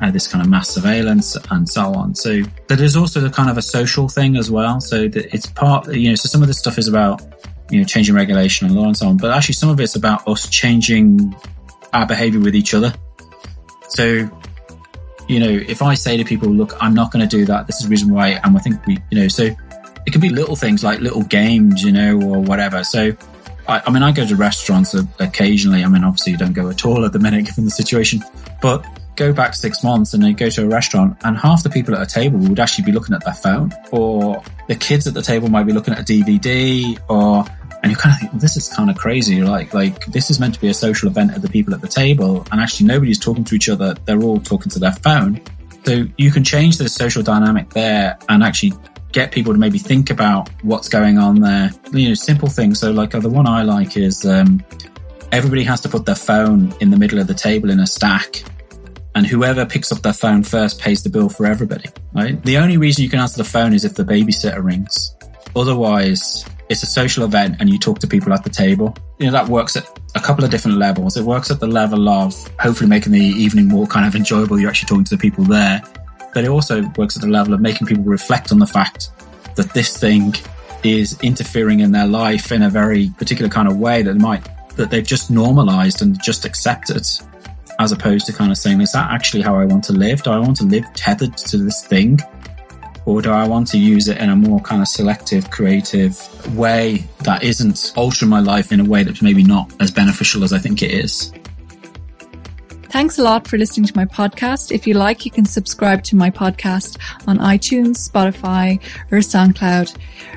uh, 0.05 0.11
this 0.11 0.29
kind 0.29 0.45
of 0.45 0.51
mass 0.51 0.69
surveillance 0.69 1.37
and 1.51 1.69
so 1.69 1.95
on. 1.95 2.15
So, 2.15 2.43
but 2.69 2.79
there's 2.79 2.97
also 2.97 3.21
the 3.21 3.31
kind 3.31 3.49
of 3.49 3.57
a 3.57 3.63
social 3.63 4.09
thing 4.09 4.37
as 4.37 4.51
well. 4.51 4.81
So 4.81 5.09
that 5.09 5.35
it's 5.35 5.47
part, 5.47 5.93
you 5.95 6.11
know, 6.11 6.15
so 6.15 6.29
some 6.29 6.43
of 6.43 6.49
this 6.49 6.59
stuff 6.59 6.79
is 6.79 6.89
about, 6.89 7.23
you 7.71 7.81
know, 7.81 7.85
changing 7.85 8.15
regulation 8.15 8.67
and 8.67 8.77
law 8.77 8.85
and 8.85 8.97
so 8.97 9.09
on, 9.09 9.17
but 9.17 9.31
actually 9.31 9.55
some 9.55 9.71
of 9.71 9.81
it's 9.81 9.97
about 9.97 10.27
us 10.29 10.49
changing 10.49 11.35
our 11.93 12.07
behavior 12.07 12.41
with 12.41 12.55
each 12.55 12.75
other. 12.75 12.93
So, 13.89 14.29
you 15.29 15.41
know, 15.41 15.65
if 15.69 15.81
I 15.81 15.95
say 15.95 16.17
to 16.19 16.25
people, 16.25 16.49
look, 16.51 16.75
I'm 16.83 16.95
not 16.95 17.11
going 17.11 17.27
to 17.27 17.37
do 17.37 17.47
that. 17.47 17.67
This 17.67 17.77
is 17.77 17.85
the 17.85 17.89
reason 17.89 18.13
why. 18.13 18.41
And 18.45 18.57
I 18.57 18.61
think 18.61 18.85
we, 18.87 18.99
you 19.11 19.21
know, 19.21 19.29
so 19.29 19.45
it 19.45 20.11
can 20.13 20.21
be 20.21 20.29
little 20.29 20.57
things 20.57 20.85
like 20.85 21.01
little 21.01 21.23
games, 21.23 21.83
you 21.83 21.93
know, 21.93 22.21
or 22.21 22.41
whatever. 22.41 22.85
So, 22.85 23.17
I, 23.67 23.81
I 23.87 23.91
mean, 23.91 24.03
I 24.03 24.13
go 24.13 24.27
to 24.27 24.37
restaurants 24.37 24.95
occasionally. 25.19 25.83
I 25.83 25.89
mean, 25.89 26.05
obviously 26.05 26.33
you 26.33 26.39
don't 26.39 26.53
go 26.53 26.69
at 26.69 26.85
all 26.85 27.07
at 27.07 27.15
the 27.15 27.19
minute 27.19 27.47
given 27.47 27.65
the 27.65 27.71
situation, 27.71 28.23
but 28.61 28.85
go 29.17 29.33
back 29.33 29.55
six 29.55 29.83
months 29.83 30.15
and 30.15 30.23
they 30.23 30.33
go 30.33 30.49
to 30.49 30.65
a 30.65 30.69
restaurant 30.69 31.17
and 31.25 31.37
half 31.37 31.63
the 31.63 31.71
people 31.71 31.95
at 31.95 32.03
a 32.03 32.07
table 32.07 32.39
would 32.39 32.61
actually 32.61 32.85
be 32.85 32.93
looking 32.93 33.15
at 33.15 33.25
their 33.25 33.35
phone 33.35 33.73
or 33.93 34.43
the 34.69 34.75
kids 34.75 35.07
at 35.07 35.15
the 35.15 35.23
table 35.23 35.49
might 35.49 35.65
be 35.65 35.73
looking 35.73 35.95
at 35.95 36.01
a 36.01 36.03
DVD 36.03 36.99
or 37.09 37.45
and 37.83 37.93
you 37.93 37.97
kind 37.97 38.15
of 38.15 38.21
think 38.21 38.33
well, 38.33 38.41
this 38.41 38.57
is 38.57 38.69
kind 38.69 38.91
of 38.91 38.97
crazy 38.97 39.43
like 39.43 39.75
like 39.75 40.05
this 40.07 40.31
is 40.31 40.41
meant 40.41 40.55
to 40.55 40.61
be 40.61 40.69
a 40.69 40.75
social 40.75 41.09
event 41.09 41.37
of 41.37 41.43
the 41.43 41.49
people 41.49 41.75
at 41.75 41.81
the 41.81 41.89
table 41.89 42.47
and 42.51 42.61
actually 42.61 42.87
nobody's 42.87 43.19
talking 43.19 43.45
to 43.45 43.55
each 43.55 43.69
other 43.69 43.95
they're 44.05 44.23
all 44.23 44.41
talking 44.41 44.71
to 44.71 44.79
their 44.79 44.93
phone. 44.93 45.41
So 45.85 46.07
you 46.17 46.31
can 46.31 46.45
change 46.45 46.79
the 46.79 46.89
social 46.89 47.23
dynamic 47.23 47.71
there 47.71 48.19
and 48.31 48.43
actually 48.43 48.73
get 49.13 49.33
people 49.33 49.53
to 49.53 49.59
maybe 49.59 49.79
think 49.79 50.09
about 50.09 50.49
what's 50.63 50.89
going 50.89 51.19
on 51.19 51.41
there. 51.41 51.71
You 51.93 52.09
know 52.09 52.15
simple 52.15 52.49
things. 52.49 52.81
So 52.81 52.91
like 52.91 53.11
the 53.11 53.29
one 53.29 53.47
i 53.47 53.63
like 53.63 53.99
is 53.99 54.25
um, 54.25 54.65
everybody 55.31 55.63
has 55.65 55.83
to 55.83 55.91
put 55.91 56.07
their 56.07 56.15
phone 56.15 56.75
in 56.81 56.91
the 56.91 56.97
middle 56.97 57.19
of 57.19 57.27
the 57.27 57.35
table 57.35 57.71
in 57.71 57.81
a 57.81 57.87
stack 57.87 58.45
and 59.15 59.27
whoever 59.27 59.65
picks 59.65 59.93
up 59.93 60.03
their 60.03 60.13
phone 60.13 60.43
first 60.43 60.81
pays 60.81 61.03
the 61.03 61.11
bill 61.11 61.29
for 61.29 61.47
everybody, 61.47 61.89
right? 62.13 62.43
The 62.45 62.59
only 62.59 62.77
reason 62.77 63.05
you 63.05 63.11
can 63.11 63.21
answer 63.21 63.39
the 63.39 63.49
phone 63.49 63.73
is 63.73 63.85
if 63.85 63.95
the 63.95 64.05
babysitter 64.05 64.63
rings. 64.63 65.15
Otherwise, 65.57 66.45
it's 66.69 66.83
a 66.83 66.87
social 66.87 67.25
event 67.25 67.57
and 67.61 67.71
you 67.71 67.79
talk 67.79 68.01
to 68.01 68.07
people 68.07 68.33
at 68.33 68.43
the 68.43 68.51
table. 68.51 68.97
You 69.19 69.27
know, 69.27 69.33
that 69.33 69.49
works 69.49 69.77
at 69.77 69.87
a 70.17 70.21
couple 70.21 70.45
of 70.45 70.51
different 70.51 70.79
levels. 70.79 71.17
It 71.17 71.25
works 71.25 71.51
at 71.51 71.61
the 71.61 71.67
level 71.67 72.09
of 72.09 72.35
hopefully 72.59 72.89
making 72.89 73.13
the 73.13 73.21
evening 73.21 73.69
more 73.69 73.87
kind 73.87 74.07
of 74.07 74.17
enjoyable. 74.17 74.59
You're 74.59 74.71
actually 74.71 74.89
talking 74.89 75.05
to 75.05 75.17
the 75.17 75.21
people 75.21 75.45
there. 75.45 75.83
But 76.33 76.45
it 76.45 76.49
also 76.49 76.83
works 76.97 77.17
at 77.17 77.23
the 77.23 77.29
level 77.29 77.55
of 77.55 77.61
making 77.61 77.87
people 77.87 78.05
reflect 78.05 78.51
on 78.51 78.59
the 78.59 78.67
fact 78.67 79.11
that 79.55 79.73
this 79.73 79.97
thing 79.97 80.35
is 80.83 81.19
interfering 81.23 81.81
in 81.81 81.93
their 81.93 82.07
life 82.07 82.51
in 82.51 82.63
a 82.63 82.69
very 82.69 83.11
particular 83.17 83.49
kind 83.49 83.69
of 83.69 83.79
way 83.79 84.03
that 84.03 84.17
might, 84.17 84.47
that 84.77 84.91
they've 84.91 85.07
just 85.07 85.31
normalized 85.31 86.03
and 86.03 86.21
just 86.21 86.45
accepted 86.45 87.07
as 87.79 87.93
opposed 87.93 88.27
to 88.27 88.33
kind 88.33 88.51
of 88.51 88.59
saying, 88.59 88.81
is 88.81 88.93
that 88.93 89.11
actually 89.11 89.43
how 89.43 89.57
I 89.57 89.65
want 89.65 89.85
to 89.85 89.93
live? 89.93 90.23
Do 90.23 90.31
I 90.31 90.39
want 90.39 90.57
to 90.59 90.65
live 90.65 90.85
tethered 90.95 91.37
to 91.39 91.59
this 91.59 91.85
thing? 91.87 92.21
Or 93.07 93.21
do 93.21 93.31
I 93.31 93.47
want 93.47 93.69
to 93.69 93.79
use 93.79 94.09
it 94.09 94.19
in 94.19 94.31
a 94.31 94.37
more 94.37 94.61
kind 94.61 94.81
of 94.81 94.89
selective, 94.89 95.51
creative 95.51 96.17
way 96.57 97.05
that 97.21 97.43
isn't 97.43 97.93
altering 97.97 98.31
my 98.31 98.41
life 98.41 98.73
in 98.73 98.81
a 98.81 98.85
way 98.85 99.03
that's 99.03 99.21
maybe 99.21 99.43
not 99.43 99.71
as 99.81 99.91
beneficial 99.91 100.43
as 100.43 100.53
I 100.53 100.59
think 100.59 100.83
it 100.83 100.91
is? 100.91 101.33
Thanks 102.85 103.19
a 103.19 103.23
lot 103.23 103.47
for 103.49 103.59
listening 103.59 103.87
to 103.87 103.97
my 103.97 104.05
podcast. 104.05 104.71
If 104.71 104.87
you 104.87 104.95
like, 104.95 105.25
you 105.25 105.31
can 105.31 105.45
subscribe 105.45 106.05
to 106.05 106.17
my 106.17 106.31
podcast 106.31 106.97
on 107.27 107.39
iTunes, 107.39 108.09
Spotify, 108.09 108.81
or 109.11 109.19
SoundCloud. 109.19 109.97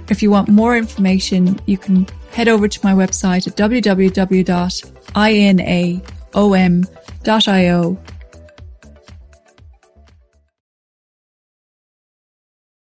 If 0.10 0.24
you 0.24 0.32
want 0.32 0.50
more 0.50 0.76
information, 0.76 1.60
you 1.68 1.78
can 1.78 2.08
head 2.32 2.48
over 2.48 2.68
to 2.68 2.80
my 2.84 2.94
website 2.94 3.48
at 3.48 3.56
www.inaom.com 3.56 4.88
io 7.28 7.98